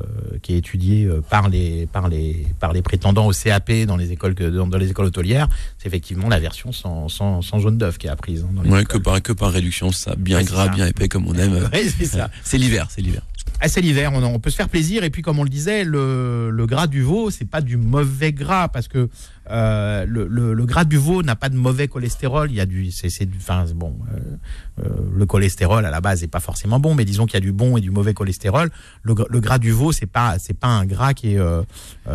qui 0.40 0.54
est 0.54 0.58
étudiée 0.58 1.08
par 1.28 1.48
les 1.48 1.86
par 1.86 2.08
les 2.08 2.46
par 2.60 2.72
les 2.72 2.80
prétendants 2.80 3.26
au 3.26 3.32
CAP 3.32 3.72
dans 3.88 3.96
les 3.96 4.12
écoles 4.12 4.36
dans, 4.36 4.68
les 4.78 4.90
écoles 4.90 5.06
hôtelières, 5.06 5.48
c'est 5.78 5.88
effectivement 5.88 6.28
la 6.28 6.38
version 6.38 6.70
sans, 6.70 7.08
sans, 7.08 7.42
sans 7.42 7.58
jaune 7.58 7.76
d'œuf 7.76 7.98
qui 7.98 8.06
est 8.06 8.10
apprise. 8.10 8.46
Hein, 8.48 8.70
ouais, 8.70 8.84
que 8.84 8.98
par 8.98 9.20
que 9.20 9.32
par 9.32 9.50
réduction, 9.50 9.90
ça 9.90 10.14
bien 10.14 10.44
gras, 10.44 10.68
bien 10.68 10.86
épais 10.86 11.08
comme 11.08 11.26
on 11.26 11.34
aime. 11.34 11.68
c'est 11.98 12.04
ça. 12.04 12.30
C'est 12.44 12.56
l'hiver, 12.56 12.86
c'est 12.88 13.02
l'hiver. 13.02 13.22
Ah, 13.60 13.68
c'est 13.68 13.80
l'hiver, 13.80 14.12
on, 14.12 14.38
peut 14.38 14.50
se 14.50 14.56
faire 14.56 14.68
plaisir. 14.68 15.02
Et 15.02 15.08
puis, 15.08 15.22
comme 15.22 15.38
on 15.38 15.42
le 15.42 15.48
disait, 15.48 15.82
le, 15.82 16.66
gras 16.66 16.86
du 16.86 17.02
veau, 17.02 17.30
c'est 17.30 17.46
pas 17.46 17.62
du 17.62 17.78
mauvais 17.78 18.32
gras 18.32 18.68
parce 18.68 18.86
que 18.86 19.08
euh, 19.50 20.04
le, 20.06 20.66
gras 20.66 20.84
du 20.84 20.98
veau 20.98 21.22
n'a 21.22 21.36
pas 21.36 21.48
de 21.48 21.56
mauvais 21.56 21.88
cholestérol. 21.88 22.50
Il 22.50 22.56
y 22.56 22.60
a 22.60 22.66
du, 22.66 22.90
c'est, 22.90 23.24
du, 23.24 23.38
bon, 23.74 23.96
euh, 24.12 24.84
euh, 24.84 24.88
le 25.16 25.24
cholestérol 25.24 25.86
à 25.86 25.90
la 25.90 26.02
base 26.02 26.20
n'est 26.20 26.28
pas 26.28 26.40
forcément 26.40 26.80
bon, 26.80 26.94
mais 26.94 27.06
disons 27.06 27.24
qu'il 27.24 27.34
y 27.34 27.38
a 27.38 27.40
du 27.40 27.52
bon 27.52 27.78
et 27.78 27.80
du 27.80 27.90
mauvais 27.90 28.12
cholestérol. 28.12 28.70
Le, 29.02 29.14
gras 29.14 29.58
du 29.58 29.70
veau, 29.70 29.90
c'est 29.90 30.06
pas, 30.06 30.38
c'est 30.38 30.58
pas 30.58 30.68
un 30.68 30.84
gras 30.84 31.14
qui 31.14 31.34
est, 31.34 31.40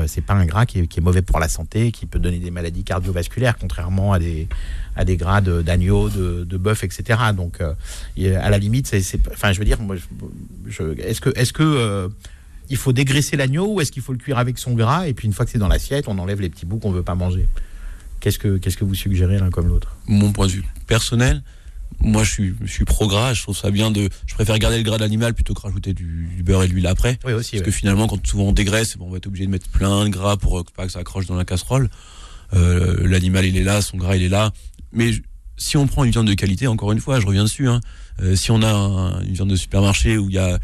c'est 0.05 0.21
pas 0.21 0.33
un 0.33 0.45
gras 0.45 0.67
qui 0.67 0.79
est, 0.79 1.01
mauvais 1.01 1.23
pour 1.23 1.39
la 1.39 1.49
santé, 1.49 1.91
qui 1.91 2.05
peut 2.05 2.19
donner 2.19 2.37
des 2.37 2.51
maladies 2.51 2.83
cardiovasculaires, 2.83 3.57
contrairement 3.57 4.13
à 4.13 4.19
des, 4.19 4.47
à 4.95 5.05
des 5.05 5.17
gras 5.17 5.41
d'agneau, 5.41 6.09
de, 6.09 6.43
de, 6.43 6.57
bœuf, 6.57 6.83
etc. 6.83 7.19
Donc, 7.35 7.59
à 7.61 8.49
la 8.49 8.57
limite, 8.57 8.87
c'est, 8.87 9.19
enfin, 9.31 9.51
je 9.51 9.59
veux 9.59 9.65
dire, 9.65 9.81
moi, 9.81 9.95
je, 10.67 10.83
est-ce 10.99 11.21
que, 11.21 11.29
est-ce 11.35 11.53
que 11.53 12.09
il 12.69 12.77
faut 12.77 12.93
dégraisser 12.93 13.35
l'agneau 13.35 13.73
ou 13.73 13.81
est-ce 13.81 13.91
qu'il 13.91 14.01
faut 14.01 14.13
le 14.13 14.17
cuire 14.17 14.37
avec 14.37 14.57
son 14.57 14.73
gras 14.73 15.05
et 15.05 15.13
puis 15.13 15.27
une 15.27 15.33
fois 15.33 15.45
que 15.45 15.51
c'est 15.51 15.57
dans 15.57 15.67
l'assiette, 15.67 16.07
on 16.07 16.17
enlève 16.17 16.39
les 16.39 16.49
petits 16.49 16.65
bouts 16.65 16.77
qu'on 16.77 16.91
veut 16.91 17.03
pas 17.03 17.15
manger? 17.15 17.47
Qu'est-ce 18.21 18.39
que 18.39 18.57
qu'est-ce 18.57 18.77
que 18.77 18.85
vous 18.85 18.95
suggérez 18.95 19.39
l'un 19.39 19.49
comme 19.49 19.67
l'autre? 19.67 19.95
Mon 20.07 20.31
point 20.31 20.47
de 20.47 20.51
vue 20.51 20.63
personnel, 20.87 21.41
moi, 21.99 22.23
je 22.23 22.31
suis, 22.31 22.55
je 22.61 22.71
suis 22.71 22.85
pro 22.85 23.07
gras. 23.07 23.33
Je 23.33 23.43
trouve 23.43 23.57
ça 23.57 23.71
bien 23.71 23.91
de. 23.91 24.09
Je 24.25 24.33
préfère 24.33 24.57
garder 24.57 24.77
le 24.77 24.83
gras 24.83 24.97
de 24.97 25.01
l'animal 25.01 25.33
plutôt 25.33 25.53
que 25.53 25.61
rajouter 25.61 25.93
du, 25.93 26.41
beurre 26.43 26.63
et 26.63 26.67
de 26.67 26.73
l'huile 26.73 26.87
après. 26.87 27.19
Oui, 27.25 27.33
aussi. 27.33 27.57
Parce 27.57 27.65
que 27.65 27.71
finalement, 27.71 28.07
quand 28.07 28.25
souvent 28.25 28.45
on 28.45 28.51
dégraisse, 28.51 28.95
on 28.99 29.09
va 29.09 29.17
être 29.17 29.27
obligé 29.27 29.45
de 29.45 29.51
mettre 29.51 29.67
plein 29.69 30.05
de 30.05 30.09
gras 30.09 30.37
pour 30.37 30.63
pas 30.75 30.85
que 30.85 30.91
ça 30.91 30.99
accroche 30.99 31.25
dans 31.25 31.35
la 31.35 31.45
casserole. 31.45 31.89
Euh, 32.53 33.07
l'animal, 33.07 33.45
il 33.45 33.55
est 33.57 33.63
là, 33.63 33.81
son 33.81 33.97
gras, 33.97 34.15
il 34.15 34.23
est 34.23 34.29
là. 34.29 34.51
Mais 34.93 35.11
si 35.57 35.77
on 35.77 35.87
prend 35.87 36.03
une 36.03 36.11
viande 36.11 36.27
de 36.27 36.33
qualité, 36.33 36.67
encore 36.67 36.91
une 36.91 36.99
fois, 36.99 37.19
je 37.19 37.25
reviens 37.25 37.43
dessus. 37.43 37.67
Hein, 37.67 37.81
euh, 38.21 38.35
si 38.35 38.51
on 38.51 38.61
a 38.63 39.21
une 39.25 39.33
viande 39.33 39.49
de 39.49 39.55
supermarché 39.55 40.17
où 40.17 40.29
il 40.29 40.35
y 40.35 40.39
a 40.39 40.59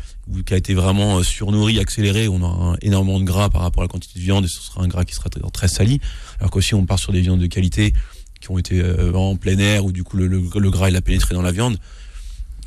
qui 0.45 0.53
a 0.53 0.57
été 0.57 0.73
vraiment 0.73 1.17
euh, 1.17 1.23
surnourrie, 1.23 1.79
accélérée, 1.79 2.27
on 2.27 2.43
a 2.43 2.75
énormément 2.81 3.19
de 3.19 3.25
gras 3.25 3.49
par 3.49 3.61
rapport 3.61 3.83
à 3.83 3.85
la 3.85 3.89
quantité 3.89 4.19
de 4.19 4.23
viande 4.23 4.45
et 4.45 4.47
ce 4.47 4.61
sera 4.61 4.83
un 4.83 4.87
gras 4.87 5.05
qui 5.05 5.15
sera 5.15 5.29
très, 5.29 5.67
sali. 5.67 6.01
Alors 6.39 6.51
qu'aussi 6.51 6.75
on 6.75 6.85
part 6.85 6.99
sur 6.99 7.13
des 7.13 7.21
viandes 7.21 7.39
de 7.39 7.47
qualité 7.47 7.93
qui 8.41 8.51
ont 8.51 8.57
été 8.57 8.81
euh, 8.81 9.13
en 9.13 9.35
plein 9.35 9.57
air 9.57 9.85
où 9.85 9.91
du 9.91 10.03
coup 10.03 10.17
le, 10.17 10.27
le, 10.27 10.71
gras 10.71 10.89
il 10.89 10.95
a 10.95 11.01
pénétré 11.01 11.33
dans 11.33 11.41
la 11.41 11.51
viande, 11.51 11.77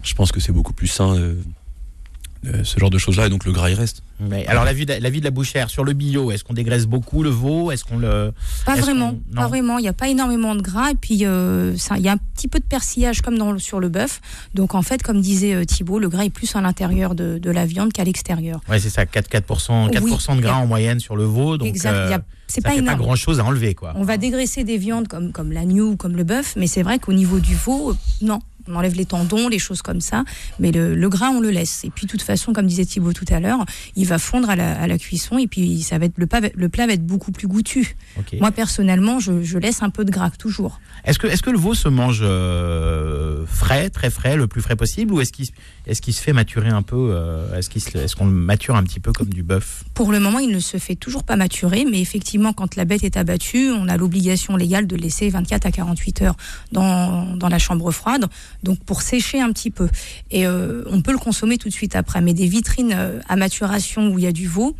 je 0.03 0.14
pense 0.14 0.33
que 0.33 0.40
c'est 0.40 0.53
beaucoup 0.53 0.73
plus 0.73 0.88
sain 0.88 1.14
euh, 1.16 2.64
ce 2.64 2.79
genre 2.79 2.90
de 2.90 2.99
choses-là, 2.99 3.27
et 3.27 3.31
donc 3.31 3.44
le 3.44 3.53
gras 3.53 3.70
il 3.70 3.75
reste. 3.75 4.03
Mais 4.21 4.47
alors 4.47 4.65
la 4.65 4.73
vie, 4.73 4.87
de, 4.87 4.95
la 4.95 5.11
vie 5.11 5.21
de 5.21 5.25
la 5.25 5.31
bouchère 5.31 5.71
sur 5.71 5.85
le 5.85 5.93
bio, 5.93 6.31
est-ce 6.31 6.45
qu'on 6.45 6.55
dégraisse 6.55 6.87
beaucoup 6.87 7.23
le 7.23 7.31
veau? 7.31 7.71
Est-ce 7.71 7.85
qu'on 7.85 7.99
le 7.99 8.33
Pas 8.67 8.77
vraiment, 8.77 9.15
pas 9.35 9.49
vraiment. 9.49 9.79
Il 9.79 9.83
n'y 9.83 9.89
a 9.89 9.93
pas 9.93 10.09
énormément 10.09 10.55
de 10.55 10.61
gras 10.61 10.91
et 10.91 10.95
puis 10.95 11.25
euh, 11.25 11.75
il 11.97 12.03
y 12.03 12.09
a 12.09 12.13
un 12.13 12.19
petit 12.19 12.49
peu 12.49 12.59
de 12.59 12.65
persillage 12.65 13.23
comme 13.23 13.39
dans, 13.39 13.59
sur 13.59 13.81
le 13.81 13.89
bœuf. 13.89 14.21
Donc 14.55 14.75
en 14.75 14.83
fait, 14.83 15.03
comme 15.03 15.21
disait 15.21 15.55
euh, 15.55 15.65
Thibault, 15.65 15.99
le 15.99 16.09
gras 16.09 16.25
est 16.25 16.31
plus 16.31 16.55
à 16.55 16.61
l'intérieur 16.61 17.15
de, 17.15 17.39
de 17.39 17.51
la 17.51 17.67
viande 17.67 17.93
qu'à 17.93 18.05
l'extérieur. 18.05 18.61
Ouais, 18.69 18.79
c'est 18.79 18.91
ça, 18.91 19.07
4, 19.07 19.31
4%, 19.31 19.91
4 19.91 20.37
de 20.37 20.41
gras 20.41 20.57
en 20.57 20.67
moyenne 20.67 21.01
sur 21.01 21.17
le 21.17 21.25
veau. 21.25 21.57
Donc 21.57 21.69
exact. 21.69 22.23
c'est 22.47 22.61
pas, 22.61 22.71
pas 22.71 22.95
grand 22.95 23.17
chose 23.17 23.41
à 23.41 23.45
enlever 23.45 23.75
quoi. 23.75 23.93
On 23.97 24.05
va 24.05 24.17
dégraisser 24.17 24.65
des 24.65 24.77
viandes 24.77 25.09
comme, 25.09 25.33
comme 25.33 25.53
l'agneau 25.53 25.91
ou 25.93 25.97
comme 25.97 26.17
le 26.17 26.25
bœuf, 26.25 26.55
mais 26.57 26.67
c'est 26.67 26.83
vrai 26.83 26.99
qu'au 26.99 27.13
niveau 27.13 27.39
du 27.39 27.55
veau, 27.55 27.95
non, 28.21 28.41
on 28.71 28.77
enlève 28.77 28.95
les 28.95 29.07
tendons, 29.07 29.49
les 29.49 29.59
choses 29.59 29.83
comme 29.83 30.01
ça, 30.01 30.25
mais 30.59 30.73
le, 30.73 31.09
gras 31.09 31.31
on 31.31 31.41
le 31.41 31.51
laisse. 31.51 31.85
Et 31.85 31.91
puis 31.91 32.07
de 32.07 32.11
toute 32.11 32.23
façon, 32.23 32.53
comme 32.53 32.67
disait 32.67 32.85
Thibaut 32.85 33.13
tout 33.13 33.25
à 33.31 33.41
l'heure, 33.41 33.65
il 33.97 34.07
va 34.07 34.19
fondre 34.19 34.51
à 34.51 34.57
la, 34.57 34.99
cuisson 34.99 35.39
et 35.39 35.47
puis 35.47 35.83
ça 35.83 35.99
va 35.99 36.07
être 36.07 36.15
le, 36.17 36.27
plat, 36.27 36.41
va 36.87 36.93
être 36.93 37.07
beaucoup 37.07 37.33
plus 37.33 37.49
goûtu. 37.49 37.97
Moi 38.39 38.53
personnellement, 38.53 39.19
je, 39.19 39.59
laisse 39.59 39.83
un 39.83 39.91
peu 39.91 40.05
de 40.05 40.11
gras 40.11 40.31
toujours. 40.31 40.81
Est-ce 41.05 41.19
que, 41.19 41.27
est 41.27 41.41
que 41.41 41.51
le 41.51 41.59
veau 41.59 41.75
se 41.75 41.89
mange 41.89 42.21
euh, 42.23 43.45
frais, 43.47 43.91
très 43.91 44.11
frais, 44.11 44.37
le 44.37 44.47
plus 44.47 44.63
frais 44.63 44.77
possible, 44.77 45.13
ou 45.13 45.21
est-ce 45.21 45.33
qu'il 45.33 45.49
est 45.87 46.11
se 46.11 46.23
fait 46.23 46.33
maturer 46.33 46.69
un 46.69 46.83
peu 46.83 47.11
euh, 47.13 47.59
Est-ce 47.59 48.17
qu'on 48.17 48.27
le 48.27 48.33
mature 48.33 48.77
un 48.77 48.83
petit 48.83 49.01
peu 49.01 49.13
comme 49.13 49.29
du 49.29 49.43
bœuf? 49.43 49.85
Pour 49.95 50.13
le 50.13 50.21
moment, 50.21 50.39
il 50.39 50.51
ne 50.51 50.61
se 50.61 50.77
fait 50.79 50.95
toujours 50.95 51.25
pas 51.25 51.37
maturer, 51.37 51.87
mais 51.91 52.01
effectivement, 52.01 52.53
quand 52.53 52.77
la 52.77 52.85
bête 52.85 53.05
est 53.05 53.17
abattue, 53.17 53.71
on 53.71 53.89
a 53.89 53.97
l'obligation 53.97 54.57
légale 54.57 54.87
de 54.87 54.97
laisser 54.97 55.29
24 55.29 55.67
à 55.67 55.73
48 55.73 56.23
heures 56.23 56.37
dans, 56.73 57.37
dans 57.37 57.49
la 57.49 57.59
chambre 57.59 57.91
froide 57.91 58.27
donc 58.62 58.83
pour 58.85 59.03
sécher 59.03 59.40
un 59.40 59.53
petit 59.53 59.70
peu. 59.70 59.88
Et 60.31 60.46
euh, 60.46 60.83
on 60.87 61.03
peut 61.03 61.12
le 61.12 61.18
consommer 61.18 61.59
tout 61.59 61.68
de 61.68 61.75
suite 61.75 61.96
après. 61.96 62.20
Mais 62.20 62.35
des 62.35 62.46
vitrines 62.46 62.92
euh, 62.94 63.20
à 63.29 63.37
maturation 63.37 64.09
où 64.09 64.18
il 64.18 64.25
y 64.25 64.29
a 64.29 64.33
du 64.33 64.46
veau, 64.46 64.77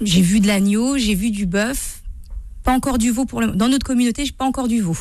j'ai 0.00 0.22
vu 0.22 0.40
de 0.40 0.46
l'agneau, 0.46 0.96
j'ai 0.96 1.14
vu 1.14 1.30
du 1.30 1.46
bœuf, 1.46 2.02
pas 2.64 2.72
encore 2.72 2.98
du 2.98 3.10
veau 3.10 3.26
pour 3.26 3.40
le 3.40 3.48
Dans 3.48 3.68
notre 3.68 3.86
communauté, 3.86 4.24
j'ai 4.24 4.32
pas 4.32 4.44
encore 4.44 4.68
du 4.68 4.80
veau. 4.80 4.96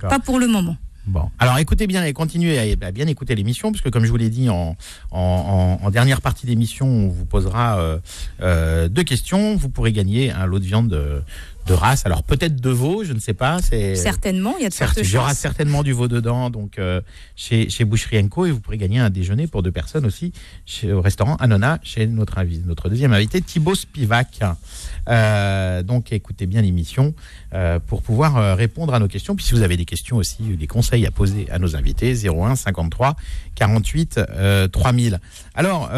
Pas 0.00 0.18
pour 0.18 0.38
le 0.38 0.46
moment. 0.46 0.76
Bon, 1.04 1.30
alors 1.40 1.58
écoutez 1.58 1.88
bien 1.88 2.04
et 2.04 2.12
continuez 2.12 2.76
à, 2.80 2.92
bien 2.92 3.08
écouter 3.08 3.34
l'émission, 3.34 3.72
parce 3.72 3.82
que 3.82 3.88
comme 3.88 4.04
je 4.04 4.10
vous 4.10 4.16
l'ai 4.16 4.30
dit 4.30 4.48
en, 4.48 4.76
en, 5.10 5.90
dernière 5.90 6.20
partie 6.20 6.46
d'émission, 6.46 6.86
on 6.86 7.08
vous 7.08 7.24
posera 7.24 8.00
euh, 8.40 8.88
deux 8.88 9.02
questions. 9.02 9.56
Vous 9.56 9.68
pourrez 9.68 9.90
gagner 9.90 10.30
un 10.30 10.46
lot 10.46 10.60
de 10.60 10.64
viande 10.64 11.24
de, 11.66 11.72
race. 11.72 12.06
Alors 12.06 12.22
peut-être 12.22 12.60
de 12.60 12.70
veau, 12.70 13.04
je 13.04 13.12
ne 13.12 13.18
sais 13.18 13.34
pas. 13.34 13.60
C'est 13.62 13.96
certainement, 13.96 14.54
il 14.58 14.62
y 14.62 14.66
a 14.66 14.68
de 14.68 14.74
fortes 14.74 14.98
Il 15.02 15.10
y 15.10 15.16
aura 15.16 15.34
certainement 15.34 15.82
du 15.82 15.92
veau 15.92 16.08
dedans, 16.08 16.50
donc 16.50 16.78
euh, 16.78 17.00
chez 17.36 17.68
chez 17.70 17.84
Boucherie 17.84 18.28
Co 18.28 18.46
et 18.46 18.50
vous 18.50 18.60
pourrez 18.60 18.78
gagner 18.78 18.98
un 18.98 19.10
déjeuner 19.10 19.46
pour 19.46 19.62
deux 19.62 19.72
personnes 19.72 20.04
aussi 20.06 20.32
chez, 20.66 20.92
au 20.92 21.00
restaurant 21.00 21.36
Anona 21.36 21.78
chez 21.82 22.06
notre 22.06 22.42
notre 22.66 22.88
deuxième 22.88 23.12
invité 23.12 23.40
Thibaut 23.40 23.74
Spivak. 23.74 24.40
Euh, 25.08 25.82
donc 25.82 26.12
écoutez 26.12 26.46
bien 26.46 26.62
l'émission 26.62 27.14
euh, 27.54 27.78
pour 27.78 28.02
pouvoir 28.02 28.56
répondre 28.56 28.94
à 28.94 28.98
nos 28.98 29.08
questions. 29.08 29.36
Puis 29.36 29.44
si 29.44 29.54
vous 29.54 29.62
avez 29.62 29.76
des 29.76 29.84
questions 29.84 30.16
aussi, 30.16 30.42
des 30.42 30.66
conseils 30.66 31.06
à 31.06 31.10
poser 31.10 31.50
à 31.50 31.58
nos 31.58 31.76
invités, 31.76 32.14
01 32.14 32.56
53 32.56 33.16
48 33.54 34.20
3000. 34.72 35.20
Alors 35.54 35.90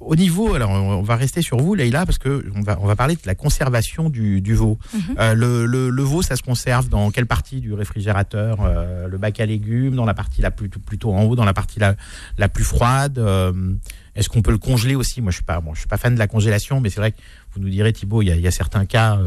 au 0.00 0.16
niveau, 0.16 0.54
alors 0.54 0.70
on 0.70 1.02
va 1.02 1.16
rester 1.16 1.42
sur 1.42 1.58
vous, 1.58 1.74
Leïla, 1.74 2.06
parce 2.06 2.18
que 2.18 2.44
on 2.54 2.62
va 2.62 2.78
on 2.80 2.86
va 2.86 2.96
parler 2.96 3.14
de 3.14 3.20
la 3.26 3.34
conservation 3.34 4.08
du 4.08 4.40
du 4.40 4.54
veau. 4.54 4.78
Mhm. 4.94 5.00
Euh, 5.18 5.34
le, 5.34 5.90
le, 5.90 6.02
veau, 6.02 6.22
ça 6.22 6.36
se 6.36 6.42
conserve 6.42 6.88
dans 6.88 7.10
quelle 7.10 7.26
partie 7.26 7.60
du 7.60 7.72
réfrigérateur 7.72 8.58
euh, 8.62 9.08
Le 9.08 9.18
bac 9.18 9.40
à 9.40 9.46
légumes, 9.46 9.94
dans 9.94 10.04
la 10.04 10.14
partie 10.14 10.40
la 10.40 10.50
plus, 10.50 10.68
plutôt 10.68 11.12
en 11.12 11.24
haut, 11.24 11.36
dans 11.36 11.44
la 11.44 11.54
partie 11.54 11.78
la, 11.78 11.94
la 12.38 12.48
plus 12.48 12.64
froide 12.64 13.18
euh, 13.18 13.52
Est-ce 14.16 14.28
qu'on 14.28 14.42
peut 14.42 14.50
le 14.50 14.58
congeler 14.58 14.94
aussi? 14.94 15.20
Moi, 15.20 15.30
je 15.30 15.36
suis 15.36 15.44
pas, 15.44 15.60
bon, 15.60 15.74
je 15.74 15.80
suis 15.80 15.88
pas 15.88 15.98
fan 15.98 16.14
de 16.14 16.18
la 16.18 16.26
congélation, 16.26 16.80
mais 16.80 16.90
c'est 16.90 17.00
vrai 17.00 17.12
que 17.12 17.18
vous 17.54 17.60
nous 17.60 17.68
direz, 17.68 17.92
Thibault, 17.92 18.22
il 18.22 18.28
y, 18.28 18.46
a, 18.46 18.50
certains 18.50 18.86
cas 18.86 19.18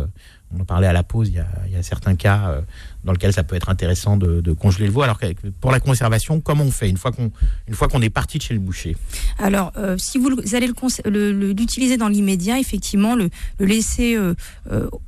on 0.56 0.62
en 0.62 0.66
parlait 0.66 0.88
à 0.88 0.94
la 0.94 1.04
pause, 1.04 1.30
il 1.30 1.36
y 1.36 1.76
a, 1.76 1.84
certains 1.84 2.16
cas 2.16 2.50
euh, 2.50 2.62
dans 3.04 3.12
lesquels 3.12 3.34
ça 3.34 3.44
peut 3.44 3.56
être 3.56 3.70
intéressant 3.70 4.18
de, 4.18 4.52
congeler 4.54 4.88
le 4.88 4.92
veau. 4.92 5.02
Alors 5.02 5.20
pour 5.62 5.72
la 5.72 5.80
conservation, 5.80 6.42
comment 6.42 6.64
on 6.64 6.72
fait 6.72 6.90
une 6.90 6.98
fois 6.98 7.12
qu'on 7.12 7.32
une 7.68 7.76
fois 7.76 7.88
qu'on 7.88 8.02
est 8.02 8.10
parti 8.10 8.40
de 8.40 8.44
chez 8.44 8.54
le 8.54 8.60
boucher? 8.60 8.98
Alors, 9.38 9.72
euh, 9.78 9.96
si 9.98 10.18
vous 10.18 10.30
allez 10.54 10.70
l'utiliser 11.06 11.98
dans 11.98 12.08
l'immédiat, 12.08 12.60
effectivement, 12.60 13.16
le, 13.16 13.30
laisser 13.60 14.16
euh, 14.16 14.34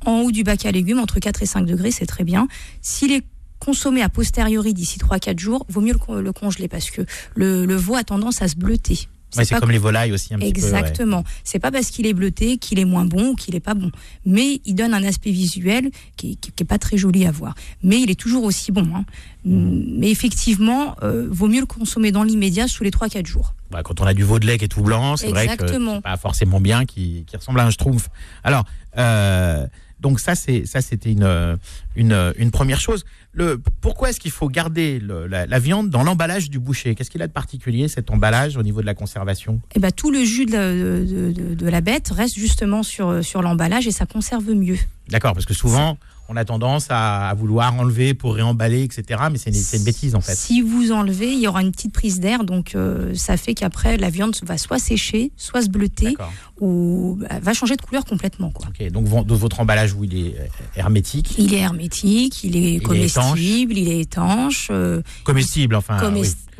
en 0.06 0.20
haut 0.20 0.30
du 0.30 0.44
bac 0.44 0.64
à 0.64 0.70
légumes 0.70 1.00
entre 1.00 1.18
4 1.18 1.42
et 1.42 1.46
5 1.46 1.66
degrés, 1.66 1.90
c'est 1.90 2.06
très 2.06 2.24
bien. 2.24 2.46
S'il 2.80 3.12
est 3.12 3.24
consommé 3.58 4.02
a 4.02 4.08
posteriori 4.08 4.74
d'ici 4.74 4.98
3-4 4.98 5.38
jours, 5.38 5.66
vaut 5.68 5.80
mieux 5.80 5.94
le, 6.08 6.22
le 6.22 6.32
congeler 6.32 6.68
parce 6.68 6.90
que 6.90 7.02
le 7.34 7.74
veau 7.74 7.96
a 7.96 8.04
tendance 8.04 8.42
à 8.42 8.48
se 8.48 8.56
bleuter. 8.56 9.08
C'est 9.32 9.58
comme 9.58 9.70
les 9.70 9.78
volailles 9.78 10.12
aussi 10.12 10.34
un 10.34 10.38
petit 10.38 10.48
Exactement. 10.48 11.24
C'est 11.44 11.58
pas 11.58 11.70
parce 11.70 11.90
qu'il 11.90 12.06
est 12.06 12.12
bleuté 12.12 12.58
qu'il 12.58 12.78
est 12.78 12.84
moins 12.84 13.04
bon 13.04 13.30
ou 13.30 13.34
qu'il 13.34 13.54
est 13.54 13.60
pas 13.60 13.74
bon. 13.74 13.90
Mais 14.26 14.60
il 14.64 14.74
donne 14.74 14.94
un 14.94 15.04
aspect 15.04 15.30
visuel 15.30 15.90
qui, 16.16 16.36
qui, 16.36 16.52
est 16.60 16.64
pas 16.66 16.78
très 16.78 16.96
joli 16.96 17.26
à 17.26 17.30
voir. 17.30 17.54
Mais 17.82 18.00
il 18.00 18.10
est 18.10 18.18
toujours 18.18 18.44
aussi 18.44 18.72
bon. 18.72 18.86
Hein. 18.94 19.04
Mm. 19.44 19.98
Mais 19.98 20.10
effectivement, 20.10 20.96
euh, 21.02 21.26
vaut 21.30 21.48
mieux 21.48 21.60
le 21.60 21.66
consommer 21.66 22.12
dans 22.12 22.22
l'immédiat 22.22 22.68
sous 22.68 22.84
les 22.84 22.90
3-4 22.90 23.26
jours. 23.26 23.54
Bah, 23.70 23.82
quand 23.82 24.00
on 24.00 24.04
a 24.04 24.14
du 24.14 24.22
veau 24.22 24.38
de 24.38 24.46
lait 24.46 24.58
qui 24.58 24.66
est 24.66 24.68
tout 24.68 24.82
blanc, 24.82 25.16
c'est 25.16 25.28
vrai 25.28 25.56
que 25.56 25.66
c'est 25.66 26.00
pas 26.02 26.16
forcément 26.16 26.60
bien, 26.60 26.84
qui, 26.84 27.24
qui 27.26 27.36
ressemble 27.36 27.60
à 27.60 27.64
un 27.64 27.70
schtroumpf. 27.70 28.08
Alors, 28.44 28.64
euh, 28.98 29.66
donc 30.02 30.20
ça, 30.20 30.34
c'est 30.34 30.66
ça, 30.66 30.80
c'était 30.80 31.12
une, 31.12 31.58
une, 31.96 32.32
une 32.36 32.50
première 32.50 32.80
chose. 32.80 33.04
Le, 33.32 33.58
pourquoi 33.80 34.10
est-ce 34.10 34.20
qu'il 34.20 34.30
faut 34.30 34.48
garder 34.48 35.00
la, 35.00 35.58
viande 35.58 35.88
dans 35.88 36.02
l'emballage 36.02 36.50
du 36.50 36.58
boucher? 36.58 36.94
Qu'est-ce 36.94 37.10
qu'il 37.10 37.22
a 37.22 37.28
de 37.28 37.32
particulier 37.32 37.88
cet 37.88 38.10
emballage 38.10 38.56
au 38.56 38.62
niveau 38.62 38.80
de 38.82 38.86
la 38.86 38.94
conservation? 38.94 39.60
Eh 39.74 39.78
ben, 39.78 39.90
tout 39.92 40.10
le 40.10 40.24
jus 40.24 40.44
de 40.44 40.52
la, 40.52 40.72
de, 40.72 41.54
de 41.54 41.68
la 41.68 41.80
bête 41.80 42.10
reste 42.10 42.36
justement 42.38 42.82
sur, 42.82 43.24
sur 43.24 43.40
l'emballage 43.40 43.86
et 43.86 43.92
ça 43.92 44.04
conserve 44.04 44.50
mieux. 44.52 44.78
D'accord, 45.08 45.32
parce 45.32 45.46
que 45.46 45.54
souvent 45.54 45.96
on 46.32 46.36
a 46.36 46.44
tendance 46.44 46.86
à, 46.90 47.32
vouloir 47.36 47.74
enlever 47.74 48.14
pour 48.14 48.34
réemballer, 48.34 48.82
etc. 48.82 49.20
Mais 49.30 49.38
c'est 49.38 49.50
une, 49.50 49.78
une, 49.78 49.84
bêtise 49.84 50.14
en 50.14 50.20
fait. 50.20 50.34
Si 50.34 50.62
vous 50.62 50.92
enlevez, 50.92 51.32
il 51.32 51.40
y 51.40 51.46
aura 51.46 51.62
une 51.62 51.72
petite 51.72 51.92
prise 51.92 52.20
d'air, 52.20 52.44
donc 52.44 52.74
euh, 52.74 53.14
ça 53.14 53.36
fait 53.36 53.54
qu'après 53.54 53.96
la 53.96 54.10
viande 54.10 54.34
va 54.42 54.58
soit 54.58 54.78
sécher, 54.78 55.32
soit 55.36 55.62
se 55.62 55.68
bleuter, 55.68 56.14
ou 56.60 57.18
bah, 57.20 57.38
va 57.40 57.52
changer 57.52 57.76
de 57.76 57.82
couleur 57.82 58.04
complètement. 58.04 58.50
Quoi. 58.50 58.68
donc 58.90 59.06
votre 59.06 59.60
emballage, 59.60 59.94
où 59.94 60.04
il 60.04 60.26
est 60.26 60.34
euh, 60.38 60.46
hermétique 60.76 61.34
Il 61.38 61.54
est 61.54 61.58
hermétique, 61.58 62.44
il 62.44 62.56
est 62.56 62.80
comestible, 62.80 63.76
il 63.76 63.88
est 63.88 64.00
étanche. 64.00 64.68
Euh, 64.70 65.02
comestible, 65.24 65.74
enfin. 65.74 65.98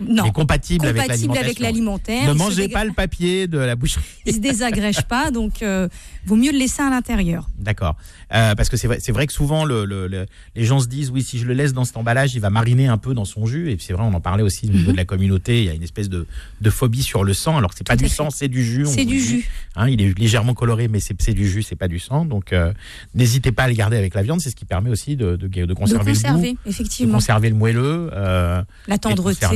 Non. 0.00 0.24
Et 0.24 0.33
compatible, 0.33 0.87
avec 0.87 1.59
l'alimentaire. 1.59 2.28
Ne 2.28 2.33
mangez 2.33 2.68
pas 2.68 2.85
le 2.85 2.92
papier 2.92 3.46
de 3.46 3.59
la 3.59 3.76
boucherie. 3.76 4.05
Il 4.26 4.35
se 4.35 4.38
désagrège 4.38 5.02
pas, 5.02 5.31
donc 5.31 5.62
euh, 5.62 5.88
vaut 6.24 6.37
mieux 6.37 6.52
le 6.52 6.59
laisser 6.59 6.83
à 6.83 6.90
l'intérieur. 6.90 7.48
D'accord. 7.59 7.96
Euh, 8.33 8.55
parce 8.55 8.68
que 8.68 8.76
c'est 8.76 8.87
vrai, 8.87 8.98
vrai 9.09 9.26
que 9.26 9.33
souvent 9.33 9.64
le, 9.64 10.26
les 10.57 10.64
gens 10.64 10.81
se 10.81 10.87
disent 10.87 11.11
oui, 11.11 11.22
si 11.22 11.38
je 11.38 11.44
le 11.44 11.55
laisse 11.55 11.72
dans 11.72 11.85
cet 11.85 11.96
emballage, 11.96 12.35
il 12.35 12.40
va 12.40 12.50
mariner 12.50 12.87
un 12.87 12.98
peu 12.98 13.14
dans 13.14 13.24
son 13.24 13.46
jus. 13.46 13.70
Et 13.70 13.76
c'est 13.78 13.92
vrai, 13.92 14.02
on 14.05 14.14
en 14.14 14.20
parlait 14.20 14.42
aussi 14.42 14.68
au 14.68 14.72
niveau 14.72 14.87
mhm. 14.87 14.92
de 14.92 14.96
la 14.96 15.05
communauté. 15.05 15.59
Il 15.59 15.64
y 15.66 15.68
a 15.68 15.74
une 15.74 15.83
espèce 15.83 16.09
de, 16.09 16.26
de 16.61 16.70
phobie 16.70 17.02
sur 17.02 17.24
le 17.24 17.35
sang. 17.35 17.59
Alors 17.59 17.72
c'est 17.74 17.87
pas 17.87 17.96
du 17.96 18.09
sang, 18.09 18.31
c'est 18.31 18.48
du 18.48 18.64
jus. 18.64 18.87
C'est 18.87 19.05
du 19.05 19.20
jus. 19.20 19.48
Hein, 19.76 19.88
il 19.88 20.00
est 20.00 20.18
légèrement 20.18 20.55
coloré, 20.55 20.88
mais 20.88 21.00
c'est 21.00 21.35
du 21.35 21.48
jus, 21.48 21.62
c'est 21.62 21.76
pas 21.76 21.88
du 21.88 21.98
sang. 21.98 22.24
Donc 22.24 22.52
euh, 22.52 22.72
n'hésitez 23.14 23.52
pas 23.52 23.64
à 23.64 23.68
le 23.68 23.74
garder 23.74 23.96
avec 23.96 24.14
la 24.14 24.22
viande. 24.22 24.40
C'est 24.40 24.50
ce 24.50 24.57
qui 24.57 24.64
permet 24.64 24.90
aussi 24.90 25.16
de, 25.16 25.37
de, 25.37 25.48
de 25.48 25.74
conserver, 25.74 26.12
le 26.12 26.33
goût, 26.33 26.59
effectivement. 26.66 27.12
de 27.12 27.16
conserver 27.16 27.50
le 27.50 27.57
moelleux, 27.57 28.11
la 28.12 28.98
tendreté 28.98 29.46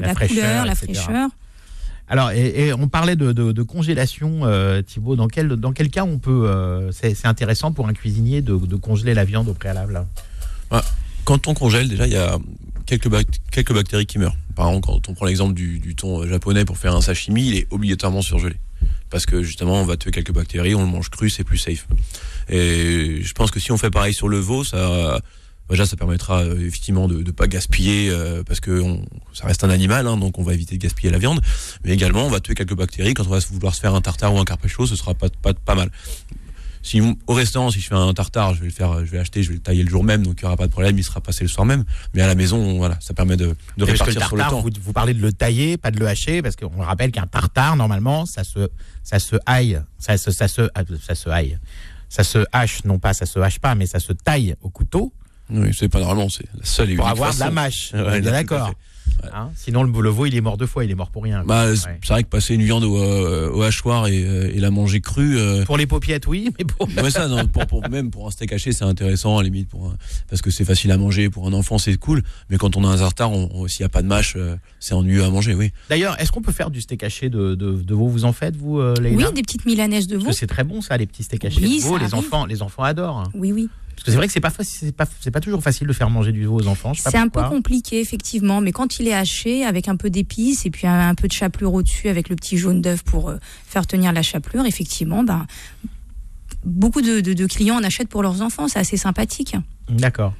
la, 0.00 0.14
couleur, 0.14 0.64
la 0.64 0.74
fraîcheur. 0.74 1.30
Alors, 2.10 2.32
et, 2.32 2.72
on 2.72 2.88
parlait 2.88 3.14
de, 3.14 3.62
congélation, 3.62 4.40
euh, 4.42 4.82
Thibault. 4.82 5.14
Dans 5.14 5.28
quel, 5.28 5.48
dans 5.48 5.72
quel 5.72 5.90
cas 5.90 6.04
on 6.04 6.18
peut. 6.18 6.48
Euh, 6.48 6.90
c'est 6.90 7.26
intéressant 7.26 7.72
pour 7.72 7.88
un 7.88 7.92
cuisinier 7.92 8.42
de, 8.42 8.76
congeler 8.76 9.14
la 9.14 9.24
viande 9.24 9.48
au 9.48 9.54
préalable 9.54 10.04
ah, 10.72 10.82
Quand 11.24 11.46
on 11.46 11.54
congèle, 11.54 11.88
déjà, 11.88 12.08
il 12.08 12.12
y 12.12 12.16
a 12.16 12.36
quelques, 12.84 13.08
quelques 13.52 13.72
bactéries 13.72 14.06
qui 14.06 14.18
meurent. 14.18 14.36
Par 14.56 14.68
exemple, 14.68 14.86
quand 14.88 15.08
on 15.08 15.14
prend 15.14 15.26
l'exemple 15.26 15.54
du, 15.54 15.94
thon 15.94 16.26
japonais 16.26 16.64
pour 16.64 16.78
faire 16.78 16.96
un 16.96 17.00
sashimi, 17.00 17.46
il 17.46 17.56
est 17.56 17.66
obligatoirement 17.70 18.22
surgelé. 18.22 18.56
Parce 19.08 19.24
que 19.24 19.42
justement, 19.42 19.80
on 19.80 19.84
va 19.84 19.96
tuer 19.96 20.10
quelques 20.10 20.32
bactéries, 20.32 20.74
on 20.74 20.82
le 20.82 20.90
mange 20.90 21.10
cru, 21.10 21.30
c'est 21.30 21.44
plus 21.44 21.58
safe. 21.58 21.86
Et 22.48 23.20
je 23.22 23.32
pense 23.34 23.52
que 23.52 23.60
si 23.60 23.70
on 23.70 23.76
fait 23.76 23.90
pareil 23.90 24.14
sur 24.14 24.28
le 24.28 24.38
veau, 24.38 24.64
ça 24.64 25.20
déjà 25.70 25.86
ça 25.86 25.96
permettra 25.96 26.44
effectivement 26.44 27.08
de 27.08 27.22
ne 27.22 27.30
pas 27.30 27.46
gaspiller 27.46 28.12
parce 28.46 28.60
que 28.60 28.82
ça 29.32 29.46
reste 29.46 29.64
un 29.64 29.70
animal, 29.70 30.06
hein, 30.06 30.16
donc 30.16 30.38
on 30.38 30.42
va 30.42 30.54
éviter 30.54 30.76
de 30.76 30.82
gaspiller 30.82 31.10
la 31.10 31.18
viande. 31.18 31.40
Mais 31.84 31.92
également, 31.92 32.26
on 32.26 32.30
va 32.30 32.40
tuer 32.40 32.54
quelques 32.54 32.74
bactéries. 32.74 33.14
Quand 33.14 33.26
on 33.26 33.30
va 33.30 33.38
vouloir 33.50 33.74
se 33.74 33.80
faire 33.80 33.94
un 33.94 34.00
tartare 34.00 34.34
ou 34.34 34.38
un 34.38 34.44
carpaccio, 34.44 34.86
ce 34.86 34.96
sera 34.96 35.14
pas, 35.14 35.28
pas, 35.42 35.54
pas 35.54 35.74
mal 35.74 35.90
si 36.82 37.00
au 37.26 37.34
restaurant, 37.34 37.70
si 37.70 37.80
je 37.80 37.88
fais 37.88 37.94
un 37.94 38.12
tartare, 38.14 38.54
je 38.54 38.60
vais 38.60 38.66
le 38.66 38.72
faire, 38.72 39.04
je 39.04 39.10
vais 39.10 39.18
acheter, 39.18 39.42
je 39.42 39.48
vais 39.48 39.54
le 39.54 39.60
tailler 39.60 39.82
le 39.82 39.90
jour 39.90 40.02
même, 40.02 40.22
donc 40.22 40.40
il 40.40 40.44
n'y 40.44 40.46
aura 40.46 40.56
pas 40.56 40.66
de 40.66 40.72
problème, 40.72 40.98
il 40.98 41.04
sera 41.04 41.20
passé 41.20 41.44
le 41.44 41.48
soir 41.48 41.66
même. 41.66 41.84
Mais 42.14 42.22
à 42.22 42.26
la 42.26 42.34
maison, 42.34 42.78
voilà, 42.78 42.96
ça 43.00 43.12
permet 43.12 43.36
de, 43.36 43.54
de 43.76 43.84
répartir 43.84 44.26
sur 44.26 44.36
le 44.36 44.42
temps. 44.44 44.64
Vous, 44.82 44.92
parlez 44.92 45.14
de 45.14 45.20
le 45.20 45.32
tailler, 45.32 45.76
pas 45.76 45.90
de 45.90 46.00
le 46.00 46.06
hacher, 46.06 46.42
parce 46.42 46.56
qu'on 46.56 46.82
rappelle 46.82 47.12
qu'un 47.12 47.26
tartare, 47.26 47.76
normalement, 47.76 48.24
ça 48.24 48.44
se, 48.44 48.68
ça 49.02 49.18
se 49.18 49.36
haille, 49.46 49.80
ça 49.98 50.16
se, 50.16 50.30
ça 50.30 50.48
se, 50.48 50.62
ça 51.02 51.14
se 51.14 51.28
haille, 51.28 51.58
ça 52.08 52.24
se 52.24 52.44
hache, 52.52 52.84
non 52.84 52.98
pas 52.98 53.12
ça 53.12 53.26
se 53.26 53.38
hache 53.38 53.58
pas, 53.58 53.74
mais 53.74 53.86
ça 53.86 54.00
se 54.00 54.12
taille 54.12 54.54
au 54.62 54.70
couteau. 54.70 55.12
Oui, 55.52 55.70
c'est 55.76 55.88
pas 55.88 56.00
normalement, 56.00 56.28
c'est 56.28 56.46
la 56.58 56.64
seule 56.64 56.90
et 56.90 56.96
Pour 56.96 57.08
avoir 57.08 57.34
de 57.34 57.40
la 57.40 57.50
mâche. 57.50 57.92
d'accord. 57.92 58.72
Hein 59.32 59.50
Sinon, 59.54 59.82
le, 59.82 60.08
veau, 60.08 60.26
il 60.26 60.34
est 60.34 60.40
mort 60.40 60.56
deux 60.56 60.66
fois, 60.66 60.84
il 60.84 60.90
est 60.90 60.94
mort 60.94 61.10
pour 61.10 61.24
rien. 61.24 61.44
Bah, 61.44 61.66
C'est 61.76 62.08
vrai 62.08 62.22
que 62.22 62.28
passer 62.28 62.54
une 62.54 62.62
viande 62.62 62.84
au, 62.84 62.96
euh, 62.96 63.50
au 63.52 63.62
hachoir 63.62 64.06
et, 64.06 64.24
euh, 64.24 64.50
et, 64.54 64.60
la 64.60 64.70
manger 64.70 65.00
crue. 65.00 65.38
Euh, 65.38 65.64
pour 65.64 65.76
les 65.76 65.86
paupiètes, 65.86 66.26
oui, 66.26 66.50
mais 66.58 66.64
pour. 66.64 66.88
ça, 67.10 67.28
non, 67.28 67.46
pour, 67.46 67.66
pour, 67.66 67.88
même 67.88 68.10
pour 68.10 68.26
un 68.26 68.30
steak 68.30 68.52
haché, 68.52 68.72
c'est 68.72 68.84
intéressant, 68.84 69.38
à 69.38 69.42
la 69.42 69.48
limite, 69.48 69.68
pour 69.68 69.94
parce 70.28 70.42
que 70.42 70.50
c'est 70.50 70.64
facile 70.64 70.90
à 70.92 70.96
manger. 70.96 71.30
Pour 71.30 71.46
un 71.46 71.52
enfant, 71.52 71.78
c'est 71.78 71.96
cool. 71.96 72.22
Mais 72.48 72.56
quand 72.56 72.76
on 72.76 72.84
a 72.84 72.88
un 72.88 72.96
zartar, 72.96 73.30
s'il 73.68 73.82
n'y 73.82 73.86
a 73.86 73.90
pas 73.90 74.02
de 74.02 74.06
mâche, 74.08 74.36
c'est 74.78 74.94
ennuyeux 74.94 75.24
à 75.24 75.30
manger, 75.30 75.54
oui. 75.54 75.72
D'ailleurs, 75.88 76.18
est-ce 76.20 76.32
qu'on 76.32 76.42
peut 76.42 76.52
faire 76.52 76.70
du 76.70 76.80
steak 76.80 77.02
haché 77.02 77.28
de, 77.28 77.54
de, 77.54 77.72
de 77.72 77.94
veau? 77.94 78.08
Vous 78.08 78.24
en 78.24 78.32
faites, 78.32 78.56
vous, 78.56 78.80
Leïla? 78.80 79.28
Oui, 79.28 79.34
des 79.34 79.42
petites 79.42 79.66
milanaises 79.66 80.06
de 80.06 80.16
veau. 80.16 80.32
C'est 80.32 80.46
très 80.46 80.64
bon, 80.64 80.80
ça, 80.80 80.96
les 80.96 81.06
petits 81.06 81.22
steaks 81.22 81.44
hachés 81.44 81.60
de 81.60 81.82
veau. 81.82 81.98
Les 81.98 82.14
enfants, 82.14 82.46
les 82.46 82.62
enfants 82.62 82.84
adorent. 82.84 83.28
Oui, 83.34 83.52
oui. 83.52 83.68
Parce 84.00 84.06
que 84.06 84.10
c'est 84.12 84.16
vrai 84.16 84.26
que 84.28 84.32
c'est 84.32 84.40
pas 84.40 85.04
c'est 85.20 85.30
pas 85.30 85.40
toujours 85.40 85.62
facile 85.62 85.86
de 85.86 85.92
faire 85.92 86.08
manger 86.08 86.32
du 86.32 86.46
veau 86.46 86.58
aux 86.58 86.66
enfants. 86.68 86.92
C'est 86.94 87.18
un 87.18 87.28
peu 87.28 87.42
compliqué 87.42 88.00
effectivement, 88.00 88.62
mais 88.62 88.72
quand 88.72 88.98
il 88.98 89.06
est 89.06 89.12
haché 89.12 89.62
avec 89.62 89.88
un 89.88 89.96
peu 89.96 90.08
d'épices 90.08 90.64
et 90.64 90.70
puis 90.70 90.86
un, 90.86 91.14
peu 91.14 91.28
de 91.28 91.32
chapelure 91.34 91.74
au-dessus 91.74 92.08
avec 92.08 92.30
le 92.30 92.36
petit 92.36 92.56
jaune 92.56 92.80
d'œuf 92.80 93.02
pour 93.02 93.28
euh, 93.28 93.36
faire 93.66 93.86
tenir 93.86 94.14
la 94.14 94.22
chapelure, 94.22 94.64
effectivement, 94.64 95.22
ben 95.22 95.46
beaucoup 96.64 97.02
de, 97.02 97.46
clients 97.46 97.76
en 97.76 97.84
achètent 97.84 98.08
pour 98.08 98.22
leurs 98.22 98.40
enfants. 98.40 98.68
C'est 98.68 98.78
assez 98.78 98.96
sympathique. 98.96 99.54
D'accord. 99.90 100.32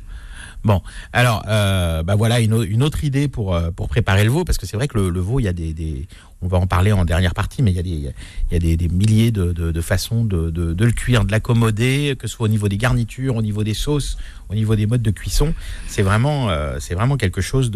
Bon, 0.62 0.82
alors, 1.14 1.42
euh, 1.48 2.02
bah 2.02 2.16
voilà 2.16 2.38
une, 2.40 2.82
autre 2.82 3.04
idée 3.04 3.28
pour, 3.28 3.54
euh, 3.54 3.70
pour 3.70 3.88
préparer 3.88 4.24
le 4.24 4.30
veau, 4.30 4.44
parce 4.44 4.58
que 4.58 4.66
c'est 4.66 4.76
vrai 4.76 4.88
que 4.88 4.98
le, 4.98 5.20
veau, 5.20 5.40
il 5.40 5.44
y 5.44 5.48
a 5.48 5.54
des, 5.54 6.06
on 6.42 6.48
va 6.48 6.58
en 6.58 6.66
parler 6.66 6.92
en 6.92 7.06
dernière 7.06 7.32
partie, 7.32 7.62
mais 7.62 7.70
il 7.70 7.76
y 7.76 7.80
a 7.80 7.82
des, 7.82 8.12
il 8.50 8.66
y 8.66 8.72
a 8.72 8.76
des, 8.76 8.88
milliers 8.88 9.30
de, 9.30 9.52
de, 9.52 9.80
façons 9.80 10.22
de, 10.22 10.50
de, 10.50 10.84
le 10.84 10.92
cuire, 10.92 11.24
de 11.24 11.32
l'accommoder, 11.32 12.14
que 12.18 12.26
ce 12.26 12.34
soit 12.36 12.44
au 12.44 12.48
niveau 12.48 12.68
des 12.68 12.76
garnitures, 12.76 13.36
au 13.36 13.42
niveau 13.42 13.64
des 13.64 13.72
sauces, 13.72 14.18
au 14.50 14.54
niveau 14.54 14.76
des 14.76 14.84
modes 14.84 15.02
de 15.02 15.10
cuisson. 15.10 15.54
C'est 15.86 16.02
vraiment, 16.02 16.50
euh, 16.50 16.78
vraiment 16.90 17.16
quelque 17.16 17.40
chose 17.40 17.70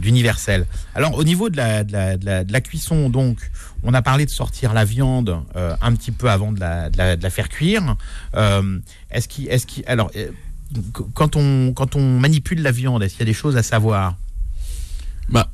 d'universel. 0.00 0.66
Alors, 0.94 1.18
au 1.18 1.24
niveau 1.24 1.50
de 1.50 1.58
la, 1.58 1.82
la, 1.82 2.16
de, 2.16 2.52
la, 2.52 2.60
cuisson, 2.62 3.10
donc, 3.10 3.50
on 3.82 3.92
a 3.92 4.00
parlé 4.00 4.24
de 4.24 4.30
sortir 4.30 4.72
la 4.72 4.86
viande 4.86 5.36
un 5.54 5.94
petit 5.94 6.12
peu 6.12 6.30
avant 6.30 6.52
de 6.52 6.60
la, 6.60 7.30
faire 7.30 7.50
cuire. 7.50 7.96
est-ce 9.10 9.28
qu'il, 9.28 9.48
est-ce 9.48 9.66
qu'il, 9.66 9.84
alors 9.86 10.10
quand 11.14 11.36
on, 11.36 11.72
quand 11.72 11.96
on 11.96 12.18
manipule 12.18 12.62
la 12.62 12.70
viande, 12.72 13.02
est-ce 13.02 13.12
qu'il 13.14 13.20
y 13.20 13.28
a 13.28 13.32
des 13.32 13.32
choses 13.32 13.56
à 13.56 13.62
savoir? 13.62 14.16
Bah, 15.28 15.50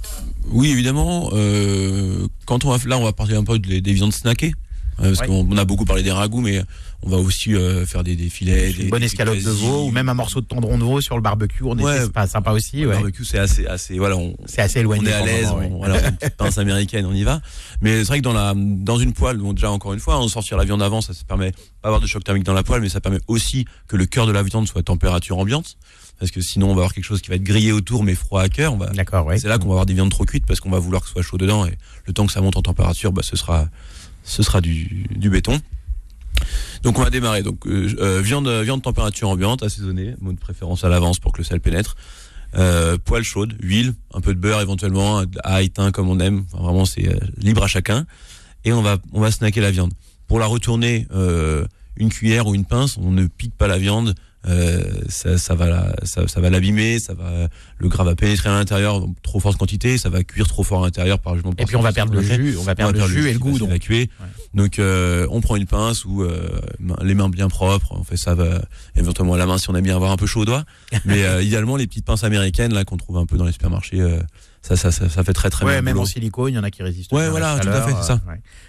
Oui, 0.50 0.70
évidemment. 0.70 1.31
Euh, 1.33 2.26
quand 2.46 2.64
on 2.64 2.70
va, 2.70 2.78
là, 2.87 2.98
on 2.98 3.04
va 3.04 3.12
parler 3.12 3.37
un 3.37 3.44
peu 3.44 3.59
des, 3.59 3.81
des 3.81 3.92
viandes 3.92 4.12
snackées. 4.12 4.54
Euh, 5.00 5.14
parce 5.14 5.26
qu'on 5.28 5.56
a 5.56 5.64
beaucoup 5.64 5.84
parlé 5.84 6.02
des 6.02 6.11
ragoûts, 6.11 6.40
mais 6.40 6.61
on 7.02 7.11
va 7.11 7.18
aussi 7.18 7.54
euh, 7.54 7.87
faire 7.87 8.02
des, 8.02 8.16
des 8.16 8.28
filets. 8.28 8.72
Une 8.72 8.90
bonne 8.90 9.02
escalope 9.02 9.38
de 9.38 9.50
veau 9.50 9.84
ou 9.84 9.90
même 9.90 10.08
un 10.08 10.14
morceau 10.14 10.40
de 10.40 10.46
tendron 10.46 10.76
de 10.76 10.82
veau 10.82 11.00
sur 11.00 11.14
le 11.14 11.22
barbecue. 11.22 11.62
On 11.62 11.78
ouais, 11.78 12.08
pas 12.08 12.26
sympa 12.26 12.50
aussi. 12.50 12.80
Le 12.80 12.88
barbecue, 12.88 13.24
c'est 13.24 13.38
assez, 13.38 13.66
assez, 13.66 13.98
voilà, 13.98 14.16
c'est 14.46 14.61
assez 14.61 14.80
éloigné. 14.80 15.04
On 15.06 15.11
est 15.11 15.12
à 15.12 15.24
l'aise, 15.24 15.48
on, 15.50 15.78
voilà, 15.78 16.08
une 16.08 16.16
petite 16.16 16.37
pince 16.37 16.58
américaine, 16.58 17.06
on 17.06 17.14
y 17.14 17.22
va. 17.22 17.40
Mais 17.80 17.98
c'est 17.98 18.08
vrai 18.08 18.18
que 18.18 18.24
dans 18.24 18.32
la, 18.32 18.54
dans 18.56 18.98
une 18.98 19.12
poêle, 19.12 19.37
bon, 19.37 19.52
déjà 19.52 19.70
encore 19.70 19.92
une 19.92 20.00
fois, 20.00 20.20
on 20.20 20.28
sortir 20.28 20.56
la 20.56 20.64
viande 20.64 20.82
avant, 20.82 21.00
ça, 21.00 21.14
ça 21.14 21.22
permet 21.24 21.52
pas 21.80 21.88
avoir 21.88 22.00
de 22.00 22.06
choc 22.06 22.24
thermique 22.24 22.44
dans 22.44 22.52
la 22.52 22.64
poêle, 22.64 22.80
mais 22.80 22.88
ça 22.88 23.00
permet 23.00 23.20
aussi 23.28 23.66
que 23.87 23.96
le 23.96 24.06
cœur 24.06 24.26
de 24.26 24.32
la 24.32 24.42
viande 24.42 24.66
soit 24.66 24.80
à 24.80 24.84
température 24.84 25.38
ambiante 25.38 25.76
parce 26.18 26.32
que 26.32 26.40
sinon 26.40 26.66
on 26.66 26.74
va 26.74 26.80
avoir 26.80 26.94
quelque 26.94 27.04
chose 27.04 27.20
qui 27.20 27.28
va 27.28 27.37
être 27.37 27.44
grillé 27.44 27.70
autour 27.72 28.02
mais 28.02 28.14
froid 28.14 28.42
à 28.42 28.48
cœur. 28.48 28.76
D'accord, 28.94 29.26
ouais. 29.26 29.38
C'est 29.38 29.48
là 29.48 29.58
qu'on 29.58 29.66
va 29.66 29.74
avoir 29.74 29.87
des 29.87 29.94
viandes 29.94 30.11
trop 30.11 30.24
cuites 30.24 30.46
parce 30.46 30.61
qu'on 30.61 30.70
va 30.70 30.78
vouloir 30.78 31.02
que 31.02 31.08
ce 31.08 31.12
soit 31.12 31.22
chaud 31.22 31.38
dedans 31.38 31.64
et 31.66 31.74
le 32.06 32.12
temps 32.12 32.26
que 32.26 32.32
ça 32.32 32.40
monte 32.40 32.56
en 32.56 32.62
température, 32.62 33.12
bah, 33.12 33.22
ce 33.22 33.37
sera 33.37 33.68
ce 34.28 34.42
sera 34.42 34.60
du, 34.60 35.06
béton. 35.30 35.60
Donc 36.82 36.98
on 36.98 37.02
va 37.02 37.10
démarrer. 37.10 37.42
Donc 37.42 37.66
euh, 37.66 37.96
euh, 37.98 38.20
viande 38.20 38.48
viande 38.48 38.82
température 38.82 39.28
ambiante, 39.28 39.62
assaisonnée, 39.62 40.14
mot 40.20 40.32
de 40.32 40.38
préférence 40.38 40.84
à 40.84 40.88
l'avance 40.88 41.18
pour 41.18 41.32
que 41.32 41.38
le 41.38 41.44
sel 41.44 41.60
pénètre. 41.60 41.96
Euh, 42.54 42.96
poêle 42.96 43.24
chaude, 43.24 43.56
huile, 43.60 43.94
un 44.14 44.20
peu 44.20 44.34
de 44.34 44.38
beurre 44.38 44.60
éventuellement, 44.60 45.22
à 45.42 45.62
éteint 45.62 45.90
comme 45.90 46.08
on 46.08 46.20
aime. 46.20 46.44
Vraiment 46.52 46.84
c'est 46.84 47.08
euh, 47.08 47.18
libre 47.38 47.64
à 47.64 47.66
chacun. 47.66 48.06
Et 48.64 48.72
on 48.72 48.82
va 48.82 48.98
on 49.12 49.20
va 49.20 49.30
snacker 49.30 49.60
la 49.60 49.70
viande. 49.70 49.92
Pour 50.26 50.38
la 50.38 50.46
retourner, 50.46 51.06
une 51.96 52.10
cuillère 52.10 52.46
ou 52.46 52.54
une 52.54 52.66
pince, 52.66 52.98
on 52.98 53.10
ne 53.10 53.26
pique 53.26 53.56
pas 53.56 53.66
la 53.66 53.78
viande 53.78 54.14
euh, 54.46 54.83
ça, 55.09 55.37
ça, 55.37 55.55
va 55.55 55.94
ça, 56.05 56.29
ça, 56.29 56.40
va 56.40 56.48
l'abîmer, 56.48 57.01
ça 57.01 57.12
va 57.12 57.48
le 57.79 57.88
gras 57.88 58.05
va 58.05 58.14
pénétrer 58.14 58.48
à 58.48 58.53
l'intérieur 58.53 59.05
trop 59.22 59.40
forte 59.40 59.59
quantité, 59.59 59.98
ça 59.98 60.11
va 60.11 60.22
cuire 60.22 60.46
trop 60.46 60.62
fort 60.62 60.83
à 60.83 60.87
l'intérieur 60.87 61.18
par 61.18 61.35
Et 61.37 61.64
puis 61.66 61.77
on 61.77 61.83
va 61.83 61.92
perdre 61.92 62.14
le 62.14 62.22
jus, 62.22 62.57
on 62.59 62.62
va 62.62 62.74
perdre 62.74 62.98
le 62.98 63.07
jus 63.09 63.29
et 63.29 63.33
le 63.33 63.38
goût 63.38 63.59
donc. 63.59 63.70
Donc 64.55 64.79
euh, 64.79 65.27
on 65.31 65.40
prend 65.40 65.57
une 65.57 65.66
pince 65.66 66.05
ou 66.05 66.22
euh, 66.22 66.61
les 67.03 67.14
mains 67.14 67.29
bien 67.29 67.48
propres, 67.48 67.88
on 67.90 68.05
fait 68.05 68.16
ça 68.16 68.35
va, 68.35 68.62
éventuellement 68.94 69.35
à 69.35 69.38
la 69.38 69.46
main 69.46 69.59
si 69.59 69.68
on 69.70 69.74
aime 69.74 69.85
bien 69.85 69.96
avoir 69.96 70.12
un 70.12 70.16
peu 70.16 70.27
chaud 70.27 70.40
au 70.40 70.44
doigt, 70.44 70.64
mais 71.05 71.24
idéalement 71.44 71.77
les 71.77 71.87
petites 71.87 72.05
pinces 72.05 72.24
américaines 72.24 72.72
là 72.72 72.85
qu'on 72.85 72.96
trouve 72.96 73.18
un 73.18 73.27
peu 73.27 73.37
dans 73.37 73.44
les 73.44 73.53
supermarchés 73.53 74.01
ça, 74.62 74.76
ça, 74.76 74.90
ça, 74.90 75.08
ça, 75.08 75.24
fait 75.24 75.32
très 75.32 75.50
très 75.50 75.64
ouais, 75.64 75.74
bien. 75.74 75.82
Même 75.82 75.98
en 75.98 76.04
silicone, 76.04 76.52
il 76.52 76.56
y 76.56 76.58
en 76.58 76.62
a 76.64 76.70
qui 76.70 76.82
résistent. 76.82 77.12
Ouais, 77.12 77.28
voilà, 77.28 77.58
tout 77.58 77.68
à 77.68 77.82
fait, 77.82 77.94
c'est 77.94 78.06
ça. 78.06 78.20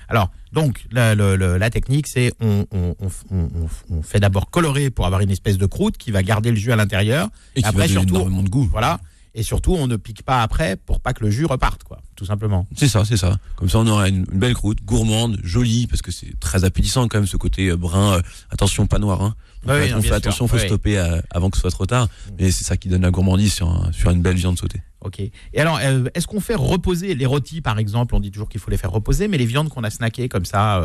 Alors, 0.08 0.32
donc, 0.54 0.86
la, 0.92 1.16
la 1.16 1.70
technique, 1.70 2.08
c'est 2.08 2.32
on, 2.40 2.66
on, 2.72 2.96
on, 3.32 3.50
on, 3.90 4.02
fait 4.02 4.20
d'abord 4.20 4.50
colorer 4.50 4.90
pour 4.90 5.06
avoir 5.06 5.22
une 5.22 5.32
espèce 5.32 5.58
de 5.58 5.66
croûte 5.66 5.98
qui 5.98 6.12
va 6.12 6.24
garder 6.24 6.52
le 6.52 6.58
jus 6.58 6.72
à 6.72 6.76
l'intérieur. 6.76 7.30
Et, 7.56 7.64
après, 7.64 7.88
surtout, 7.88 8.18
de 8.18 8.50
goût. 8.50 8.68
Voilà. 8.72 9.00
Et 9.36 9.44
surtout, 9.44 9.74
on 9.74 9.88
ne 9.88 9.96
pique 9.96 10.24
pas 10.24 10.42
après 10.42 10.76
pour 10.76 11.00
pas 11.00 11.14
que 11.14 11.24
le 11.24 11.30
jus 11.30 11.46
reparte, 11.46 11.84
quoi, 11.84 12.02
tout 12.16 12.26
simplement. 12.26 12.68
C'est 12.76 12.88
ça, 12.88 13.06
c'est 13.06 13.18
ça. 13.18 13.38
Comme 13.56 13.70
ça, 13.70 13.78
on 13.80 13.88
aura 13.88 14.10
une, 14.10 14.26
belle 14.26 14.56
croûte, 14.56 14.80
gourmande, 14.84 15.40
jolie, 15.44 15.86
parce 15.86 16.02
que 16.02 16.12
c'est 16.12 16.40
très 16.40 16.66
appétissant 16.66 17.08
quand 17.08 17.20
même 17.20 17.28
ce 17.28 17.38
côté 17.38 17.68
euh, 17.70 17.78
brun. 17.78 18.16
Euh, 18.16 18.22
attention, 18.50 18.88
pas 18.88 18.98
noir. 18.98 19.22
Hein. 19.22 19.36
On, 19.66 20.02
fait, 20.02 20.12
attention, 20.12 20.46
il 20.46 20.50
faut 20.50 20.58
stopper 20.58 20.98
euh, 20.98 21.22
avant 21.30 21.50
que 21.50 21.58
ce 21.58 21.62
soit 21.62 21.72
trop 21.72 21.86
tard. 21.86 22.08
Mais 22.40 22.50
c'est 22.50 22.64
ça 22.64 22.76
qui 22.76 22.90
donne 22.90 23.04
la 23.04 23.12
gourmandise 23.12 23.54
sur, 23.54 23.90
sur 23.94 24.10
une 24.10 24.22
belle 24.22 24.38
viande 24.38 24.58
sautée. 24.58 24.82
Ok. 25.02 25.20
Et 25.20 25.32
alors, 25.56 25.80
est-ce 25.80 26.28
qu'on 26.28 26.42
fait 26.42 26.56
reposer 26.56 27.16
les 27.16 27.26
rôtis, 27.26 27.62
par 27.62 27.80
exemple? 27.80 28.16
On 28.16 28.20
dit 28.20 28.32
toujours 28.32 28.50
qu'il 28.50 28.60
faut 28.60 28.70
les 28.70 28.78
faire 28.78 28.92
reposer, 28.92 29.28
mais 29.28 29.38
les 29.38 29.46
viandes 29.46 29.70
qu'on 29.70 29.84
a 29.84 29.90
snackées 29.90 30.28
comme 30.28 30.46
ça, 30.46 30.84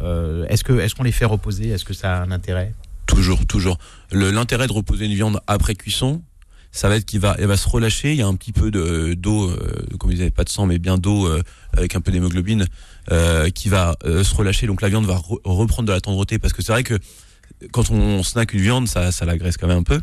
est-ce 0.00 0.62
que 0.62 0.72
est-ce 0.80 0.94
qu'on 0.94 1.02
les 1.02 1.12
fait 1.12 1.24
reposer? 1.24 1.70
Est-ce 1.70 1.84
que 1.84 1.94
ça 1.94 2.18
a 2.18 2.22
un 2.22 2.30
intérêt? 2.30 2.74
Toujours, 3.06 3.46
toujours. 3.46 3.78
L'intérêt 4.12 4.66
de 4.66 4.72
reposer 4.72 5.06
une 5.06 5.14
viande 5.14 5.40
après 5.46 5.74
cuisson, 5.74 6.22
ça 6.74 6.88
va 6.88 6.96
être 6.96 7.04
qu'il 7.04 7.20
va, 7.20 7.36
elle 7.38 7.46
va 7.46 7.56
se 7.56 7.68
relâcher. 7.68 8.12
Il 8.12 8.18
y 8.18 8.22
a 8.22 8.26
un 8.26 8.34
petit 8.34 8.52
peu 8.52 8.72
de 8.72 9.14
d'eau, 9.14 9.48
euh, 9.48 9.86
comme 9.98 10.10
ils 10.10 10.18
n'avaient 10.18 10.30
pas 10.30 10.42
de 10.42 10.48
sang, 10.48 10.66
mais 10.66 10.80
bien 10.80 10.98
d'eau 10.98 11.26
euh, 11.26 11.40
avec 11.72 11.94
un 11.94 12.00
peu 12.00 12.10
d'hémoglobine 12.10 12.66
euh, 13.12 13.48
qui 13.50 13.68
va 13.68 13.96
euh, 14.04 14.24
se 14.24 14.34
relâcher. 14.34 14.66
Donc 14.66 14.82
la 14.82 14.88
viande 14.88 15.06
va 15.06 15.20
reprendre 15.44 15.86
de 15.86 15.92
la 15.92 16.00
tendreté 16.00 16.40
parce 16.40 16.52
que 16.52 16.62
c'est 16.62 16.72
vrai 16.72 16.82
que 16.82 16.98
quand 17.70 17.90
on 17.90 18.24
snack 18.24 18.54
une 18.54 18.60
viande, 18.60 18.88
ça, 18.88 19.12
ça 19.12 19.24
la 19.24 19.38
graisse 19.38 19.56
quand 19.56 19.68
même 19.68 19.78
un 19.78 19.82
peu. 19.84 20.00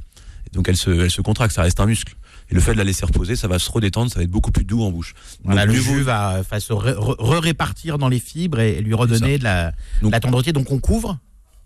donc 0.54 0.70
elle 0.70 0.78
se, 0.78 0.90
elle 0.90 1.12
se 1.12 1.22
contracte, 1.22 1.54
ça 1.54 1.64
reste 1.64 1.80
un 1.80 1.86
muscle. 1.86 2.16
Et 2.52 2.56
le 2.56 2.62
fait 2.62 2.74
de 2.74 2.78
la 2.78 2.84
laisser 2.84 3.06
reposer, 3.06 3.36
ça 3.36 3.48
va 3.48 3.60
se 3.60 3.72
redétendre, 3.72 4.12
ça 4.12 4.20
va 4.20 4.24
être 4.24 4.32
beaucoup 4.32 4.52
plus 4.52 4.66
doux 4.66 4.84
en 4.84 4.92
bouche. 4.92 5.14
Voilà, 5.44 5.66
le 5.66 5.74
jus 5.74 6.02
va, 6.02 6.42
se 6.60 6.74
re-répartir 6.74 7.98
dans 7.98 8.10
les 8.10 8.20
fibres 8.20 8.60
et, 8.60 8.82
lui 8.82 8.94
redonner 8.94 9.38
de 9.38 9.44
la, 9.44 9.72
la 10.02 10.20
tendreté. 10.20 10.52
Donc 10.52 10.72
on 10.72 10.80
couvre 10.80 11.18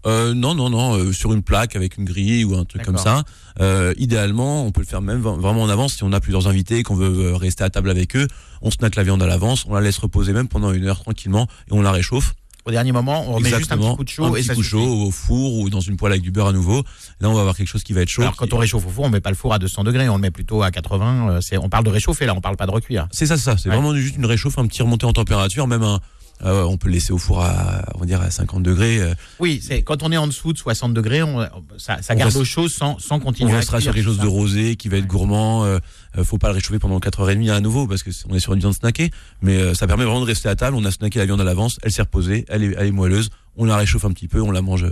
euh, 0.05 0.35
non, 0.35 0.53
non, 0.53 0.69
non, 0.69 0.95
euh, 0.97 1.11
sur 1.11 1.33
une 1.33 1.41
plaque 1.41 1.75
avec 1.75 1.97
une 1.97 2.05
grille 2.05 2.45
ou 2.45 2.55
un 2.55 2.63
truc 2.63 2.83
comme 2.83 2.97
ça. 2.97 3.23
Euh, 3.59 3.93
idéalement, 3.97 4.63
on 4.65 4.71
peut 4.71 4.81
le 4.81 4.85
faire 4.85 5.01
même 5.01 5.19
vraiment 5.19 5.63
en 5.63 5.69
avance 5.69 5.95
si 5.95 6.03
on 6.03 6.13
a 6.13 6.19
plusieurs 6.19 6.47
invités 6.47 6.83
qu'on 6.83 6.95
veut 6.95 7.33
rester 7.35 7.63
à 7.63 7.69
table 7.69 7.89
avec 7.89 8.15
eux. 8.15 8.27
On 8.61 8.69
snack 8.69 8.95
la 8.95 9.03
viande 9.03 9.23
à 9.23 9.27
l'avance, 9.27 9.65
on 9.67 9.73
la 9.73 9.81
laisse 9.81 9.97
reposer 9.97 10.33
même 10.33 10.47
pendant 10.47 10.71
une 10.71 10.85
heure 10.85 11.01
tranquillement 11.01 11.47
et 11.69 11.73
on 11.73 11.81
la 11.81 11.91
réchauffe. 11.91 12.35
Au 12.65 12.71
dernier 12.71 12.91
moment, 12.91 13.25
on 13.27 13.39
met 13.39 13.49
juste 13.55 13.71
un 13.71 13.77
petit 13.77 13.95
coup 13.95 14.03
de 14.03 14.09
chaud 14.09 14.25
un 14.25 14.33
et 14.33 14.41
petit 14.41 14.55
coup 14.55 14.63
chaud 14.63 15.07
au 15.07 15.11
four 15.11 15.59
ou 15.59 15.69
dans 15.69 15.81
une 15.81 15.97
poêle 15.97 16.13
avec 16.13 16.23
du 16.23 16.31
beurre 16.31 16.47
à 16.47 16.51
nouveau. 16.51 16.83
Là, 17.19 17.29
on 17.29 17.33
va 17.33 17.41
avoir 17.41 17.55
quelque 17.55 17.67
chose 17.67 17.83
qui 17.83 17.93
va 17.93 18.01
être 18.01 18.09
chaud. 18.09 18.23
Alors 18.23 18.35
quand 18.35 18.51
on 18.53 18.57
réchauffe 18.57 18.87
au 18.87 18.89
four, 18.89 19.05
on 19.05 19.09
met 19.09 19.21
pas 19.21 19.29
le 19.29 19.35
four 19.35 19.53
à 19.53 19.59
200 19.59 19.83
degrés, 19.83 20.09
on 20.09 20.15
le 20.15 20.21
met 20.21 20.31
plutôt 20.31 20.63
à 20.63 20.71
80. 20.71 21.41
C'est, 21.41 21.57
on 21.57 21.69
parle 21.69 21.83
de 21.83 21.91
réchauffer 21.91 22.25
là, 22.25 22.33
on 22.33 22.41
parle 22.41 22.57
pas 22.57 22.65
de 22.65 22.71
recuire. 22.71 23.07
C'est 23.11 23.27
ça, 23.27 23.37
c'est 23.37 23.43
ça. 23.43 23.57
C'est 23.57 23.69
vraiment 23.69 23.95
juste 23.95 24.15
une 24.17 24.25
réchauffe, 24.25 24.57
un 24.57 24.65
petit 24.65 24.81
remontée 24.81 25.05
en 25.05 25.13
température, 25.13 25.67
même 25.67 25.83
un 25.83 25.99
euh, 26.43 26.63
on 26.63 26.77
peut 26.77 26.87
le 26.87 26.95
laisser 26.95 27.13
au 27.13 27.17
four 27.17 27.41
à, 27.41 27.85
on 27.95 27.99
va 27.99 28.05
dire 28.05 28.21
à 28.21 28.29
50 28.29 28.61
degrés. 28.61 28.99
Euh. 28.99 29.13
Oui, 29.39 29.61
c'est 29.63 29.81
quand 29.83 30.03
on 30.03 30.11
est 30.11 30.17
en 30.17 30.27
dessous 30.27 30.53
de 30.53 30.57
60 30.57 30.93
degrés, 30.93 31.23
on, 31.23 31.47
ça, 31.77 32.01
ça 32.01 32.15
garde 32.15 32.35
au 32.35 32.43
chaud 32.43 32.67
sans, 32.67 32.99
sans 32.99 33.19
continuer. 33.19 33.53
On 33.53 33.55
restera 33.55 33.79
sur 33.79 33.93
quelque 33.93 34.03
chose 34.03 34.19
de 34.19 34.27
rosé 34.27 34.75
qui 34.75 34.89
va 34.89 34.97
être 34.97 35.07
gourmand. 35.07 35.65
Euh, 35.65 35.79
faut 36.23 36.37
pas 36.37 36.49
le 36.49 36.55
réchauffer 36.55 36.79
pendant 36.79 36.99
4h30 36.99 37.51
à 37.51 37.59
nouveau 37.61 37.87
parce 37.87 38.03
que 38.03 38.11
on 38.29 38.35
est 38.35 38.39
sur 38.39 38.53
une 38.53 38.59
viande 38.59 38.73
snackée. 38.73 39.11
Mais 39.41 39.73
ça 39.73 39.87
permet 39.87 40.03
vraiment 40.03 40.21
de 40.21 40.25
rester 40.25 40.49
à 40.49 40.55
table. 40.55 40.75
On 40.75 40.85
a 40.85 40.91
snacké 40.91 41.19
la 41.19 41.25
viande 41.25 41.41
à 41.41 41.45
l'avance, 41.45 41.79
elle 41.83 41.91
s'est 41.91 42.01
reposée, 42.01 42.45
elle 42.49 42.63
est, 42.63 42.75
elle 42.77 42.87
est 42.87 42.91
moelleuse. 42.91 43.29
On 43.57 43.65
la 43.65 43.77
réchauffe 43.77 44.03
un 44.03 44.11
petit 44.11 44.27
peu, 44.27 44.41
on 44.41 44.51
la 44.51 44.61
mange 44.61 44.85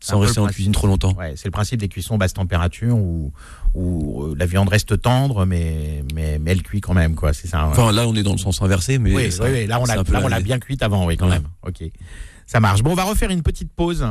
sans 0.00 0.18
rester 0.18 0.40
en 0.40 0.46
cuisine 0.46 0.72
trop 0.72 0.86
longtemps. 0.86 1.14
Ouais, 1.14 1.34
c'est 1.36 1.46
le 1.46 1.52
principe 1.52 1.80
des 1.80 1.88
cuissons 1.88 2.16
basse 2.16 2.32
température 2.32 2.96
où, 2.96 3.32
où 3.74 4.24
euh, 4.24 4.34
la 4.36 4.46
viande 4.46 4.68
reste 4.68 5.00
tendre, 5.00 5.44
mais, 5.44 6.02
mais, 6.14 6.38
mais 6.38 6.52
elle 6.52 6.62
cuit 6.62 6.80
quand 6.80 6.94
même, 6.94 7.14
quoi. 7.14 7.32
C'est 7.32 7.48
ça. 7.48 7.66
Enfin, 7.66 7.92
là, 7.92 8.06
on 8.08 8.14
est 8.14 8.22
dans 8.22 8.32
le 8.32 8.38
sens 8.38 8.62
inversé, 8.62 8.98
mais. 8.98 9.14
Oui, 9.14 9.30
oui, 9.40 9.66
là, 9.66 9.80
on 9.80 10.28
l'a 10.28 10.40
bien 10.40 10.58
cuite 10.58 10.82
avant, 10.82 11.06
oui, 11.06 11.16
quand 11.16 11.28
même. 11.28 11.44
Ok. 11.66 11.84
Ça 12.46 12.58
marche. 12.58 12.82
Bon, 12.82 12.90
on 12.92 12.94
va 12.94 13.04
refaire 13.04 13.30
une 13.30 13.42
petite 13.42 13.72
pause. 13.72 14.04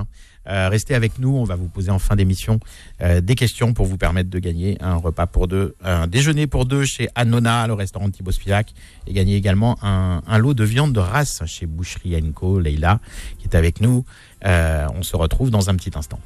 Euh, 0.48 0.70
restez 0.70 0.96
avec 0.96 1.20
nous, 1.20 1.36
on 1.36 1.44
va 1.44 1.56
vous 1.56 1.68
poser 1.68 1.92
en 1.92 2.00
fin 2.00 2.16
d'émission 2.16 2.60
euh, 3.02 3.22
des 3.22 3.36
questions 3.36 3.74
pour 3.74 3.86
vous 3.86 3.98
permettre 3.98 4.30
de 4.30 4.40
gagner 4.40 4.78
un 4.82 4.96
repas 4.96 5.28
pour 5.28 5.48
deux, 5.48 5.76
un 5.84 6.08
déjeuner 6.08 6.48
pour 6.48 6.66
deux 6.66 6.86
chez 6.86 7.10
Anona, 7.16 7.68
le 7.68 7.74
restaurant 7.74 8.10
Thibaut 8.10 8.32
Spivak, 8.32 8.74
et 9.08 9.14
gagner 9.14 9.36
également 9.36 9.78
un, 9.84 10.38
lot 10.38 10.54
de 10.54 10.64
viande 10.64 10.94
de 10.94 11.00
race 11.00 11.44
chez 11.46 11.66
Boucherie 11.66 12.20
Co, 12.34 12.60
Leïla, 12.60 13.00
qui 13.38 13.46
est 13.46 13.56
avec 13.56 13.82
nous. 13.82 14.06
Euh, 14.46 14.88
on 14.96 15.04
se 15.04 15.16
retrouve 15.16 15.52
dans 15.52 15.70
un 15.70 15.76
petit 15.76 15.92
instant. 15.96 16.20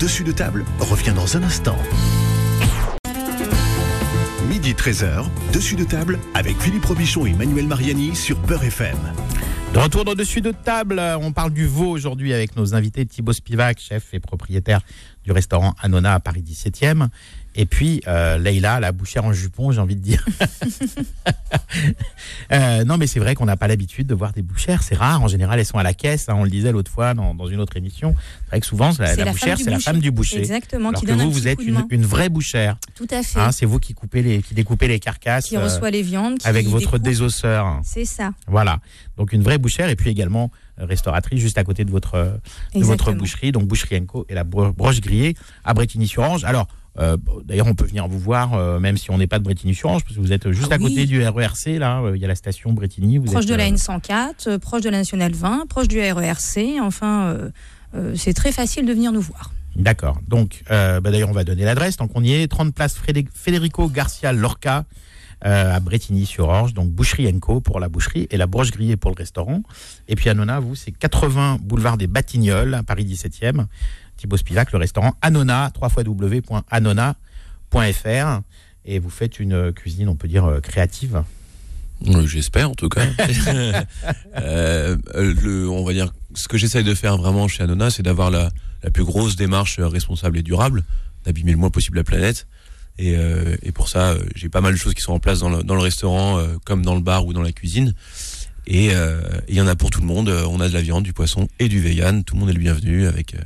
Dessus 0.00 0.24
de 0.24 0.32
table 0.32 0.64
revient 0.78 1.12
dans 1.12 1.36
un 1.36 1.42
instant. 1.42 1.76
Midi 4.48 4.74
13h, 4.74 5.24
dessus 5.52 5.74
de 5.74 5.84
table 5.84 6.18
avec 6.34 6.60
Philippe 6.60 6.84
Robichon 6.84 7.26
et 7.26 7.32
Manuel 7.32 7.66
Mariani 7.66 8.14
sur 8.14 8.38
Peur 8.38 8.62
FM. 8.62 8.96
De 9.76 9.80
retour 9.82 10.06
dans 10.06 10.14
Dessus 10.14 10.40
de 10.40 10.52
table, 10.52 11.02
on 11.20 11.32
parle 11.32 11.52
du 11.52 11.66
veau 11.66 11.90
aujourd'hui 11.90 12.32
avec 12.32 12.56
nos 12.56 12.74
invités 12.74 13.04
Thibaut 13.04 13.34
Spivak, 13.34 13.78
chef 13.78 14.14
et 14.14 14.20
propriétaire 14.20 14.80
du 15.22 15.32
restaurant 15.32 15.74
Anona 15.82 16.14
à 16.14 16.18
Paris 16.18 16.40
17e, 16.40 17.08
et 17.58 17.64
puis, 17.64 18.02
euh, 18.06 18.36
Leïla, 18.36 18.80
la 18.80 18.92
bouchère 18.92 19.24
en 19.24 19.32
jupon, 19.32 19.72
j'ai 19.72 19.80
envie 19.80 19.96
de 19.96 20.02
dire. 20.02 20.26
euh, 22.52 22.84
non, 22.84 22.98
mais 22.98 23.06
c'est 23.06 23.18
vrai 23.18 23.34
qu'on 23.34 23.46
n'a 23.46 23.56
pas 23.56 23.66
l'habitude 23.66 24.06
de 24.06 24.14
voir 24.14 24.34
des 24.34 24.42
bouchères. 24.42 24.82
C'est 24.82 24.94
rare. 24.94 25.22
En 25.22 25.28
général, 25.28 25.58
elles 25.58 25.64
sont 25.64 25.78
à 25.78 25.82
la 25.82 25.94
caisse. 25.94 26.28
Hein, 26.28 26.34
on 26.36 26.44
le 26.44 26.50
disait 26.50 26.70
l'autre 26.70 26.90
fois 26.90 27.14
dans, 27.14 27.34
dans, 27.34 27.46
une 27.46 27.60
autre 27.60 27.78
émission. 27.78 28.14
C'est 28.44 28.50
vrai 28.50 28.60
que 28.60 28.66
souvent, 28.66 28.90
la, 28.98 29.16
la, 29.16 29.32
bouchère, 29.32 29.56
c'est 29.56 29.70
la 29.70 29.78
femme 29.78 30.00
du 30.00 30.10
boucher. 30.10 30.40
Exactement. 30.40 30.90
Alors 30.90 31.00
qui 31.00 31.06
que 31.06 31.12
vous, 31.12 31.30
vous 31.30 31.48
êtes 31.48 31.62
une, 31.62 31.82
une, 31.88 32.04
vraie 32.04 32.28
bouchère. 32.28 32.76
Tout 32.94 33.08
à 33.10 33.22
fait. 33.22 33.40
Hein, 33.40 33.52
c'est 33.52 33.64
vous 33.64 33.78
qui 33.78 33.94
coupez 33.94 34.20
les, 34.20 34.42
qui 34.42 34.52
découpez 34.52 34.86
les 34.86 35.00
carcasses. 35.00 35.46
Qui 35.46 35.56
euh, 35.56 35.64
reçoit 35.64 35.90
les 35.90 36.02
viandes. 36.02 36.38
Qui 36.38 36.46
avec 36.46 36.66
votre 36.66 36.92
découpe. 36.92 37.02
désosseur. 37.02 37.80
C'est 37.84 38.04
ça. 38.04 38.32
Voilà. 38.46 38.80
Donc 39.16 39.32
une 39.32 39.42
vraie 39.42 39.56
bouchère 39.56 39.88
et 39.88 39.96
puis 39.96 40.10
également 40.10 40.50
euh, 40.78 40.84
restauratrice 40.84 41.40
juste 41.40 41.56
à 41.56 41.64
côté 41.64 41.86
de 41.86 41.90
votre, 41.90 42.38
de 42.74 42.84
votre 42.84 43.12
boucherie. 43.12 43.50
Donc 43.50 43.64
Boucherie 43.64 44.04
Co 44.04 44.26
et 44.28 44.34
la 44.34 44.44
broche 44.44 45.00
grillée 45.00 45.34
à 45.64 45.72
Bretigny-sur-Orge. 45.72 46.44
Alors, 46.44 46.68
euh, 46.98 47.16
D'ailleurs, 47.44 47.66
on 47.66 47.74
peut 47.74 47.84
venir 47.84 48.08
vous 48.08 48.18
voir, 48.18 48.54
euh, 48.54 48.78
même 48.78 48.96
si 48.96 49.10
on 49.10 49.18
n'est 49.18 49.26
pas 49.26 49.38
de 49.38 49.44
Bretigny-sur-Orge, 49.44 50.02
parce 50.02 50.16
que 50.16 50.20
vous 50.20 50.32
êtes 50.32 50.50
juste 50.52 50.68
ah 50.70 50.76
à 50.76 50.78
côté 50.78 51.06
du 51.06 51.22
RERC, 51.22 51.78
là, 51.78 52.02
il 52.14 52.20
y 52.20 52.24
a 52.24 52.28
la 52.28 52.34
station 52.34 52.72
Bretigny. 52.72 53.18
Vous 53.18 53.26
proche 53.26 53.44
êtes, 53.44 53.50
de 53.50 53.54
la 53.54 53.70
N104, 53.70 54.48
euh, 54.48 54.58
proche 54.58 54.82
de 54.82 54.90
la 54.90 54.98
Nationale 54.98 55.32
20, 55.32 55.66
proche 55.68 55.88
du 55.88 56.00
RERC, 56.00 56.80
enfin, 56.80 57.50
euh, 57.94 58.14
c'est 58.14 58.32
très 58.32 58.52
facile 58.52 58.86
de 58.86 58.92
venir 58.92 59.12
nous 59.12 59.20
voir. 59.20 59.52
D'accord. 59.74 60.20
Donc, 60.26 60.64
bah, 60.68 61.00
d'ailleurs, 61.00 61.28
on 61.28 61.34
va 61.34 61.44
donner 61.44 61.64
l'adresse. 61.64 61.98
Donc, 61.98 62.10
on 62.14 62.24
y 62.24 62.32
est, 62.32 62.48
30 62.48 62.74
place 62.74 62.96
Federico 63.34 63.88
Garcia 63.88 64.32
Lorca. 64.32 64.84
à 65.42 65.80
Bretigny-sur-Orge, 65.80 66.72
donc 66.72 66.88
Boucherie 66.88 67.30
Co 67.38 67.60
pour 67.60 67.78
la 67.78 67.90
boucherie 67.90 68.26
et 68.30 68.38
la 68.38 68.46
broche 68.46 68.70
grillée 68.70 68.96
pour 68.96 69.10
le 69.10 69.16
restaurant. 69.16 69.62
Et 70.08 70.16
puis 70.16 70.30
à 70.30 70.34
Nona, 70.34 70.60
vous, 70.60 70.74
c'est 70.74 70.92
80 70.92 71.58
boulevard 71.60 71.98
des 71.98 72.06
Batignolles, 72.06 72.72
à 72.72 72.82
Paris 72.82 73.04
17e. 73.04 73.66
Thibaut 74.16 74.36
Spivak, 74.36 74.72
le 74.72 74.78
restaurant 74.78 75.14
Anona, 75.22 75.72
www.anona.fr. 75.80 77.14
Et 78.84 78.98
vous 78.98 79.10
faites 79.10 79.40
une 79.40 79.72
cuisine, 79.72 80.08
on 80.08 80.14
peut 80.14 80.28
dire, 80.28 80.44
euh, 80.44 80.60
créative. 80.60 81.24
Oui, 82.04 82.26
J'espère 82.26 82.70
en 82.70 82.74
tout 82.74 82.88
cas. 82.88 83.06
euh, 84.36 84.96
le, 85.14 85.68
on 85.68 85.84
va 85.84 85.92
dire, 85.92 86.12
ce 86.34 86.48
que 86.48 86.58
j'essaye 86.58 86.84
de 86.84 86.94
faire 86.94 87.16
vraiment 87.16 87.48
chez 87.48 87.62
Anona, 87.62 87.90
c'est 87.90 88.02
d'avoir 88.02 88.30
la, 88.30 88.50
la, 88.82 88.90
plus 88.90 89.04
grosse 89.04 89.36
démarche 89.36 89.80
responsable 89.80 90.38
et 90.38 90.42
durable, 90.42 90.84
d'abîmer 91.24 91.52
le 91.52 91.58
moins 91.58 91.70
possible 91.70 91.96
la 91.96 92.04
planète. 92.04 92.46
Et, 92.98 93.16
euh, 93.16 93.56
et 93.62 93.72
pour 93.72 93.88
ça, 93.88 94.14
j'ai 94.34 94.48
pas 94.48 94.60
mal 94.60 94.72
de 94.72 94.78
choses 94.78 94.94
qui 94.94 95.02
sont 95.02 95.12
en 95.12 95.18
place 95.18 95.40
dans 95.40 95.50
le, 95.50 95.62
dans 95.62 95.74
le 95.74 95.82
restaurant, 95.82 96.38
euh, 96.38 96.56
comme 96.64 96.82
dans 96.82 96.94
le 96.94 97.02
bar 97.02 97.26
ou 97.26 97.32
dans 97.32 97.42
la 97.42 97.52
cuisine. 97.52 97.94
Et 98.66 98.90
il 99.48 99.54
y 99.54 99.60
en 99.60 99.68
a 99.68 99.76
pour 99.76 99.90
tout 99.90 100.00
le 100.00 100.08
monde. 100.08 100.28
On 100.28 100.60
a 100.60 100.68
de 100.68 100.74
la 100.74 100.82
viande, 100.82 101.04
du 101.04 101.12
poisson 101.12 101.46
et 101.60 101.68
du 101.68 101.80
vegan. 101.80 102.24
Tout 102.24 102.34
le 102.34 102.40
monde 102.40 102.50
est 102.50 102.54
le 102.54 102.58
bienvenu 102.58 103.06
avec 103.06 103.36
euh, 103.36 103.38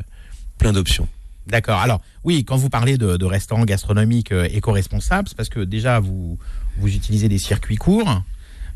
plein 0.60 0.72
d'options. 0.72 1.08
D'accord. 1.46 1.80
Alors, 1.80 2.00
oui, 2.22 2.44
quand 2.44 2.56
vous 2.56 2.68
parlez 2.70 2.96
de, 2.96 3.16
de 3.16 3.24
restaurants 3.24 3.64
gastronomiques 3.64 4.30
euh, 4.30 4.46
éco-responsables, 4.52 5.26
c'est 5.28 5.36
parce 5.36 5.48
que 5.48 5.60
déjà, 5.60 5.98
vous, 5.98 6.38
vous 6.78 6.94
utilisez 6.94 7.28
des 7.28 7.38
circuits 7.38 7.76
courts, 7.76 8.22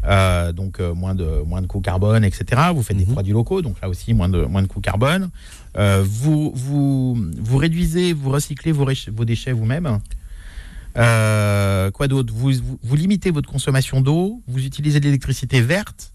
euh, 0.07 0.53
donc 0.53 0.81
euh, 0.81 0.95
moins 0.95 1.15
de, 1.15 1.43
moins 1.47 1.63
de 1.63 1.67
coûts 1.67 1.81
carbone, 1.83 2.25
etc. 2.25 2.63
Vous 2.75 2.83
faites 2.83 2.97
Mhm. 2.97 3.05
des 3.05 3.13
produits 3.13 3.33
locaux, 3.33 3.63
donc 3.63 3.81
là 3.81 3.89
aussi, 3.89 4.13
moins 4.15 4.29
de, 4.29 4.45
moins 4.45 4.63
de 4.63 4.67
coûts 4.67 4.81
carbone. 4.81 5.31
Euh, 5.77 6.03
vous, 6.05 6.53
vous, 6.55 7.17
vous 7.39 7.57
réduisez, 7.59 8.13
vous 8.13 8.31
recyclez 8.31 8.73
vos, 8.73 8.87
vos 9.13 9.25
déchets 9.25 9.53
vous-même. 9.53 10.01
Quoi 10.95 12.09
d'autre? 12.09 12.33
Vous, 12.35 12.51
vous, 12.53 12.79
vous, 12.83 12.97
limitez 12.97 13.31
votre 13.31 13.51
consommation 13.51 14.01
d'eau, 14.01 14.43
vous 14.49 14.65
utilisez 14.65 15.01
de 15.01 15.05
l'électricité 15.05 15.61
verte. 15.61 16.13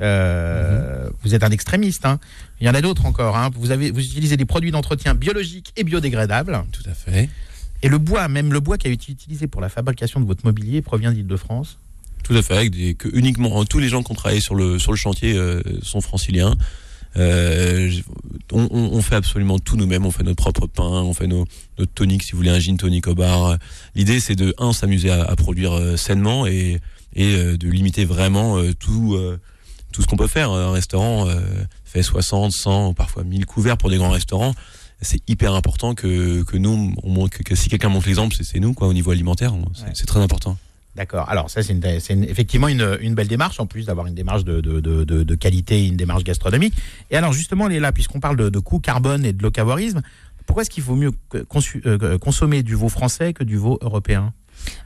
Euh, 0.00 1.08
mmh. 1.08 1.12
Vous 1.22 1.34
êtes 1.34 1.42
un 1.42 1.50
extrémiste. 1.50 2.04
Hein. 2.04 2.18
Il 2.60 2.66
y 2.66 2.70
en 2.70 2.74
a 2.74 2.80
d'autres 2.80 3.06
encore. 3.06 3.36
Hein. 3.36 3.50
Vous, 3.54 3.70
avez, 3.70 3.90
vous 3.90 4.00
utilisez 4.00 4.36
des 4.36 4.44
produits 4.44 4.70
d'entretien 4.70 5.14
biologiques 5.14 5.72
et 5.76 5.84
biodégradables. 5.84 6.64
Tout 6.72 6.88
à 6.88 6.94
fait. 6.94 7.28
Et 7.82 7.88
le 7.88 7.98
bois, 7.98 8.28
même 8.28 8.52
le 8.52 8.60
bois 8.60 8.78
qui 8.78 8.88
a 8.88 8.90
été 8.90 9.12
utilisé 9.12 9.46
pour 9.46 9.60
la 9.60 9.68
fabrication 9.68 10.20
de 10.20 10.26
votre 10.26 10.44
mobilier, 10.44 10.82
provient 10.82 11.12
d'Île-de-France. 11.12 11.78
Tout 12.22 12.34
à 12.34 12.42
fait. 12.42 12.56
Avec 12.56 12.70
des, 12.70 12.94
que 12.94 13.08
uniquement 13.12 13.64
tous 13.64 13.78
les 13.78 13.88
gens 13.88 14.02
qui 14.02 14.12
ont 14.12 14.14
travaillé 14.14 14.40
sur 14.40 14.54
le 14.54 14.78
sur 14.78 14.92
le 14.92 14.96
chantier 14.96 15.36
euh, 15.36 15.62
sont 15.82 16.00
franciliens. 16.00 16.54
Euh, 17.16 17.90
on, 18.52 18.68
on, 18.70 19.00
fait 19.00 19.14
absolument 19.14 19.58
tout 19.58 19.76
nous-mêmes. 19.76 20.04
On 20.04 20.10
fait 20.10 20.22
notre 20.22 20.42
propre 20.42 20.66
pain, 20.66 20.82
on 20.82 21.14
fait 21.14 21.26
nos, 21.26 21.46
notre 21.78 21.92
tonique, 21.92 22.22
si 22.22 22.32
vous 22.32 22.38
voulez, 22.38 22.50
un 22.50 22.58
gin 22.58 22.76
tonic 22.76 23.06
au 23.06 23.14
bar. 23.14 23.56
L'idée, 23.94 24.20
c'est 24.20 24.34
de 24.34 24.54
un 24.58 24.74
s'amuser 24.74 25.10
à, 25.10 25.22
à, 25.22 25.34
produire 25.36 25.98
sainement 25.98 26.46
et 26.46 26.80
et 27.14 27.56
de 27.56 27.68
limiter 27.70 28.04
vraiment 28.04 28.60
tout 28.78 29.18
tout 29.92 30.02
ce 30.02 30.06
qu'on 30.06 30.16
peut 30.16 30.26
faire. 30.26 30.50
Un 30.50 30.72
restaurant 30.72 31.28
euh, 31.28 31.40
fait 31.84 32.02
60, 32.02 32.52
100, 32.52 32.94
parfois 32.94 33.24
1000 33.24 33.46
couverts 33.46 33.76
pour 33.76 33.90
des 33.90 33.96
grands 33.96 34.10
restaurants. 34.10 34.54
C'est 35.02 35.20
hyper 35.28 35.54
important 35.54 35.94
que, 35.94 36.42
que 36.42 36.56
nous, 36.56 36.94
on 37.02 37.10
montre, 37.10 37.36
que, 37.36 37.42
que 37.42 37.54
si 37.54 37.68
quelqu'un 37.68 37.88
montre 37.90 38.06
l'exemple, 38.06 38.34
c'est 38.42 38.60
nous, 38.60 38.72
quoi, 38.72 38.88
au 38.88 38.94
niveau 38.94 39.10
alimentaire. 39.10 39.54
C'est 39.74 39.84
ouais. 39.84 39.92
très 40.06 40.20
important. 40.20 40.56
D'accord. 40.96 41.28
Alors 41.28 41.50
ça, 41.50 41.62
c'est 41.62 41.74
une, 41.74 42.24
effectivement 42.24 42.68
une, 42.68 42.96
une, 43.02 43.14
belle 43.14 43.28
démarche, 43.28 43.60
en 43.60 43.66
plus 43.66 43.84
d'avoir 43.84 44.06
une 44.06 44.14
démarche 44.14 44.44
de, 44.44 44.62
de, 44.62 44.80
de, 44.80 45.04
de, 45.04 45.34
qualité, 45.34 45.86
une 45.86 45.96
démarche 45.96 46.24
gastronomique. 46.24 46.72
Et 47.10 47.16
alors 47.16 47.34
justement, 47.34 47.68
là, 47.68 47.92
puisqu'on 47.92 48.20
parle 48.20 48.38
de, 48.38 48.48
de 48.48 48.58
coût 48.58 48.80
carbone 48.80 49.26
et 49.26 49.34
de 49.34 49.42
locavoirisme, 49.42 50.00
pourquoi 50.46 50.62
est-ce 50.62 50.70
qu'il 50.70 50.82
faut 50.82 50.96
mieux 50.96 51.10
euh, 51.34 52.18
consommer 52.18 52.62
du 52.62 52.74
veau 52.74 52.88
français 52.88 53.34
que 53.34 53.44
du 53.44 53.56
veau 53.56 53.78
européen? 53.82 54.32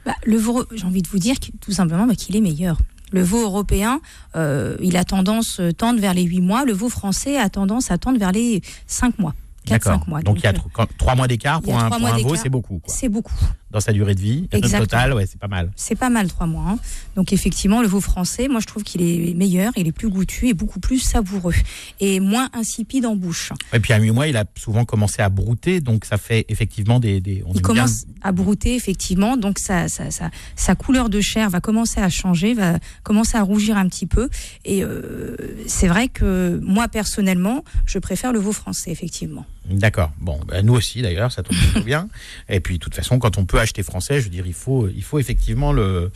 Bah, 0.05 0.15
Le 0.25 0.35
veau, 0.35 0.65
j'ai 0.73 0.85
envie 0.85 1.01
de 1.01 1.07
vous 1.07 1.19
dire 1.19 1.35
tout 1.61 1.71
simplement 1.71 2.05
bah, 2.05 2.15
qu'il 2.15 2.35
est 2.35 2.41
meilleur. 2.41 2.77
Le 3.11 3.21
veau 3.21 3.43
européen, 3.43 4.01
euh, 4.35 4.77
il 4.81 4.97
a 4.97 5.03
tendance 5.03 5.59
à 5.59 5.73
tendre 5.73 5.99
vers 5.99 6.13
les 6.13 6.23
8 6.23 6.41
mois. 6.41 6.65
Le 6.65 6.73
veau 6.73 6.89
français 6.89 7.37
a 7.37 7.49
tendance 7.49 7.91
à 7.91 7.97
tendre 7.97 8.19
vers 8.19 8.31
les 8.31 8.61
5 8.87 9.19
mois. 9.19 9.35
4-5 9.67 10.07
mois. 10.07 10.21
Donc, 10.21 10.39
il 10.39 10.43
y 10.43 10.47
a 10.47 10.53
3 10.53 11.15
mois 11.15 11.27
d'écart 11.27 11.61
pour 11.61 11.77
un, 11.77 11.89
pour 11.89 12.05
un 12.05 12.17
veau, 12.17 12.35
c'est 12.35 12.49
beaucoup. 12.49 12.81
C'est 12.87 13.09
beaucoup. 13.09 13.33
Dans 13.71 13.79
sa 13.79 13.93
durée 13.93 14.15
de 14.15 14.19
vie, 14.19 14.47
total, 14.49 15.13
ouais, 15.13 15.25
c'est 15.25 15.39
pas 15.39 15.47
mal. 15.47 15.71
C'est 15.75 15.95
pas 15.95 16.09
mal 16.09 16.27
3 16.27 16.47
mois. 16.47 16.65
Hein. 16.67 16.79
Donc 17.15 17.33
effectivement, 17.33 17.81
le 17.81 17.87
veau 17.87 18.01
français, 18.01 18.47
moi 18.47 18.59
je 18.59 18.67
trouve 18.67 18.83
qu'il 18.83 19.01
est 19.01 19.33
meilleur, 19.33 19.71
il 19.75 19.87
est 19.87 19.91
plus 19.91 20.09
goûtu 20.09 20.47
et 20.47 20.53
beaucoup 20.53 20.79
plus 20.79 20.99
savoureux 20.99 21.53
et 21.99 22.19
moins 22.19 22.49
insipide 22.53 23.05
en 23.05 23.15
bouche. 23.15 23.53
Et 23.73 23.79
puis 23.79 23.93
à 23.93 23.99
8 23.99 24.11
mois, 24.11 24.27
il 24.27 24.37
a 24.37 24.45
souvent 24.57 24.85
commencé 24.85 25.21
à 25.21 25.29
brouter, 25.29 25.81
donc 25.81 26.05
ça 26.05 26.17
fait 26.17 26.45
effectivement 26.49 26.99
des. 26.99 27.21
des 27.21 27.43
on 27.45 27.53
il 27.53 27.61
commence 27.61 28.05
bien... 28.05 28.15
à 28.21 28.31
brouter 28.31 28.75
effectivement, 28.75 29.37
donc 29.37 29.59
sa, 29.59 29.87
sa, 29.87 30.11
sa, 30.11 30.29
sa, 30.55 30.75
couleur 30.75 31.09
de 31.09 31.21
chair 31.21 31.49
va 31.49 31.61
commencer 31.61 31.99
à 31.99 32.09
changer, 32.09 32.53
va 32.53 32.79
commencer 33.03 33.37
à 33.37 33.41
rougir 33.41 33.77
un 33.77 33.87
petit 33.87 34.05
peu. 34.05 34.29
Et 34.65 34.83
euh, 34.83 35.35
c'est 35.67 35.87
vrai 35.87 36.07
que 36.07 36.59
moi 36.63 36.87
personnellement, 36.87 37.63
je 37.85 37.99
préfère 37.99 38.33
le 38.33 38.39
veau 38.39 38.51
français 38.51 38.91
effectivement. 38.91 39.45
D'accord. 39.65 40.11
Bon, 40.19 40.39
ben 40.47 40.65
nous 40.65 40.73
aussi 40.73 41.01
d'ailleurs, 41.01 41.31
ça 41.31 41.43
tombe 41.43 41.57
bien. 41.85 42.09
Et 42.49 42.59
puis, 42.59 42.75
de 42.75 42.83
toute 42.83 42.95
façon, 42.95 43.19
quand 43.19 43.37
on 43.37 43.45
peut 43.45 43.59
acheter 43.61 43.83
français, 43.83 44.19
je 44.19 44.25
veux 44.25 44.29
dire, 44.29 44.45
il 44.45 44.53
faut, 44.53 44.87
il 44.87 45.03
faut 45.03 45.19
effectivement 45.19 45.71
le, 45.71 46.11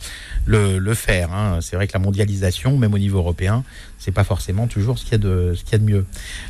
le, 0.46 0.94
faire. 0.94 1.32
Hein. 1.32 1.58
C'est 1.60 1.76
vrai 1.76 1.86
que 1.86 1.92
la 1.92 1.98
mondialisation, 1.98 2.76
même 2.76 2.94
au 2.94 2.98
niveau 2.98 3.18
européen, 3.18 3.64
c'est 3.98 4.12
pas 4.12 4.24
forcément 4.24 4.66
toujours 4.66 4.98
ce 4.98 5.04
qu'il 5.04 5.12
y 5.12 5.14
a 5.16 5.18
de, 5.18 5.54
ce 5.56 5.64
qu'il 5.64 5.72
y 5.72 5.74
a 5.76 5.78
de 5.78 5.84
mieux, 5.84 6.06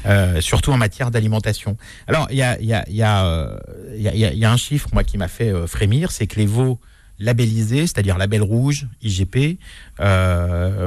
euh, 0.07 0.41
surtout 0.41 0.73
en 0.73 0.77
matière 0.77 1.11
d'alimentation. 1.11 1.77
Alors, 2.07 2.27
il 2.31 2.37
y 2.37 2.43
a, 2.43 2.61
y 2.61 2.73
a, 2.73 2.85
y 2.89 3.03
a, 3.03 3.27
euh, 3.27 3.59
y 3.97 4.45
a, 4.45 4.51
un 4.53 4.57
chiffre 4.57 4.89
moi 4.93 5.05
qui 5.05 5.19
m'a 5.19 5.29
fait 5.29 5.51
euh, 5.51 5.67
frémir, 5.67 6.11
c'est 6.11 6.27
que 6.27 6.39
les 6.39 6.47
veaux 6.47 6.79
labellisés, 7.19 7.87
c'est-à-dire 7.87 8.19
label 8.19 8.43
rouge, 8.43 8.87
IGP, 9.03 9.59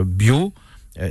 bio 0.05 0.53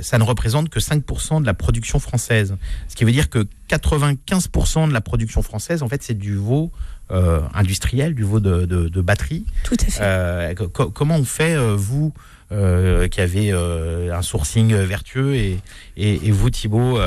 ça 0.01 0.19
ne 0.19 0.23
représente 0.23 0.69
que 0.69 0.79
5% 0.79 1.41
de 1.41 1.47
la 1.47 1.55
production 1.55 1.97
française. 1.99 2.55
Ce 2.87 2.95
qui 2.95 3.05
veut 3.05 3.11
dire 3.11 3.27
que 3.27 3.47
95% 3.69 4.87
de 4.87 4.93
la 4.93 5.01
production 5.01 5.41
française, 5.41 5.81
en 5.81 5.89
fait, 5.89 6.03
c'est 6.03 6.13
du 6.13 6.35
veau 6.35 6.71
industriel, 7.09 8.13
du 8.13 8.23
veau 8.23 8.39
de, 8.39 8.65
de, 8.65 9.01
batterie. 9.01 9.45
Tout 9.63 9.77
à 9.79 9.85
fait. 9.85 10.55
comment 10.73 11.15
on 11.15 11.23
fait, 11.23 11.57
vous, 11.75 12.13
qui 12.49 13.21
avez 13.21 13.51
un 13.51 14.21
sourcing 14.21 14.73
vertueux 14.75 15.35
et, 15.35 15.59
et, 15.97 16.31
vous 16.31 16.49
Thibault 16.49 16.99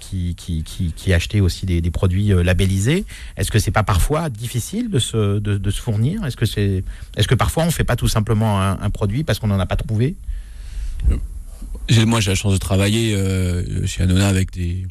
qui, 0.00 0.34
qui, 0.34 0.62
qui, 0.64 1.12
achetez 1.12 1.40
aussi 1.40 1.66
des, 1.66 1.80
des 1.80 1.90
produits 1.90 2.28
labellisés 2.28 3.04
est-ce 3.36 3.50
que 3.50 3.58
c'est 3.58 3.70
pas 3.70 3.82
parfois 3.82 4.30
difficile 4.30 4.90
de 4.90 4.98
se, 4.98 5.38
de, 5.38 5.58
de 5.58 5.70
se 5.70 5.80
fournir? 5.80 6.24
Est-ce 6.24 6.36
que 6.36 6.46
c'est 6.46 6.84
est-ce 7.16 7.28
que 7.28 7.34
parfois 7.34 7.64
on 7.64 7.70
fait 7.70 7.84
pas 7.84 7.96
tout 7.96 8.08
simplement 8.08 8.60
un, 8.60 8.80
un 8.80 8.90
produit 8.90 9.24
parce 9.24 9.38
qu'on 9.38 9.48
n'en 9.48 9.60
a 9.60 9.66
pas 9.66 9.76
trouvé? 9.76 10.16
Moi, 12.06 12.20
j'ai 12.20 12.30
la 12.30 12.34
chance 12.34 12.52
de 12.52 12.58
travailler 12.58 13.14
euh, 13.14 13.86
chez 13.86 14.02
Anona 14.02 14.28
avec 14.28 14.52
des, 14.52 14.86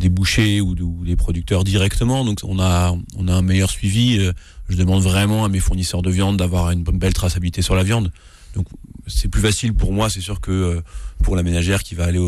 des 0.00 0.08
bouchers 0.08 0.60
ou, 0.60 0.74
des 0.74 1.14
producteurs 1.14 1.62
directement. 1.62 2.24
Donc, 2.24 2.40
on 2.42 2.58
a, 2.58 2.96
on 3.16 3.28
a 3.28 3.34
un 3.34 3.42
meilleur 3.42 3.70
suivi. 3.70 4.18
Euh, 4.18 4.32
je 4.68 4.76
demande 4.76 5.02
vraiment 5.02 5.44
à 5.44 5.48
mes 5.48 5.60
fournisseurs 5.60 6.02
de 6.02 6.10
viande 6.10 6.36
d'avoir 6.36 6.70
une 6.70 6.82
belle 6.82 7.12
traçabilité 7.12 7.62
sur 7.62 7.74
la 7.76 7.84
viande. 7.84 8.10
Donc, 8.54 8.66
c'est 9.06 9.28
plus 9.28 9.42
facile 9.42 9.74
pour 9.74 9.92
moi, 9.92 10.08
c'est 10.10 10.20
sûr, 10.20 10.40
que 10.40 10.50
euh, 10.50 10.80
pour 11.22 11.36
la 11.36 11.42
ménagère 11.42 11.82
qui 11.82 11.94
va 11.94 12.04
aller 12.04 12.20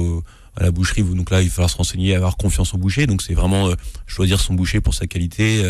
à 0.56 0.62
la 0.62 0.70
boucherie. 0.70 1.02
Donc 1.02 1.30
là, 1.30 1.40
il 1.40 1.48
va 1.48 1.54
falloir 1.54 1.70
se 1.70 1.76
renseigner, 1.76 2.14
avoir 2.14 2.36
confiance 2.36 2.74
au 2.74 2.78
boucher. 2.78 3.06
Donc, 3.06 3.22
c'est 3.22 3.34
vraiment 3.34 3.70
choisir 4.06 4.38
son 4.38 4.54
boucher 4.54 4.80
pour 4.80 4.94
sa 4.94 5.06
qualité 5.06 5.64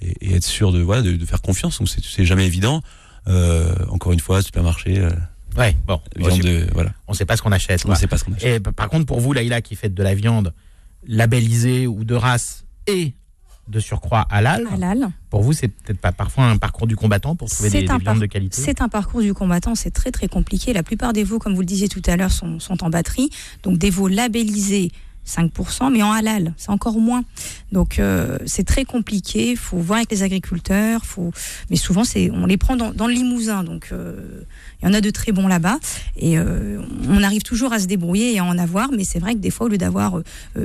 et, 0.00 0.34
être 0.34 0.44
sûr 0.44 0.72
de, 0.72 0.80
voilà, 0.80 1.02
de, 1.02 1.24
faire 1.26 1.42
confiance. 1.42 1.78
Donc, 1.78 1.88
c'est 1.88 2.24
jamais 2.24 2.46
évident. 2.46 2.82
encore 3.90 4.12
une 4.12 4.20
fois, 4.20 4.40
supermarché. 4.40 5.06
Ouais, 5.56 5.76
bon. 5.86 6.00
Viande 6.16 6.68
voilà. 6.72 6.92
On 7.06 7.12
ne 7.12 7.16
sait 7.16 7.26
pas 7.26 7.36
ce 7.36 7.42
qu'on 7.42 7.52
achète. 7.52 7.84
On 7.86 7.94
sait 7.94 8.06
pas 8.06 8.16
ce 8.16 8.24
qu'on 8.24 8.32
achète. 8.32 8.66
Et 8.66 8.72
par 8.72 8.88
contre, 8.88 9.04
pour 9.04 9.20
vous, 9.20 9.32
Laïla, 9.32 9.60
qui 9.60 9.76
fait 9.76 9.92
de 9.92 10.02
la 10.02 10.14
viande 10.14 10.54
labellisée 11.06 11.86
ou 11.86 12.04
de 12.04 12.14
race 12.14 12.64
et 12.86 13.14
de 13.68 13.80
surcroît 13.80 14.26
halal, 14.30 14.66
halal. 14.72 15.08
pour 15.30 15.42
vous, 15.42 15.52
c'est 15.52 15.68
peut-être 15.68 16.00
pas 16.00 16.12
parfois 16.12 16.44
un 16.44 16.58
parcours 16.58 16.86
du 16.86 16.96
combattant 16.96 17.34
pour 17.34 17.48
trouver 17.48 17.70
des, 17.70 17.82
des 17.82 17.98
viandes 17.98 18.20
de 18.20 18.26
qualité 18.26 18.60
C'est 18.60 18.82
un 18.82 18.88
parcours 18.88 19.22
du 19.22 19.32
combattant, 19.32 19.74
c'est 19.74 19.90
très 19.90 20.10
très 20.10 20.28
compliqué. 20.28 20.72
La 20.72 20.82
plupart 20.82 21.12
des 21.12 21.24
veaux, 21.24 21.38
comme 21.38 21.54
vous 21.54 21.60
le 21.60 21.66
disiez 21.66 21.88
tout 21.88 22.02
à 22.06 22.16
l'heure, 22.16 22.32
sont, 22.32 22.60
sont 22.60 22.84
en 22.84 22.90
batterie. 22.90 23.30
Donc 23.62 23.78
des 23.78 23.90
veaux 23.90 24.08
labellisés 24.08 24.92
5%, 25.26 25.92
mais 25.92 26.02
en 26.02 26.12
halal, 26.12 26.54
c'est 26.56 26.70
encore 26.70 26.98
moins. 26.98 27.24
Donc 27.72 27.98
euh, 27.98 28.38
c'est 28.46 28.64
très 28.64 28.84
compliqué, 28.84 29.52
il 29.52 29.56
faut 29.56 29.78
voir 29.78 29.98
avec 29.98 30.10
les 30.10 30.22
agriculteurs, 30.22 31.04
faut... 31.04 31.32
mais 31.70 31.76
souvent 31.76 32.04
c'est, 32.04 32.30
on 32.30 32.46
les 32.46 32.56
prend 32.56 32.76
dans, 32.76 32.92
dans 32.92 33.06
le 33.06 33.14
Limousin, 33.14 33.64
donc 33.64 33.88
euh, 33.92 34.42
il 34.82 34.86
y 34.86 34.90
en 34.90 34.94
a 34.94 35.00
de 35.00 35.10
très 35.10 35.32
bons 35.32 35.48
là-bas, 35.48 35.78
et 36.16 36.38
euh, 36.38 36.80
on 37.08 37.22
arrive 37.22 37.42
toujours 37.42 37.72
à 37.72 37.78
se 37.78 37.86
débrouiller 37.86 38.34
et 38.34 38.38
à 38.38 38.44
en 38.44 38.58
avoir, 38.58 38.90
mais 38.92 39.04
c'est 39.04 39.18
vrai 39.18 39.34
que 39.34 39.40
des 39.40 39.50
fois, 39.50 39.66
au 39.66 39.68
lieu 39.68 39.78
d'avoir 39.78 40.20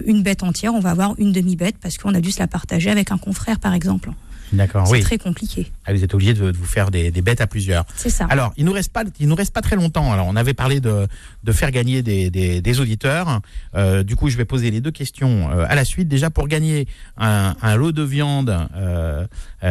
une 0.05 0.21
bête 0.23 0.43
entière, 0.43 0.73
on 0.73 0.79
va 0.79 0.91
avoir 0.91 1.15
une 1.17 1.31
demi-bête 1.31 1.75
parce 1.81 1.97
qu'on 1.97 2.13
a 2.13 2.21
dû 2.21 2.31
se 2.31 2.39
la 2.39 2.47
partager 2.47 2.89
avec 2.89 3.11
un 3.11 3.17
confrère, 3.17 3.59
par 3.59 3.73
exemple. 3.73 4.11
D'accord, 4.53 4.87
C'est 4.87 4.99
très 5.01 5.17
compliqué. 5.17 5.71
Ah, 5.85 5.93
vous 5.93 6.03
êtes 6.03 6.13
obligé 6.13 6.33
de, 6.33 6.51
vous 6.51 6.65
faire 6.65 6.91
des, 6.91 7.11
bêtes 7.11 7.41
à 7.41 7.47
plusieurs. 7.47 7.85
C'est 7.95 8.09
ça. 8.09 8.25
Alors, 8.29 8.53
il 8.57 8.65
nous 8.65 8.71
reste 8.71 8.91
pas, 8.91 9.03
il 9.19 9.27
nous 9.27 9.35
reste 9.35 9.53
pas 9.53 9.61
très 9.61 9.75
longtemps. 9.75 10.11
Alors, 10.11 10.27
on 10.27 10.35
avait 10.35 10.53
parlé 10.53 10.79
de, 10.79 11.07
de 11.43 11.51
faire 11.51 11.71
gagner 11.71 12.01
des, 12.01 12.29
des, 12.29 12.79
auditeurs. 12.79 13.41
Euh, 13.75 14.03
du 14.03 14.15
coup, 14.15 14.29
je 14.29 14.37
vais 14.37 14.45
poser 14.45 14.71
les 14.71 14.81
deux 14.81 14.91
questions 14.91 15.49
euh, 15.51 15.65
à 15.67 15.75
la 15.75 15.85
suite. 15.85 16.07
Déjà, 16.07 16.29
pour 16.29 16.47
gagner 16.47 16.87
un, 17.17 17.55
un 17.61 17.75
lot 17.75 17.91
de 17.91 18.03
viande 18.03 18.55
euh, 18.75 19.25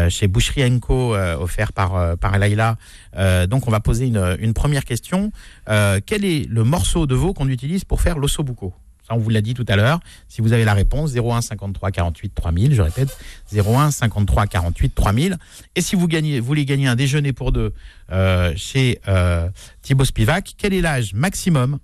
chez 0.09 0.29
Boucherie 0.29 0.79
Co 0.81 1.15
offert 1.15 1.73
par 1.73 2.17
par 2.19 2.39
Laila. 2.39 2.77
donc, 3.49 3.67
on 3.67 3.71
va 3.71 3.81
poser 3.81 4.07
une, 4.07 4.37
une 4.41 4.55
première 4.55 4.85
question. 4.85 5.33
quel 5.67 6.25
est 6.25 6.49
le 6.49 6.65
morceau 6.65 7.07
de 7.07 7.15
veau 7.15 7.33
qu'on 7.33 7.49
utilise 7.49 7.85
pour 7.85 8.01
faire 8.01 8.19
l'ossobuco? 8.19 8.75
On 9.11 9.19
vous 9.19 9.31
l'a 9.31 9.41
dit 9.41 9.55
tout 9.55 9.65
à 9.69 9.77
l'heure. 9.77 10.01
Si 10.29 10.41
vous 10.41 10.53
avez 10.53 10.65
la 10.65 10.75
réponse, 10.75 11.13
01 11.15 11.41
53 11.41 11.91
48 11.91 12.35
3000, 12.35 12.75
je 12.75 12.83
répète, 12.83 13.17
01 13.55 13.91
53 13.91 14.47
48 14.47 14.95
3000. 14.95 15.37
Et 15.75 15.81
si 15.81 15.97
vous 15.97 16.09
gagnez, 16.09 16.41
voulez 16.41 16.65
gagner 16.65 16.87
un 16.89 16.97
déjeuner 16.97 17.33
pour 17.33 17.53
deux 17.53 17.73
euh, 18.11 18.53
chez 18.57 19.01
euh, 19.09 19.49
Thibaut 19.83 20.05
Spivak, 20.05 20.55
quel 20.57 20.75
est 20.75 20.81
l'âge 20.81 21.15
maximum 21.15 21.79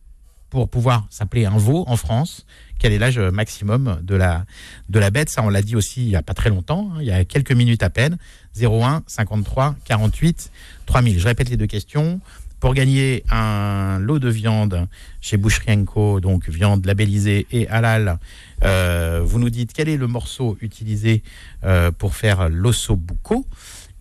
pour 0.51 0.68
pouvoir 0.68 1.07
s'appeler 1.11 1.47
un 1.47 1.59
veau 1.59 1.85
en 1.87 1.97
France? 1.97 2.47
Quel 2.79 2.93
est 2.93 2.99
l'âge 2.99 3.18
maximum 3.18 4.01
de 4.03 4.14
la, 4.14 4.45
de 4.89 4.99
la 4.99 5.11
bête? 5.11 5.31
Ça, 5.31 5.43
on 5.43 5.49
l'a 5.49 5.62
dit 5.62 5.75
aussi 5.75 6.03
il 6.03 6.09
n'y 6.09 6.16
a 6.16 6.22
pas 6.22 6.35
très 6.35 6.51
longtemps, 6.51 6.91
hein, 6.93 6.99
il 7.01 7.07
y 7.07 7.12
a 7.12 7.25
quelques 7.25 7.53
minutes 7.53 7.83
à 7.83 7.91
peine. 7.91 8.18
01 8.61 9.03
53 9.07 9.77
48 9.85 10.51
3000. 10.87 11.18
Je 11.18 11.27
répète 11.27 11.49
les 11.49 11.57
deux 11.57 11.66
questions 11.66 12.20
pour 12.64 12.72
gagner 12.72 13.22
un 13.30 13.98
lot 13.98 14.18
de 14.18 14.30
viande 14.30 14.88
chez 15.20 15.36
Boucherie 15.36 15.84
donc 16.22 16.48
viande 16.48 16.86
labellisée 16.86 17.46
et 17.52 17.68
halal, 17.68 18.18
euh, 18.64 19.20
vous 19.22 19.38
nous 19.38 19.50
dites 19.50 19.74
quel 19.74 19.90
est 19.90 19.98
le 19.98 20.06
morceau 20.06 20.56
utilisé 20.62 21.22
euh, 21.62 21.90
pour 21.90 22.14
faire 22.16 22.48
l'osso 22.48 22.96
bucco. 22.96 23.44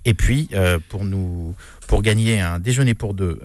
Et 0.05 0.13
puis, 0.13 0.47
euh, 0.53 0.79
pour, 0.87 1.03
nous, 1.03 1.53
pour 1.87 2.01
gagner 2.01 2.39
un 2.39 2.57
déjeuner 2.57 2.93
pour 2.93 3.13
deux 3.13 3.41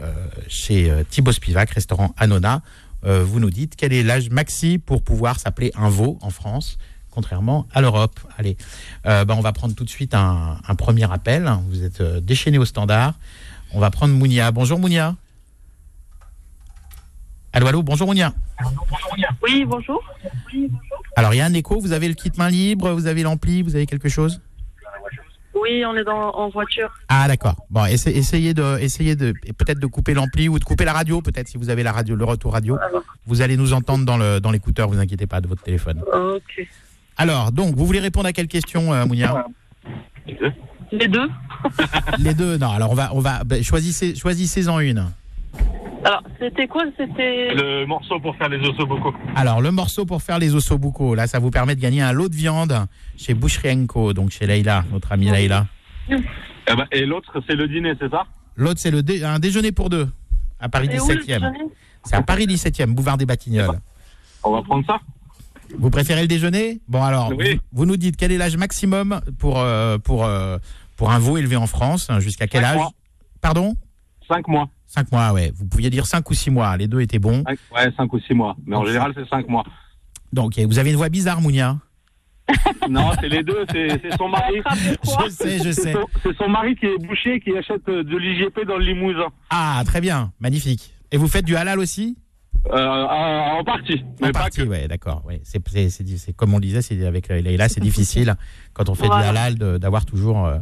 chez 0.47 0.89
Thibaut 1.11 1.33
Spivak, 1.33 1.71
restaurant 1.71 2.15
Anona, 2.17 2.63
vous 3.03 3.41
nous 3.41 3.51
dites 3.51 3.75
quel 3.77 3.93
est 3.93 4.05
l'âge 4.05 4.31
maxi 4.31 4.79
pour 4.79 5.03
pouvoir 5.03 5.41
s'appeler 5.41 5.73
un 5.75 5.89
veau 5.89 6.17
en 6.23 6.31
France 6.31 6.79
contrairement 7.11 7.67
à 7.73 7.81
l'Europe. 7.81 8.21
Allez, 8.37 8.57
ben 9.03 9.27
on 9.31 9.41
va 9.41 9.53
prendre 9.53 9.75
tout 9.75 9.85
de 9.85 9.91
suite 9.91 10.15
un, 10.15 10.59
un 10.65 10.75
premier 10.77 11.11
appel. 11.11 11.51
Vous 11.71 11.83
êtes 11.83 12.01
déchaîné 12.25 12.59
au 12.59 12.65
standard. 12.65 13.15
On 13.75 13.81
va 13.81 13.91
prendre 13.91 14.15
Mounia. 14.15 14.51
Bonjour 14.51 14.79
Mounia. 14.79 15.15
Allô, 17.53 17.67
allô, 17.67 17.83
bonjour 17.83 18.07
Mounia. 18.07 18.33
Oui, 19.43 19.65
bonjour. 19.65 20.03
Alors, 21.17 21.35
il 21.35 21.39
y 21.39 21.41
a 21.41 21.47
un 21.47 21.55
écho, 21.55 21.81
vous 21.81 21.93
avez 21.93 22.09
le 22.09 22.15
kit 22.15 22.31
main 22.37 22.51
libre, 22.51 22.91
vous 22.93 23.07
avez 23.07 23.23
l'ampli, 23.23 23.63
vous 23.63 23.75
avez 23.75 23.87
quelque 23.87 24.09
chose? 24.09 24.41
Oui, 25.55 25.85
on 25.85 25.97
est 25.97 26.05
dans, 26.05 26.31
en 26.35 26.49
voiture. 26.51 26.89
Ah, 27.09 27.27
d'accord. 27.27 27.57
Bon, 27.69 27.85
essayez, 27.85 28.55
de, 28.55 28.79
essayez 28.79 29.17
de, 29.17 29.33
peut-être 29.57 29.81
de 29.81 29.87
couper 29.87 30.15
l'ampli 30.15 30.49
ou 30.49 30.59
de 30.59 30.65
couper 30.65 30.85
la 30.85 30.93
radio, 30.93 31.21
peut-être, 31.21 31.49
si 31.49 31.59
vous 31.59 31.71
avez 31.71 31.83
la 31.83 31.93
radio, 31.93 32.15
le 32.15 32.25
retour 32.25 32.53
radio. 32.53 32.79
Vous 33.27 33.43
allez 33.43 33.57
nous 33.57 33.73
entendre 33.73 34.05
dans, 34.05 34.17
le, 34.17 34.41
dans 34.41 34.53
l'écouteur, 34.53 34.89
vous 34.89 34.99
inquiétez 34.99 35.27
pas, 35.27 35.41
de 35.41 35.49
votre 35.49 35.63
téléphone. 35.63 36.03
Ok. 36.13 36.67
Alors, 37.17 37.51
donc, 37.51 37.75
vous 37.75 37.87
voulez 37.87 37.99
répondre 37.99 38.29
à 38.29 38.33
quelle 38.33 38.47
question, 38.47 38.93
euh, 38.93 39.05
Mounia? 39.05 39.47
Les 40.93 41.09
deux. 41.09 41.29
Les 42.19 42.35
deux, 42.35 42.57
non. 42.57 42.71
Alors, 42.71 42.91
on 42.91 42.95
va, 42.95 43.11
on 43.13 43.21
va 43.21 43.45
ben, 43.45 43.63
choisissez, 43.63 44.15
choisissez-en 44.15 44.81
une. 44.81 45.07
Alors, 46.05 46.23
c'était 46.39 46.69
quoi 46.69 46.85
C'était? 46.97 47.55
Le 47.55 47.85
morceau 47.87 48.21
pour 48.21 48.37
faire 48.37 48.49
les 48.49 48.59
ossobuco. 48.67 49.13
Alors, 49.35 49.61
le 49.61 49.71
morceau 49.71 50.07
pour 50.07 50.23
faire 50.23 50.39
les 50.39 50.55
ossobuco, 50.55 51.15
là, 51.15 51.27
ça 51.27 51.39
vous 51.39 51.51
permet 51.51 51.75
de 51.75 51.81
gagner 51.81 52.03
un 52.03 52.13
lot 52.13 52.29
de 52.29 52.35
viande 52.35 52.87
chez 53.17 53.35
Boucherie 53.35 53.87
donc 54.15 54.31
chez 54.31 54.47
Leïla, 54.47 54.85
notre 54.93 55.13
amie 55.13 55.31
Leïla. 55.31 55.67
Eh 56.09 56.17
ben, 56.67 56.87
et 56.93 57.05
l'autre, 57.05 57.43
c'est 57.47 57.57
le 57.57 57.67
dîner, 57.67 57.95
c'est 58.01 58.11
ça? 58.11 58.25
L'autre, 58.57 58.81
c'est 58.81 58.91
le 58.91 59.03
un 59.25 59.39
déjeuner 59.39 59.73
pour 59.73 59.91
deux, 59.91 60.09
à 60.61 60.69
Paris 60.69 60.89
17e. 60.89 61.53
C'est 62.05 62.17
à 62.17 62.23
Paris 62.23 62.47
17e, 62.47 62.95
boulevard 62.95 63.19
des 63.19 63.27
Batignolles. 63.27 63.81
On 64.45 64.53
va 64.53 64.63
prendre 64.63 64.87
ça? 64.87 65.01
Vous 65.77 65.91
préférez 65.91 66.23
le 66.23 66.29
déjeuner? 66.29 66.81
Bon, 66.89 67.03
alors, 67.03 67.33
vous, 67.73 67.87
nous 67.87 67.97
dites 67.97 68.17
quel 68.17 68.33
est 68.33 68.39
l'âge 68.39 68.57
maximum 68.57 69.21
pour, 69.39 69.59
euh, 69.59 69.99
pour, 69.99 70.25
euh, 70.25 70.59
pour 70.97 71.11
un 71.11 71.19
veau 71.19 71.37
élevé 71.37 71.57
en 71.57 71.67
France 71.67 72.11
Jusqu'à 72.21 72.47
quel 72.47 72.65
âge 72.65 72.81
Pardon? 73.41 73.75
5 74.29 74.47
mois. 74.49 74.69
5 74.87 75.13
mois, 75.13 75.33
ouais. 75.33 75.53
Vous 75.55 75.67
pouviez 75.67 75.91
dire 75.91 76.07
5 76.07 76.29
ou 76.31 76.35
6 76.35 76.51
mois. 76.51 76.77
Les 76.77 76.89
deux 76.89 77.01
étaient 77.01 77.19
bons. 77.19 77.45
ouais, 77.47 77.93
5 77.97 78.13
ou 78.13 78.19
6 78.19 78.35
mois. 78.35 78.57
Mais 78.67 78.77
en 78.77 78.85
général, 78.85 79.13
c'est 79.15 79.29
5 79.29 79.49
mois. 79.49 79.65
Donc, 80.33 80.59
vous 80.59 80.79
avez 80.79 80.91
une 80.91 80.97
voix 80.97 81.09
bizarre, 81.09 81.41
Mounia? 81.41 81.79
non, 82.89 83.11
c'est 83.21 83.29
les 83.29 83.43
deux. 83.43 83.65
C'est 83.71 84.17
son 84.17 84.29
mari. 84.29 84.63
je 85.05 85.31
sais, 85.31 85.59
je 85.59 85.71
sais. 85.71 85.95
C'est 86.23 86.37
son, 86.37 86.49
mari 86.49 86.75
qui 86.77 86.87
est 86.87 86.99
boucher 86.99 87.41
qui 87.41 87.57
achète 87.57 87.87
euh, 87.89 88.03
de 88.03 88.17
l'IGP 88.17 88.67
dans 88.67 88.79
le 88.79 88.85
Limousin. 88.85 89.29
Ah, 89.51 89.83
très 89.85 90.01
bien. 90.01 90.33
Magnifique. 90.41 90.95
Et 91.11 91.17
vous 91.17 91.29
faites 91.29 91.45
du 91.45 91.57
halal 91.57 91.79
aussi? 91.79 92.17
En 92.71 93.65
partie. 93.65 94.05
En 94.23 94.31
partie, 94.31 94.63
ouais, 94.63 94.89
d'accord. 94.89 95.23
Ouais. 95.27 95.41
C'est 95.45 96.33
comme 96.37 96.55
on 96.55 96.61
disait, 96.61 96.83
c'est 96.83 97.07
avec 97.07 97.29
Leïla, 97.29 97.69
c'est 97.69 97.81
difficile 97.81 98.35
quand 98.73 98.89
on 98.89 98.95
fait 98.95 99.09
du 99.09 99.13
halal 99.13 99.55
d'avoir 99.57 100.05
toujours 100.05 100.47
euh, 100.47 100.59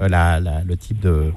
euh, 0.00 0.08
la, 0.08 0.40
le 0.40 0.76
type 0.76 1.00
de 1.00 1.32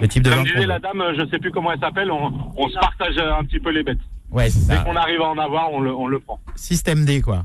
le 0.00 0.08
type 0.08 0.22
de 0.22 0.30
Comme 0.30 0.44
disait 0.44 0.66
la 0.66 0.78
dame, 0.78 1.02
je 1.16 1.28
sais 1.30 1.38
plus 1.38 1.50
comment 1.50 1.72
elle 1.72 1.80
s'appelle, 1.80 2.10
on, 2.10 2.32
on, 2.56 2.68
se 2.68 2.78
partage 2.78 3.18
un 3.18 3.44
petit 3.44 3.60
peu 3.60 3.70
les 3.70 3.82
bêtes. 3.82 3.98
Ouais, 4.30 4.48
Dès 4.68 4.82
qu'on 4.82 4.96
arrive 4.96 5.20
à 5.20 5.28
en 5.28 5.38
avoir, 5.38 5.70
on 5.72 5.80
le, 5.80 5.94
on 5.94 6.06
le 6.06 6.18
prend. 6.18 6.40
Système 6.56 7.04
D, 7.04 7.22
quoi. 7.22 7.44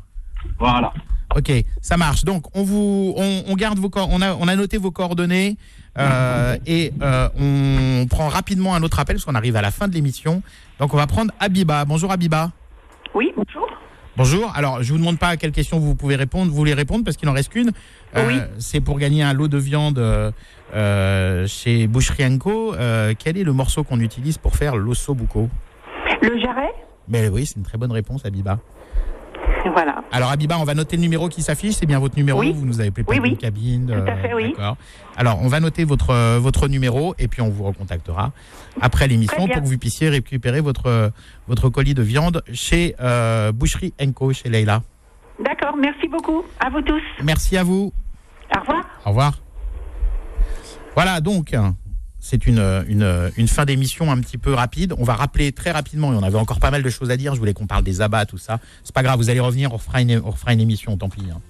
Voilà. 0.57 0.93
Ok, 1.35 1.51
ça 1.81 1.97
marche. 1.97 2.23
Donc 2.23 2.45
on 2.55 2.63
vous, 2.63 3.13
on, 3.15 3.43
on 3.47 3.55
garde 3.55 3.79
vos 3.79 3.89
on 3.95 4.21
a, 4.21 4.33
on 4.35 4.47
a 4.47 4.55
noté 4.55 4.77
vos 4.77 4.91
coordonnées 4.91 5.57
euh, 5.97 6.57
et 6.65 6.93
euh, 7.01 7.27
on 7.37 8.07
prend 8.07 8.29
rapidement 8.29 8.75
un 8.75 8.83
autre 8.83 8.99
appel 8.99 9.15
parce 9.15 9.25
qu'on 9.25 9.35
arrive 9.35 9.55
à 9.55 9.61
la 9.61 9.71
fin 9.71 9.87
de 9.87 9.93
l'émission. 9.93 10.41
Donc 10.79 10.93
on 10.93 10.97
va 10.97 11.07
prendre 11.07 11.31
Abiba. 11.39 11.85
Bonjour 11.85 12.11
Abiba. 12.11 12.51
Oui, 13.13 13.31
bonjour. 13.35 13.67
Bonjour. 14.17 14.51
Alors, 14.55 14.83
je 14.83 14.91
vous 14.91 14.99
demande 14.99 15.19
pas 15.19 15.29
à 15.29 15.37
quelle 15.37 15.51
question 15.51 15.79
vous 15.79 15.95
pouvez 15.95 16.15
répondre. 16.15 16.51
Vous 16.51 16.57
voulez 16.57 16.73
répondre 16.73 17.03
parce 17.03 17.17
qu'il 17.17 17.27
n'en 17.27 17.33
reste 17.33 17.51
qu'une. 17.51 17.71
oui. 18.15 18.39
C'est 18.59 18.81
pour 18.81 18.99
gagner 18.99 19.23
un 19.23 19.33
lot 19.33 19.47
de 19.47 19.57
viande 19.57 19.99
euh, 20.73 21.47
chez 21.47 21.89
euh, 21.89 23.13
quel 23.19 23.37
est 23.37 23.43
le 23.43 23.53
morceau 23.53 23.83
qu'on 23.83 23.99
utilise 23.99 24.37
pour 24.37 24.55
faire 24.55 24.75
l'osso 24.75 25.13
bucco 25.13 25.49
Le 26.21 26.39
jarret? 26.39 26.73
Mais 27.07 27.27
oui, 27.29 27.45
c'est 27.45 27.57
une 27.57 27.63
très 27.63 27.77
bonne 27.77 27.91
réponse, 27.91 28.25
Abiba. 28.25 28.59
Voilà. 29.73 30.03
Alors 30.11 30.31
Abiba, 30.31 30.57
on 30.59 30.63
va 30.63 30.73
noter 30.73 30.95
le 30.97 31.01
numéro 31.01 31.29
qui 31.29 31.41
s'affiche, 31.41 31.75
c'est 31.75 31.85
bien 31.85 31.99
votre 31.99 32.15
numéro, 32.17 32.39
Oui. 32.39 32.51
vous 32.55 32.65
nous 32.65 32.79
avez 32.81 32.91
préparé 32.91 33.19
Oui, 33.19 33.29
oui. 33.31 33.37
cabine. 33.37 33.87
Tout 33.87 33.93
à 33.93 34.13
euh, 34.13 34.21
fait, 34.21 34.33
oui. 34.33 34.51
D'accord. 34.51 34.77
Alors 35.15 35.39
on 35.41 35.47
va 35.47 35.59
noter 35.59 35.83
votre, 35.83 36.09
euh, 36.11 36.39
votre 36.41 36.67
numéro 36.67 37.13
et 37.19 37.27
puis 37.27 37.41
on 37.41 37.49
vous 37.49 37.63
recontactera 37.63 38.31
après 38.81 39.07
l'émission 39.07 39.47
pour 39.47 39.61
que 39.61 39.67
vous 39.67 39.77
puissiez 39.77 40.09
récupérer 40.09 40.61
votre, 40.61 40.87
euh, 40.87 41.09
votre 41.47 41.69
colis 41.69 41.93
de 41.93 42.01
viande 42.01 42.43
chez 42.53 42.95
euh, 43.01 43.51
Boucherie 43.51 43.93
Enco, 44.01 44.33
chez 44.33 44.49
Leïla. 44.49 44.81
D'accord, 45.43 45.75
merci 45.77 46.07
beaucoup. 46.07 46.43
À 46.59 46.69
vous 46.69 46.81
tous. 46.81 47.01
Merci 47.23 47.57
à 47.57 47.63
vous. 47.63 47.91
Au 48.55 48.59
revoir. 48.59 48.85
Au 49.05 49.09
revoir. 49.09 49.33
Voilà, 50.95 51.21
donc, 51.21 51.55
c'est 52.23 52.45
une, 52.45 52.59
une, 52.87 53.31
une 53.35 53.47
fin 53.47 53.65
d'émission 53.65 54.11
un 54.11 54.19
petit 54.21 54.37
peu 54.37 54.53
rapide. 54.53 54.93
On 54.97 55.03
va 55.03 55.15
rappeler 55.15 55.51
très 55.51 55.71
rapidement, 55.71 56.13
et 56.13 56.15
on 56.15 56.23
avait 56.23 56.37
encore 56.37 56.59
pas 56.59 56.71
mal 56.71 56.83
de 56.83 56.89
choses 56.89 57.09
à 57.11 57.17
dire. 57.17 57.33
Je 57.33 57.39
voulais 57.39 57.53
qu'on 57.53 57.67
parle 57.67 57.83
des 57.83 57.99
abats, 57.99 58.25
tout 58.25 58.37
ça. 58.37 58.59
C'est 58.83 58.93
pas 58.93 59.01
grave, 59.03 59.17
vous 59.19 59.29
allez 59.31 59.39
revenir, 59.39 59.73
on 59.73 59.77
refera 59.77 60.01
une, 60.01 60.21
on 60.23 60.29
refera 60.29 60.53
une 60.53 60.61
émission, 60.61 60.95
tant 60.97 61.09
pis. 61.09 61.23
hein. 61.33 61.41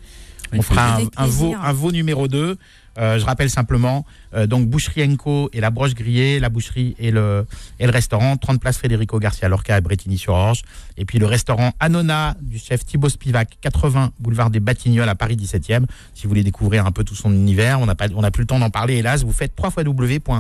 On 0.54 0.62
fera 0.62 0.98
un, 1.18 1.28
veau, 1.28 1.56
un 1.62 1.72
veau 1.74 1.92
numéro 1.92 2.28
2. 2.28 2.58
Euh, 2.98 3.20
je 3.20 3.26
rappelle 3.26 3.50
simplement, 3.50 4.06
euh, 4.34 4.48
donc 4.48 4.68
Boucherie 4.68 5.04
Enco 5.10 5.50
et 5.54 5.62
la 5.62 5.70
broche 5.70 5.94
grillée, 5.94 6.40
la 6.40 6.50
boucherie 6.50 6.96
et 7.00 7.12
le, 7.12 7.46
et 7.80 7.86
le 7.86 7.92
restaurant, 7.92 8.36
30 8.38 8.60
places 8.60 8.78
Federico 8.78 9.18
Garcia 9.20 9.48
Lorca 9.48 9.76
à 9.76 9.82
Bretigny-sur-Orge. 9.82 10.64
Et 10.98 11.06
puis 11.06 11.18
le 11.20 11.26
restaurant 11.26 11.72
Anona 11.80 12.36
du 12.42 12.60
chef 12.60 12.86
Thibaut 12.86 13.10
Spivak, 13.10 13.58
80 13.62 14.12
boulevard 14.20 14.50
des 14.50 14.60
Batignolles 14.60 15.10
à 15.10 15.16
Paris 15.16 15.38
17e. 15.38 15.86
Si 16.14 16.24
vous 16.24 16.30
voulez 16.30 16.44
découvrir 16.44 16.86
un 16.86 16.92
peu 16.92 17.04
tout 17.04 17.16
son 17.16 17.32
univers, 17.32 17.80
on 17.80 17.86
n'a 17.86 17.96
pas, 17.96 18.08
on 18.14 18.22
n'a 18.22 18.32
plus 18.32 18.42
le 18.42 18.48
temps 18.48 18.60
d'en 18.60 18.70
parler, 18.70 18.96
hélas. 18.96 19.24
Vous 19.24 19.32
faites 19.32 19.54
www.anona.fr. 19.58 20.34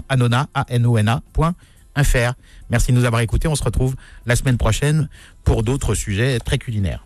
Merci 2.69 2.91
de 2.91 2.97
nous 2.97 3.05
avoir 3.05 3.21
écoutés. 3.21 3.47
On 3.47 3.55
se 3.55 3.63
retrouve 3.63 3.95
la 4.25 4.35
semaine 4.35 4.57
prochaine 4.57 5.07
pour 5.43 5.63
d'autres 5.63 5.95
sujets 5.95 6.39
très 6.39 6.57
culinaires. 6.57 7.05